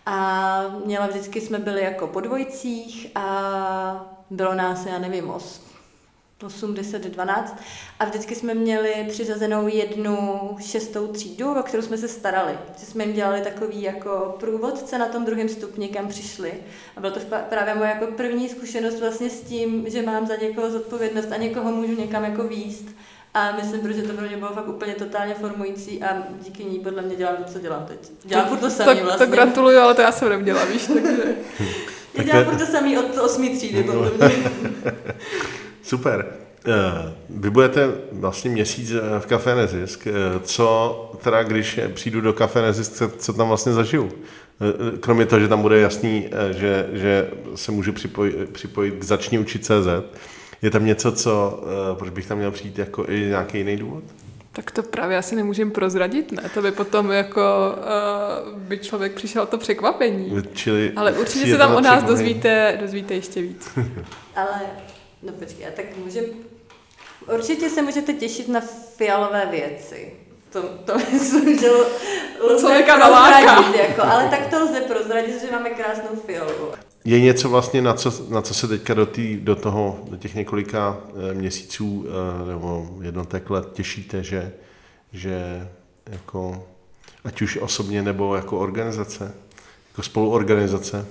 a 0.07 0.65
měla 0.85 1.07
vždycky, 1.07 1.41
jsme 1.41 1.59
byli 1.59 1.83
jako 1.83 2.07
po 2.07 2.21
dvojcích 2.21 3.07
a 3.15 4.07
bylo 4.31 4.55
nás, 4.55 4.87
já 4.87 4.99
nevím, 4.99 5.33
8, 6.45 6.75
10, 6.75 7.03
12 7.03 7.57
a 8.01 8.05
vždycky 8.05 8.35
jsme 8.35 8.55
měli 8.55 9.07
přiřazenou 9.09 9.69
jednu 9.69 10.41
šestou 10.61 11.07
třídu, 11.07 11.55
o 11.61 11.63
kterou 11.63 11.83
jsme 11.83 11.99
se 11.99 12.09
starali. 12.09 12.53
Že 12.81 12.87
jsme 12.87 13.05
jim 13.05 13.13
dělali 13.13 13.41
takový 13.41 13.83
jako 13.83 14.37
průvodce 14.41 14.99
na 14.99 15.07
tom 15.07 15.25
druhém 15.25 15.49
stupni, 15.49 15.89
kam 15.89 16.09
přišli. 16.09 16.53
A 16.97 17.01
byla 17.01 17.13
to 17.13 17.21
právě 17.49 17.75
moje 17.75 17.91
jako 17.91 18.07
první 18.07 18.49
zkušenost 18.49 19.01
vlastně 19.01 19.31
s 19.31 19.41
tím, 19.41 19.85
že 19.89 20.03
mám 20.03 20.27
za 20.27 20.37
někoho 20.37 20.71
zodpovědnost 20.71 21.33
a 21.33 21.37
někoho 21.37 21.73
můžu 21.73 22.01
někam 22.01 22.25
jako 22.25 22.43
výst. 22.43 22.87
A 23.35 23.53
myslím, 23.57 23.93
že 23.93 24.03
to 24.03 24.13
pro 24.13 24.27
mě 24.27 24.37
bylo 24.37 24.53
fakt 24.53 24.69
úplně 24.69 24.95
totálně 24.95 25.35
formující 25.35 26.03
a 26.03 26.23
díky 26.41 26.65
ní 26.65 26.79
podle 26.79 27.03
mě 27.03 27.17
dělám 27.17 27.37
to, 27.37 27.53
co 27.53 27.61
dělám 27.61 27.87
teď. 27.87 27.99
Dělám 28.25 28.49
furt 28.49 28.59
to 28.59 28.71
samý 28.71 29.01
vlastně. 29.01 29.27
To 29.27 29.33
gratuluju, 29.33 29.79
ale 29.79 29.95
to 29.95 30.01
já 30.01 30.13
jsem 30.13 30.29
neměla, 30.29 30.65
víš, 30.65 30.87
takže... 30.95 31.23
Já 32.15 32.25
dělám 32.25 32.45
furt 32.45 32.59
to 32.59 32.67
samý 32.67 32.99
od 32.99 33.19
osmý 33.19 33.57
třídy, 33.57 33.83
podle 33.83 34.11
mě. 34.11 34.51
Super. 35.83 36.27
Eh, 36.67 37.13
vy 37.31 37.51
budete 37.51 37.91
vlastně 38.13 38.51
měsíc 38.51 38.91
eh, 38.91 39.21
v 39.21 39.27
Café 39.27 39.55
Nezisk. 39.55 40.07
Eh, 40.07 40.13
co 40.43 41.13
teda, 41.23 41.43
když 41.43 41.81
přijdu 41.95 42.21
do 42.21 42.33
Café 42.33 42.63
Nezisk, 42.63 43.03
co 43.19 43.33
tam 43.33 43.49
vlastně 43.49 43.73
zažiju? 43.73 44.13
Kromě 45.01 45.27
toho, 45.27 45.41
že 45.41 45.49
tam 45.49 45.63
bude 45.63 45.81
jasný, 45.81 46.29
že, 46.51 46.89
že 46.93 47.31
se 47.55 47.73
můžu 47.73 47.93
připojit, 47.93 48.51
připojit 48.51 48.95
k 48.95 49.05
zační 49.05 49.39
učit 49.39 49.65
CZ, 49.65 49.89
je 50.63 50.71
tam 50.71 50.87
něco, 50.87 51.13
co, 51.13 51.65
proč 51.99 52.11
bych 52.11 52.27
tam 52.27 52.39
měl 52.39 52.51
přijít 52.51 52.79
jako 52.79 53.05
i 53.09 53.21
nějaký 53.21 53.59
jiný 53.59 53.77
důvod? 53.77 54.05
Tak 54.53 54.71
to 54.71 54.83
právě 54.83 55.19
asi 55.19 55.37
nemůžem 55.37 55.71
prozradit, 55.71 56.33
ne? 56.33 56.51
To 56.55 56.63
by 56.63 56.73
potom 56.73 57.11
jako 57.11 57.75
uh, 58.53 58.59
by 58.59 58.79
člověk 58.79 59.13
přišel 59.13 59.47
to 59.47 59.59
překvapení. 59.59 60.43
Čili 60.53 60.93
Ale 60.97 61.13
určitě 61.13 61.53
se 61.53 61.59
tam 61.59 61.75
o 61.75 61.81
nás 61.81 62.05
dozvíte, 62.05 62.79
dozvíte 62.81 63.15
ještě 63.15 63.43
víc. 63.43 63.69
Ale, 64.37 64.61
no 65.23 65.33
počkej, 65.33 65.67
tak 65.77 65.97
můžem, 65.97 66.25
určitě 67.35 67.71
se 67.71 67.83
můžete 67.83 68.13
těšit 68.13 68.49
na 68.49 68.61
fialové 68.97 69.47
věci. 69.47 70.13
to, 70.53 70.63
to 70.63 70.99
myslím, 71.13 71.59
že 71.59 71.71
lze 72.41 72.83
prozradit, 72.83 73.75
jako, 73.75 74.03
ale 74.03 74.29
tak 74.29 74.47
to 74.51 74.65
lze 74.65 74.81
prozradit, 74.81 75.41
že 75.41 75.53
máme 75.53 75.71
krásnou 75.71 76.21
fialu. 76.27 76.73
Je 77.05 77.21
něco 77.21 77.49
vlastně, 77.49 77.83
na 77.83 77.95
co, 77.95 78.13
na 78.29 78.43
co 78.43 78.55
se 78.55 78.69
teďka 78.69 78.95
do, 78.95 79.07
tý, 79.07 79.37
do 79.37 79.57
toho, 79.57 80.05
do 80.11 80.17
těch 80.17 80.35
několika 80.35 81.01
eh, 81.31 81.35
měsíců 81.35 82.07
eh, 82.07 82.49
nebo 82.49 82.89
jednotek 83.01 83.51
let 83.51 83.67
těšíte, 83.73 84.23
že, 84.23 84.53
že 85.13 85.69
jako, 86.07 86.67
ať 87.25 87.43
už 87.43 87.57
osobně 87.57 88.03
nebo 88.03 88.37
jako 88.37 88.59
organizace, 88.59 89.35
jako 89.89 90.03
spoluorganizace? 90.03 91.07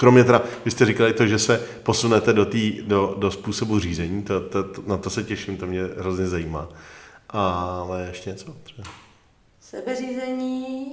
Kromě 0.00 0.24
teda, 0.24 0.42
vy 0.64 0.70
jste 0.70 0.86
říkali 0.86 1.12
to, 1.12 1.26
že 1.26 1.38
se 1.38 1.66
posunete 1.82 2.32
do, 2.32 2.44
tý, 2.44 2.82
do, 2.82 3.14
do 3.18 3.30
způsobu 3.30 3.78
řízení, 3.78 4.22
to, 4.22 4.40
to, 4.40 4.64
to, 4.64 4.82
na 4.86 4.96
to 4.96 5.10
se 5.10 5.24
těším, 5.24 5.56
to 5.56 5.66
mě 5.66 5.80
hrozně 5.98 6.26
zajímá. 6.26 6.68
Ale 7.28 8.06
ještě 8.08 8.30
něco? 8.30 8.56
Třeba. 8.62 8.88
Sebeřízení, 9.60 10.86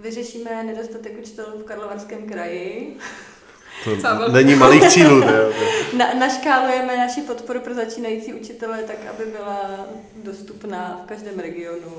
vyřešíme 0.00 0.62
nedostatek 0.64 1.18
učitelů 1.18 1.58
v 1.58 1.64
Karlovarském 1.64 2.28
kraji, 2.28 2.96
To 3.84 4.28
není 4.32 4.54
malých 4.54 4.88
cílů. 4.88 5.20
Ne? 5.20 5.32
Na, 5.96 6.14
naškálujeme 6.14 6.96
naši 6.96 7.20
podporu 7.20 7.60
pro 7.60 7.74
začínající 7.74 8.34
učitele 8.34 8.82
tak, 8.82 8.96
aby 9.10 9.30
byla 9.30 9.86
dostupná 10.24 11.00
v 11.04 11.08
každém 11.08 11.38
regionu. 11.38 11.92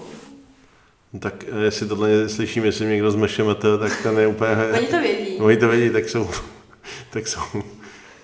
Tak 1.19 1.43
eh, 1.47 1.63
jestli 1.63 1.87
tohle 1.87 2.29
slyším, 2.29 2.65
jestli 2.65 2.85
někdo 2.85 3.11
z 3.11 3.15
MŠMT, 3.15 3.61
tak 3.79 4.03
ten 4.03 4.19
je 4.19 4.27
úplně... 4.27 4.55
Oni 4.77 4.87
to 4.87 4.99
vědí. 4.99 5.37
Oni 5.37 5.57
to 5.57 5.67
vědí, 5.67 5.89
tak 5.89 6.09
jsou, 6.09 6.29
tak 7.09 7.27
jsou, 7.27 7.41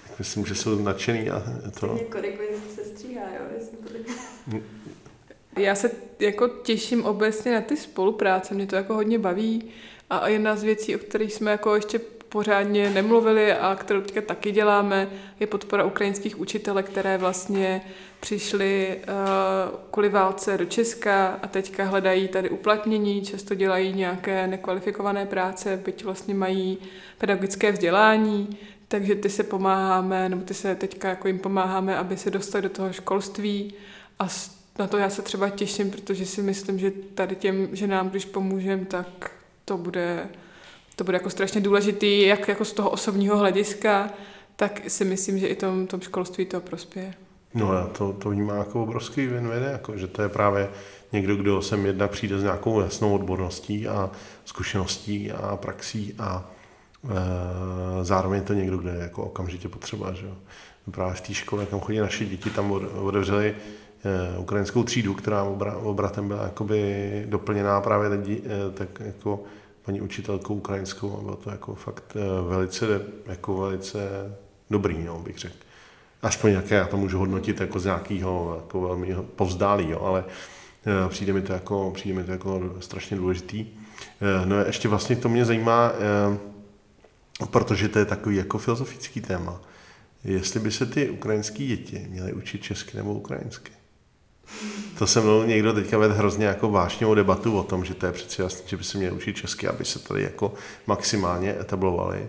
tak 0.07 0.19
myslím, 0.19 0.45
že 0.45 0.55
jsou 0.55 0.83
nadšený 0.83 1.29
a 1.29 1.43
to, 1.79 1.87
Mě 1.87 2.05
se 2.75 2.83
stříhá, 2.83 3.21
jo? 3.21 3.45
Jestli 3.57 3.77
to 3.77 3.93
tak... 3.93 4.61
Já 5.57 5.75
se 5.75 5.91
jako 6.19 6.47
těším 6.47 7.05
obecně 7.05 7.53
na 7.53 7.61
ty 7.61 7.77
spolupráce, 7.77 8.53
mě 8.53 8.67
to 8.67 8.75
jako 8.75 8.93
hodně 8.93 9.19
baví 9.19 9.63
a 10.09 10.27
jedna 10.27 10.55
z 10.55 10.63
věcí, 10.63 10.95
o 10.95 10.99
kterých 10.99 11.33
jsme 11.33 11.51
jako 11.51 11.75
ještě 11.75 11.99
pořádně 12.29 12.89
nemluvili 12.89 13.53
a 13.53 13.75
kterou 13.75 14.01
teďka 14.01 14.21
taky 14.21 14.51
děláme, 14.51 15.07
je 15.39 15.47
podpora 15.47 15.83
ukrajinských 15.83 16.39
učitelek, 16.39 16.85
které 16.85 17.17
vlastně 17.17 17.81
přišly 18.19 18.97
uh, 18.97 19.79
kvůli 19.91 20.09
válce 20.09 20.57
do 20.57 20.65
Česka 20.65 21.39
a 21.41 21.47
teďka 21.47 21.83
hledají 21.83 22.27
tady 22.27 22.49
uplatnění, 22.49 23.21
často 23.21 23.55
dělají 23.55 23.93
nějaké 23.93 24.47
nekvalifikované 24.47 25.25
práce, 25.25 25.81
byť 25.85 26.03
vlastně 26.03 26.33
mají 26.33 26.77
pedagogické 27.17 27.71
vzdělání, 27.71 28.57
takže 28.87 29.15
ty 29.15 29.29
se 29.29 29.43
pomáháme, 29.43 30.29
nebo 30.29 30.43
ty 30.43 30.53
se 30.53 30.75
teďka 30.75 31.09
jako 31.09 31.27
jim 31.27 31.39
pomáháme, 31.39 31.97
aby 31.97 32.17
se 32.17 32.31
dostali 32.31 32.61
do 32.61 32.69
toho 32.69 32.93
školství. 32.93 33.73
A 34.19 34.27
na 34.79 34.87
to 34.87 34.97
já 34.97 35.09
se 35.09 35.21
třeba 35.21 35.49
těším, 35.49 35.91
protože 35.91 36.25
si 36.25 36.41
myslím, 36.41 36.79
že 36.79 36.91
tady 36.91 37.35
těm 37.35 37.69
ženám, 37.71 38.09
když 38.09 38.25
pomůžeme, 38.25 38.85
tak 38.85 39.31
to 39.65 39.77
bude, 39.77 40.29
to 40.97 41.03
bude 41.03 41.15
jako 41.15 41.29
strašně 41.29 41.61
důležitý, 41.61 42.21
jak 42.21 42.47
jako 42.47 42.65
z 42.65 42.73
toho 42.73 42.89
osobního 42.89 43.37
hlediska, 43.37 44.09
tak 44.55 44.81
si 44.87 45.05
myslím, 45.05 45.39
že 45.39 45.47
i 45.47 45.55
tom, 45.55 45.87
tom 45.87 46.01
školství 46.01 46.45
to 46.45 46.59
prospěje. 46.59 47.13
no 47.53 47.73
já 47.73 47.87
to, 47.87 48.13
to 48.13 48.29
vnímám 48.29 48.57
jako 48.57 48.83
obrovský 48.83 49.27
win-win, 49.27 49.71
jako, 49.71 49.97
že 49.97 50.07
to 50.07 50.21
je 50.21 50.29
právě 50.29 50.69
někdo, 51.11 51.35
kdo 51.35 51.61
sem 51.61 51.85
jednak 51.85 52.11
přijde 52.11 52.39
s 52.39 52.43
nějakou 52.43 52.81
jasnou 52.81 53.15
odborností 53.15 53.87
a 53.87 54.09
zkušeností 54.45 55.31
a 55.31 55.55
praxí 55.57 56.15
a 56.19 56.51
e, 57.05 58.05
zároveň 58.05 58.43
to 58.43 58.53
někdo, 58.53 58.77
kdo 58.77 58.89
je 58.89 58.99
jako 58.99 59.23
okamžitě 59.23 59.69
potřeba, 59.69 60.13
že 60.13 60.25
jo. 60.25 60.33
Právě 60.91 61.13
v 61.13 61.21
té 61.21 61.33
škole, 61.33 61.65
kam 61.65 61.79
chodí 61.79 61.99
naše 61.99 62.25
děti, 62.25 62.49
tam 62.49 62.71
otevřeli 63.01 63.55
e, 64.35 64.37
ukrajinskou 64.37 64.83
třídu, 64.83 65.13
která 65.13 65.43
obra, 65.43 65.77
obratem 65.77 66.27
byla 66.27 66.43
jakoby 66.43 67.23
doplněná 67.25 67.81
právě 67.81 68.07
lidi, 68.07 68.41
e, 68.45 68.71
tak 68.71 68.89
jako 68.99 69.43
paní 69.87 70.01
učitelkou 70.01 70.53
ukrajinskou 70.53 71.17
a 71.17 71.21
bylo 71.21 71.35
to 71.35 71.49
jako 71.49 71.75
fakt 71.75 72.15
e, 72.15 72.41
velice, 72.49 73.01
jako 73.25 73.57
velice 73.57 73.99
dobrý, 74.69 75.03
no, 75.03 75.19
bych 75.19 75.37
řekl. 75.37 75.55
Aspoň 76.21 76.51
jaké 76.51 76.75
já 76.75 76.85
to 76.87 76.97
můžu 76.97 77.19
hodnotit 77.19 77.59
jako 77.59 77.79
z 77.79 77.85
nějakého 77.85 78.55
jako 78.57 78.81
velmi 78.81 79.15
povzdálí, 79.15 79.93
ale 79.93 80.23
e, 81.05 81.09
přijde 81.09 81.33
mi 81.33 81.41
to 81.41 81.53
jako, 81.53 81.91
přijde 81.95 82.15
mi 82.15 82.23
to 82.23 82.31
jako 82.31 82.75
strašně 82.79 83.17
důležitý. 83.17 83.59
E, 83.61 84.45
No 84.45 84.55
a 84.55 84.65
ještě 84.65 84.87
vlastně 84.87 85.15
to 85.15 85.29
mě 85.29 85.45
zajímá, 85.45 85.91
protože 87.51 87.89
to 87.89 87.99
je 87.99 88.05
takový 88.05 88.35
jako 88.35 88.57
filozofický 88.57 89.21
téma. 89.21 89.61
Jestli 90.23 90.59
by 90.59 90.71
se 90.71 90.85
ty 90.85 91.09
ukrajinské 91.09 91.65
děti 91.65 92.07
měly 92.09 92.33
učit 92.33 92.63
česky 92.63 92.97
nebo 92.97 93.13
ukrajinsky. 93.13 93.76
To 94.97 95.07
se 95.07 95.21
mnou 95.21 95.43
někdo 95.43 95.73
teďka 95.73 95.97
vedl 95.97 96.13
hrozně 96.13 96.45
jako 96.45 96.69
vášnivou 96.69 97.15
debatu 97.15 97.57
o 97.57 97.63
tom, 97.63 97.85
že 97.85 97.93
to 97.93 98.05
je 98.05 98.11
přeci 98.11 98.41
jasné, 98.41 98.61
že 98.65 98.77
by 98.77 98.83
se 98.83 98.97
měli 98.97 99.15
učit 99.15 99.35
česky, 99.35 99.67
aby 99.67 99.85
se 99.85 99.99
tady 99.99 100.23
jako 100.23 100.53
maximálně 100.87 101.55
etablovali 101.59 102.27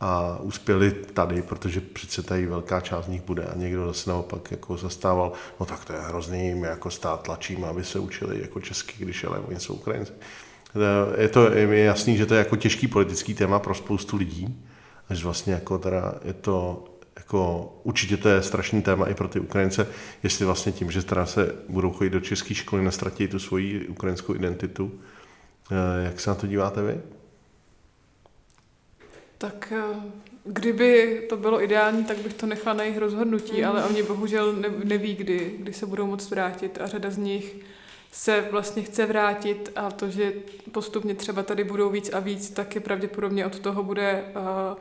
a 0.00 0.38
uspěli 0.40 0.90
tady, 0.90 1.42
protože 1.42 1.80
přece 1.80 2.22
tady 2.22 2.46
velká 2.46 2.80
část 2.80 3.04
z 3.04 3.08
nich 3.08 3.22
bude 3.22 3.44
a 3.44 3.56
někdo 3.56 3.86
zase 3.86 4.10
naopak 4.10 4.50
jako 4.50 4.76
zastával, 4.76 5.32
no 5.60 5.66
tak 5.66 5.84
to 5.84 5.92
je 5.92 6.00
hrozný, 6.00 6.54
my 6.54 6.66
jako 6.66 6.90
stát 6.90 7.22
tlačíme, 7.22 7.68
aby 7.68 7.84
se 7.84 7.98
učili 7.98 8.40
jako 8.40 8.60
česky, 8.60 8.94
když 8.98 9.24
ale 9.24 9.38
oni 9.38 9.60
jsou 9.60 9.74
Ukrajinci. 9.74 10.12
Je 11.18 11.28
to 11.28 11.52
je 11.52 11.84
jasný, 11.84 12.16
že 12.16 12.26
to 12.26 12.34
je 12.34 12.38
jako 12.38 12.56
těžký 12.56 12.88
politický 12.88 13.34
téma 13.34 13.58
pro 13.58 13.74
spoustu 13.74 14.16
lidí, 14.16 14.64
až 15.08 15.24
vlastně 15.24 15.52
jako 15.52 15.78
teda 15.78 16.14
je 16.24 16.32
to 16.32 16.84
jako 17.16 17.72
určitě 17.82 18.16
to 18.16 18.28
je 18.28 18.42
strašný 18.42 18.82
téma 18.82 19.06
i 19.06 19.14
pro 19.14 19.28
ty 19.28 19.40
Ukrajince, 19.40 19.88
jestli 20.22 20.44
vlastně 20.44 20.72
tím, 20.72 20.90
že 20.90 21.02
teda 21.02 21.26
se 21.26 21.54
budou 21.68 21.90
chodit 21.90 22.10
do 22.10 22.20
české 22.20 22.54
školy, 22.54 22.84
nestratí 22.84 23.28
tu 23.28 23.38
svoji 23.38 23.88
ukrajinskou 23.88 24.34
identitu. 24.34 25.00
Eh, 25.70 26.04
Jak 26.04 26.20
se 26.20 26.30
na 26.30 26.36
to 26.36 26.46
díváte 26.46 26.82
vy? 26.82 27.00
Tak 29.38 29.72
eh, 29.76 30.00
kdyby 30.44 31.22
to 31.28 31.36
bylo 31.36 31.62
ideální, 31.62 32.04
tak 32.04 32.18
bych 32.18 32.34
to 32.34 32.46
nechala 32.46 32.76
na 32.76 32.82
jejich 32.82 32.98
rozhodnutí, 32.98 33.64
ale 33.64 33.84
oni 33.84 34.02
bohužel 34.02 34.52
ne, 34.52 34.68
neví, 34.84 35.14
kdy, 35.14 35.54
kdy 35.58 35.72
se 35.72 35.86
budou 35.86 36.06
moct 36.06 36.30
vrátit 36.30 36.78
a 36.80 36.86
řada 36.86 37.10
z 37.10 37.16
nich 37.16 37.56
se 38.12 38.48
vlastně 38.50 38.82
chce 38.82 39.06
vrátit 39.06 39.72
a 39.76 39.90
to, 39.90 40.10
že 40.10 40.32
postupně 40.72 41.14
třeba 41.14 41.42
tady 41.42 41.64
budou 41.64 41.90
víc 41.90 42.10
a 42.12 42.20
víc, 42.20 42.50
tak 42.50 42.74
je 42.74 42.80
pravděpodobně 42.80 43.46
od 43.46 43.58
toho 43.58 43.82
bude 43.82 44.24
uh, 44.36 44.78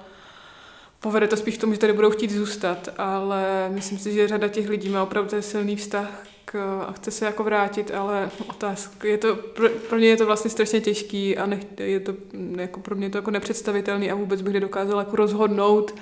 povede 1.05 1.27
to 1.27 1.37
spíš 1.37 1.57
k 1.57 1.61
tomu, 1.61 1.73
že 1.73 1.79
tady 1.79 1.93
budou 1.93 2.09
chtít 2.09 2.31
zůstat, 2.31 2.89
ale 2.97 3.69
myslím 3.69 3.97
si, 3.97 4.13
že 4.13 4.27
řada 4.27 4.47
těch 4.47 4.69
lidí 4.69 4.89
má 4.89 5.03
opravdu 5.03 5.29
ten 5.29 5.41
silný 5.41 5.75
vztah 5.75 6.23
k, 6.45 6.81
a 6.87 6.91
chce 6.91 7.11
se 7.11 7.25
jako 7.25 7.43
vrátit, 7.43 7.91
ale 7.91 8.31
otázka, 8.49 9.07
je 9.07 9.17
to, 9.17 9.35
pro, 9.35 9.69
pro 9.69 9.97
mě 9.97 10.07
je 10.07 10.17
to 10.17 10.25
vlastně 10.25 10.51
strašně 10.51 10.81
těžký 10.81 11.37
a 11.37 11.45
nech, 11.45 11.61
je 11.79 11.99
to, 11.99 12.13
jako 12.57 12.79
pro 12.79 12.95
mě 12.95 13.05
je 13.05 13.09
to 13.09 13.17
jako 13.17 13.31
nepředstavitelný 13.31 14.11
a 14.11 14.15
vůbec 14.15 14.41
bych 14.41 14.53
nedokázala 14.53 15.01
jako 15.01 15.15
rozhodnout, 15.15 15.95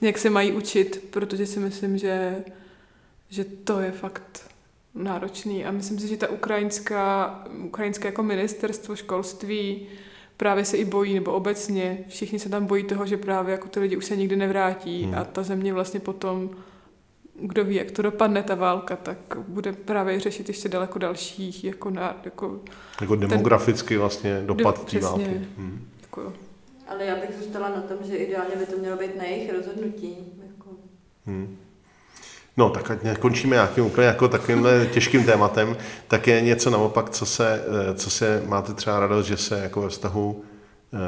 jak 0.00 0.18
se 0.18 0.30
mají 0.30 0.52
učit, 0.52 1.04
protože 1.10 1.46
si 1.46 1.60
myslím, 1.60 1.98
že, 1.98 2.44
že 3.30 3.44
to 3.44 3.80
je 3.80 3.92
fakt 3.92 4.50
náročný. 4.94 5.64
A 5.64 5.70
myslím 5.70 5.98
si, 5.98 6.08
že 6.08 6.16
ta 6.16 6.28
ukrajinská, 6.28 7.44
ukrajinské 7.64 8.08
jako 8.08 8.22
ministerstvo 8.22 8.96
školství 8.96 9.86
právě 10.38 10.64
se 10.64 10.76
i 10.76 10.84
bojí, 10.84 11.14
nebo 11.14 11.32
obecně 11.32 11.98
všichni 12.08 12.38
se 12.38 12.48
tam 12.48 12.66
bojí 12.66 12.84
toho, 12.84 13.06
že 13.06 13.16
právě 13.16 13.52
jako 13.52 13.68
ty 13.68 13.80
lidi 13.80 13.96
už 13.96 14.04
se 14.04 14.16
nikdy 14.16 14.36
nevrátí 14.36 15.02
Hmm. 15.04 15.14
a 15.14 15.24
ta 15.24 15.42
země 15.42 15.72
vlastně 15.72 16.00
potom, 16.00 16.50
kdo 17.40 17.64
ví, 17.64 17.74
jak 17.74 17.90
to 17.90 18.02
dopadne 18.02 18.42
ta 18.42 18.54
válka, 18.54 18.96
tak 18.96 19.18
bude 19.48 19.72
právě 19.72 20.20
řešit 20.20 20.48
ještě 20.48 20.68
daleko 20.68 20.98
dalších, 20.98 21.64
jako, 21.64 21.90
na, 21.90 22.20
jako, 22.24 22.60
Jako 23.00 23.16
demografický 23.16 23.96
vlastně 23.96 24.42
dopad 24.46 24.78
té 24.78 24.84
přesně. 24.86 25.08
války. 25.08 25.40
Hmm. 25.58 25.88
jako 26.02 26.32
Ale 26.88 27.04
já 27.04 27.14
bych 27.16 27.30
zůstala 27.38 27.68
na 27.68 27.80
tom, 27.80 27.96
že 28.06 28.16
ideálně 28.16 28.56
by 28.56 28.66
to 28.66 28.78
mělo 28.78 28.96
být 28.96 29.16
na 29.16 29.24
jejich 29.24 29.52
rozhodnutí. 29.52 30.16
Jako. 30.46 30.70
Hmm. 31.26 31.56
No, 32.58 32.70
tak 32.70 32.90
ať 32.90 33.02
nekončíme 33.02 33.56
nějakým 33.56 33.84
úplně 33.84 34.06
jako 34.06 34.28
takovýmhle 34.28 34.86
těžkým 34.86 35.24
tématem, 35.24 35.76
tak 36.08 36.26
je 36.26 36.40
něco 36.40 36.70
naopak, 36.70 37.10
co 37.10 37.26
se, 37.26 37.64
eh, 37.90 37.94
co 37.94 38.10
se 38.10 38.42
máte 38.46 38.74
třeba 38.74 39.00
radost, 39.00 39.26
že 39.26 39.36
se 39.36 39.58
jako 39.58 39.80
ve 39.80 39.88
vztahu 39.88 40.44
eh, 40.92 40.98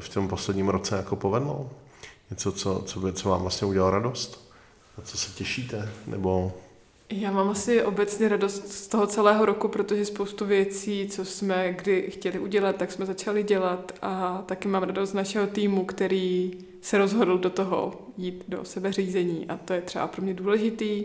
v 0.00 0.08
tom 0.08 0.28
posledním 0.28 0.68
roce 0.68 0.96
jako 0.96 1.16
povedlo? 1.16 1.70
Něco, 2.30 2.52
co, 2.52 2.82
co, 2.86 3.00
by, 3.00 3.12
co 3.12 3.28
vám 3.28 3.40
vlastně 3.40 3.66
udělalo 3.66 3.90
radost? 3.90 4.52
Na 4.98 5.04
co 5.04 5.18
se 5.18 5.32
těšíte? 5.32 5.88
Nebo 6.06 6.52
Já 7.10 7.30
mám 7.30 7.50
asi 7.50 7.82
obecně 7.82 8.28
radost 8.28 8.72
z 8.72 8.86
toho 8.86 9.06
celého 9.06 9.46
roku, 9.46 9.68
protože 9.68 10.04
spoustu 10.04 10.44
věcí, 10.44 11.08
co 11.08 11.24
jsme 11.24 11.72
kdy 11.72 12.10
chtěli 12.10 12.38
udělat, 12.38 12.76
tak 12.76 12.92
jsme 12.92 13.06
začali 13.06 13.42
dělat 13.42 13.92
a 14.02 14.42
taky 14.46 14.68
mám 14.68 14.82
radost 14.82 15.12
našeho 15.12 15.46
týmu, 15.46 15.84
který 15.84 16.52
se 16.86 16.98
rozhodl 16.98 17.38
do 17.38 17.50
toho 17.50 17.92
jít 18.16 18.44
do 18.48 18.64
sebeřízení 18.64 19.46
a 19.48 19.56
to 19.56 19.72
je 19.72 19.80
třeba 19.80 20.06
pro 20.06 20.22
mě 20.22 20.34
důležitý. 20.34 21.04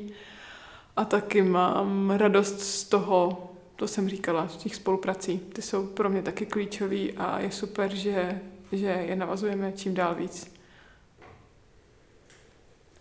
A 0.98 1.06
taky 1.06 1.41
mám 1.41 2.12
radost 2.12 2.60
z 2.60 2.84
toho, 2.84 3.52
to 3.76 3.88
jsem 3.88 4.10
říkala, 4.10 4.48
z 4.48 4.58
těch 4.58 4.76
spoluprací. 4.76 5.40
Ty 5.40 5.62
jsou 5.62 5.88
pro 5.88 6.10
mě 6.10 6.22
taky 6.22 6.45
klíčový 6.45 7.14
a 7.14 7.40
je 7.40 7.52
super, 7.52 7.95
že, 7.95 8.41
že 8.72 8.86
je 8.86 9.16
navazujeme 9.16 9.72
čím 9.76 9.94
dál 9.94 10.16
víc. 10.16 10.53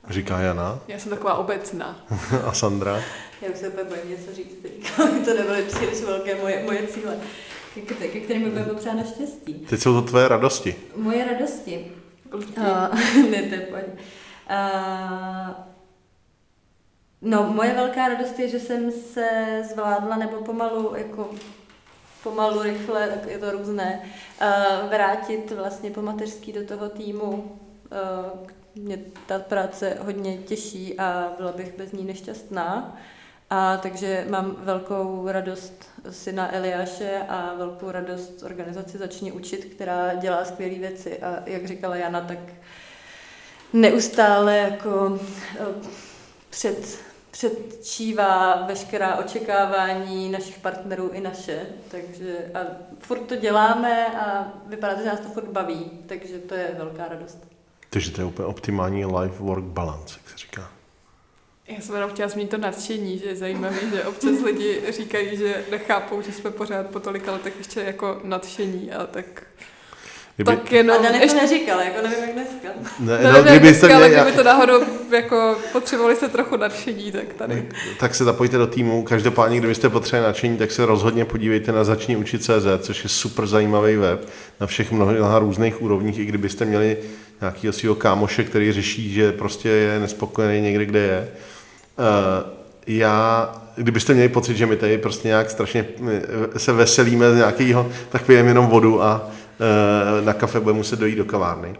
říká 0.09 0.40
Jana 0.40 0.81
Já 0.89 0.98
jsem 0.98 1.11
taková 1.11 1.35
obecná. 1.35 2.07
a 2.47 2.52
Sandra? 2.52 3.02
Já 3.43 3.51
už 3.51 3.59
se 3.59 3.69
úplně 3.69 3.85
bojím 3.85 4.11
něco 4.11 4.35
říct 4.35 4.62
teďka, 4.62 5.02
aby 5.09 5.20
to 5.20 5.35
nebyly 5.35 5.62
příliš 5.62 6.01
velké 6.01 6.35
moje, 6.35 6.65
moje 6.65 6.86
cíle, 6.86 7.19
ke, 7.74 8.09
ke 8.09 8.20
kterým 8.20 8.43
mi 8.43 8.51
bude 8.51 8.65
popřáno 8.65 9.05
štěstí. 9.05 9.55
Teď 9.55 9.81
jsou 9.81 9.94
to 9.94 10.02
tvoje 10.02 10.28
radosti. 10.28 10.77
Moje 10.97 11.24
radosti. 11.24 11.99
Uh, 12.35 12.94
ne, 13.31 13.43
to 13.43 13.55
je. 13.55 13.86
Uh, 14.51 15.55
no, 17.23 17.43
moje 17.52 17.74
velká 17.74 18.09
radost 18.09 18.39
je, 18.39 18.48
že 18.48 18.61
jsem 18.61 18.93
se 18.93 19.62
zvládla, 19.73 20.16
nebo 20.16 20.36
pomalu, 20.36 20.94
jako 20.97 21.31
pomalu, 22.23 22.62
rychle, 22.62 23.09
tak 23.09 23.31
je 23.31 23.39
to 23.39 23.51
různé, 23.51 24.01
uh, 24.02 24.90
vrátit 24.90 25.51
vlastně 25.51 25.90
po 25.90 26.02
mateřský 26.02 26.52
do 26.52 26.66
toho 26.66 26.89
týmu. 26.89 27.61
Mě 28.74 28.98
ta 29.27 29.39
práce 29.39 29.97
hodně 30.01 30.39
těší 30.39 30.98
a 30.98 31.32
byla 31.36 31.52
bych 31.52 31.77
bez 31.77 31.93
ní 31.93 32.05
nešťastná. 32.05 32.97
A 33.51 33.77
takže 33.77 34.27
mám 34.31 34.57
velkou 34.59 35.28
radost 35.28 35.89
syna 36.10 36.55
Eliáše 36.55 37.22
a 37.28 37.55
velkou 37.59 37.90
radost 37.90 38.43
organizaci 38.43 38.98
Začni 38.98 39.32
učit, 39.32 39.64
která 39.64 40.14
dělá 40.14 40.44
skvělé 40.44 40.74
věci. 40.74 41.18
A 41.18 41.43
jak 41.47 41.66
říkala 41.66 41.97
Jana, 41.97 42.20
tak 42.20 42.39
neustále 43.72 44.56
jako 44.56 45.18
eh, 45.60 45.64
před, 46.51 47.01
předčívá 47.31 48.66
veškerá 48.66 49.16
očekávání 49.16 50.28
našich 50.28 50.59
partnerů 50.59 51.09
i 51.09 51.20
naše. 51.20 51.66
Takže 51.90 52.51
a 52.55 52.59
furt 52.98 53.20
to 53.20 53.36
děláme 53.36 54.06
a 54.06 54.52
vypadá 54.66 54.94
to, 54.94 55.01
že 55.01 55.09
nás 55.09 55.20
to 55.20 55.28
furt 55.28 55.48
baví. 55.48 55.90
Takže 56.06 56.39
to 56.39 56.55
je 56.55 56.74
velká 56.78 57.09
radost. 57.09 57.39
Takže 57.90 58.10
to 58.10 58.20
je 58.20 58.24
úplně 58.24 58.47
optimální 58.47 59.05
life-work 59.05 59.64
balance, 59.64 60.18
jak 60.18 60.31
se 60.31 60.39
říká. 60.39 60.80
Já 61.76 61.80
jsem 61.80 61.94
jenom 61.94 62.10
chtěla 62.10 62.28
zmínit 62.28 62.51
to 62.51 62.59
nadšení, 62.59 63.18
že 63.18 63.26
je 63.26 63.36
zajímavé, 63.36 63.76
že 63.94 64.05
občas 64.05 64.42
lidi 64.44 64.80
říkají, 64.90 65.36
že 65.36 65.64
nechápou, 65.70 66.22
že 66.22 66.32
jsme 66.32 66.51
pořád 66.51 66.86
po 66.86 67.01
tolika 67.01 67.32
letech 67.32 67.55
ještě 67.59 67.80
jako 67.80 68.20
nadšení, 68.24 68.92
ale 68.92 69.06
tak 69.06 69.42
Kdyby... 70.36 70.56
Tak 70.56 70.72
jenom... 70.72 70.97
A 70.97 71.02
Danek 71.02 71.22
ještě... 71.22 71.38
to 71.38 71.42
neříkal, 71.42 71.80
jako 71.80 72.02
nevím 72.02 72.18
jak 72.20 72.32
dneska. 72.32 72.68
Ne, 73.01 73.18
no, 73.22 73.32
no, 73.32 73.42
kdyby 73.42 73.59
dneska, 73.59 73.97
ale 73.97 74.10
kdyby 74.10 74.32
to 74.32 74.42
náhodou 74.42 74.80
jako 75.12 75.56
potřebovali 75.72 76.16
se 76.16 76.28
trochu 76.28 76.56
nadšení, 76.56 77.12
tak 77.12 77.34
tady. 77.38 77.68
Tak 77.98 78.14
se 78.14 78.24
zapojte 78.24 78.59
do 78.59 78.66
týmu. 78.66 79.02
Každopádně, 79.02 79.59
kdybyste 79.59 79.88
potřebovali 79.88 80.26
nadšení, 80.26 80.56
tak 80.56 80.70
se 80.70 80.86
rozhodně 80.86 81.24
podívejte 81.24 81.72
na 81.72 81.84
začni 81.84 82.16
učit 82.16 82.42
CZ, 82.42 82.66
což 82.78 83.02
je 83.02 83.09
super 83.09 83.47
zajímavý 83.47 83.97
web 83.97 84.28
na 84.60 84.66
všech 84.66 84.92
mnoha 84.92 85.38
různých 85.38 85.82
úrovních, 85.82 86.18
i 86.18 86.24
kdybyste 86.24 86.64
měli 86.64 86.97
nějakého 87.40 87.72
svého 87.72 87.94
kámoše, 87.94 88.44
který 88.44 88.72
řeší, 88.72 89.12
že 89.12 89.32
prostě 89.32 89.68
je 89.68 90.01
nespokojený 90.01 90.60
někde, 90.60 90.86
kde 90.86 90.98
je. 90.98 91.28
Uh, 92.01 92.51
já, 92.86 93.51
kdybyste 93.77 94.14
měli 94.14 94.28
pocit, 94.28 94.56
že 94.56 94.66
my 94.66 94.77
tady 94.77 94.98
prostě 94.98 95.28
nějak 95.28 95.51
strašně 95.51 95.86
se 96.56 96.72
veselíme 96.72 97.32
z 97.32 97.36
nějakého, 97.36 97.89
tak 98.09 98.22
pijeme 98.22 98.48
jenom 98.48 98.66
vodu 98.66 99.02
a 99.02 99.31
uh, 100.20 100.24
na 100.24 100.32
kafe 100.32 100.60
budeme 100.60 100.77
muset 100.77 100.98
dojít 100.98 101.16
do 101.16 101.24
kavárny. 101.24 101.74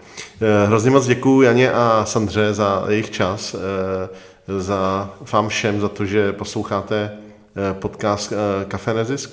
Hrozně 0.67 0.91
moc 0.91 1.07
děkuji 1.07 1.43
Janě 1.43 1.73
a 1.73 2.05
Sandře 2.07 2.55
za 2.55 2.85
jejich 2.89 3.11
čas, 3.11 3.57
za 4.59 5.11
vám 5.33 5.49
všem 5.49 5.81
za 5.81 5.89
to, 5.89 6.05
že 6.05 6.33
posloucháte 6.33 7.13
podcast 7.73 8.33
Kafe 8.69 8.95
Nezisk. 8.95 9.31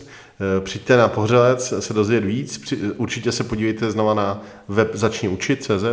Přijďte 0.64 0.98
na 0.98 1.08
Pohřelec 1.08 1.74
se 1.80 1.94
dozvědět 1.94 2.28
víc, 2.28 2.74
určitě 2.98 3.32
se 3.32 3.44
podívejte 3.44 3.92
znova 3.92 4.14
na 4.14 4.42
web 4.68 4.90
začni 4.94 5.30
učit.cz 5.30 5.84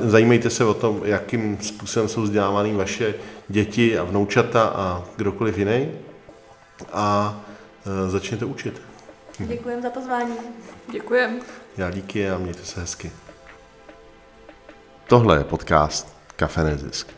Zajímejte 0.00 0.50
se 0.50 0.64
o 0.64 0.74
tom, 0.74 1.00
jakým 1.04 1.58
způsobem 1.60 2.08
jsou 2.08 2.22
vzdělávány 2.22 2.74
vaše 2.74 3.14
děti 3.48 3.98
a 3.98 4.04
vnoučata 4.04 4.62
a 4.62 5.04
kdokoliv 5.16 5.58
jiný. 5.58 5.88
A 6.92 7.36
e, 8.06 8.10
začněte 8.10 8.44
učit. 8.44 8.82
Děkujeme 9.38 9.82
za 9.82 9.90
pozvání. 9.90 10.34
Děkujem. 10.92 11.40
Já 11.76 11.90
díky 11.90 12.30
a 12.30 12.38
mějte 12.38 12.64
se 12.64 12.80
hezky. 12.80 13.12
Tohle 15.08 15.38
je 15.38 15.44
podcast 15.44 16.16
Kafe 16.36 16.64
Nezisk. 16.64 17.08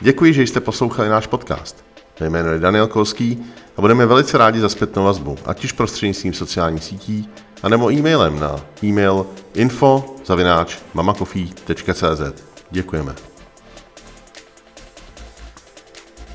Děkuji, 0.00 0.32
že 0.32 0.42
jste 0.42 0.60
poslouchali 0.60 1.08
náš 1.08 1.26
podcast. 1.26 1.84
Mé 2.20 2.30
jméno 2.30 2.48
je 2.48 2.58
Daniel 2.58 2.86
Kolský 2.86 3.52
a 3.76 3.80
budeme 3.80 4.06
velice 4.06 4.38
rádi 4.38 4.60
za 4.60 4.68
zpětnou 4.68 5.04
vazbu, 5.04 5.38
ať 5.44 5.64
už 5.64 5.72
prostřednictvím 5.72 6.34
sociálních 6.34 6.84
sítí, 6.84 7.30
anebo 7.62 7.92
e-mailem 7.92 8.40
na 8.40 8.60
e-mail 8.82 9.26
info 9.54 10.16
zavináč 10.24 10.78
mamakofí.cz. 10.94 12.42
Děkujeme. 12.70 13.14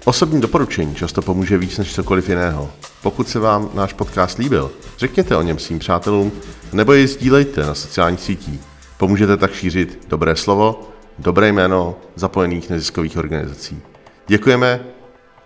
Osobní 0.06 0.42
doporučení 0.42 0.96
často 0.96 1.22
pomůže 1.22 1.58
víc 1.58 1.78
než 1.78 1.96
cokoliv 1.96 2.30
jiného. 2.30 2.72
Pokud 3.02 3.30
se 3.30 3.40
vám 3.40 3.70
náš 3.74 3.94
podcast 3.94 4.38
líbil, 4.38 4.72
řekněte 4.98 5.36
o 5.36 5.42
něm 5.42 5.60
svým 5.60 5.80
přátelům 5.80 6.32
nebo 6.74 6.94
ji 6.94 7.08
sdílejte 7.08 7.66
na 7.66 7.76
sociálních 7.76 8.22
sítích. 8.22 8.60
Pomůžete 8.98 9.38
tak 9.38 9.54
šířit 9.54 10.06
dobré 10.08 10.36
slovo, 10.36 10.90
dobré 11.20 11.48
jméno 11.48 11.96
zapojených 12.16 12.70
neziskových 12.70 13.18
organizací. 13.18 13.82
Děkujeme 14.28 14.80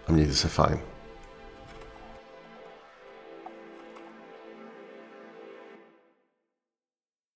a 0.07 0.11
mějte 0.11 0.33
se 0.33 0.47
fajn. 0.47 0.90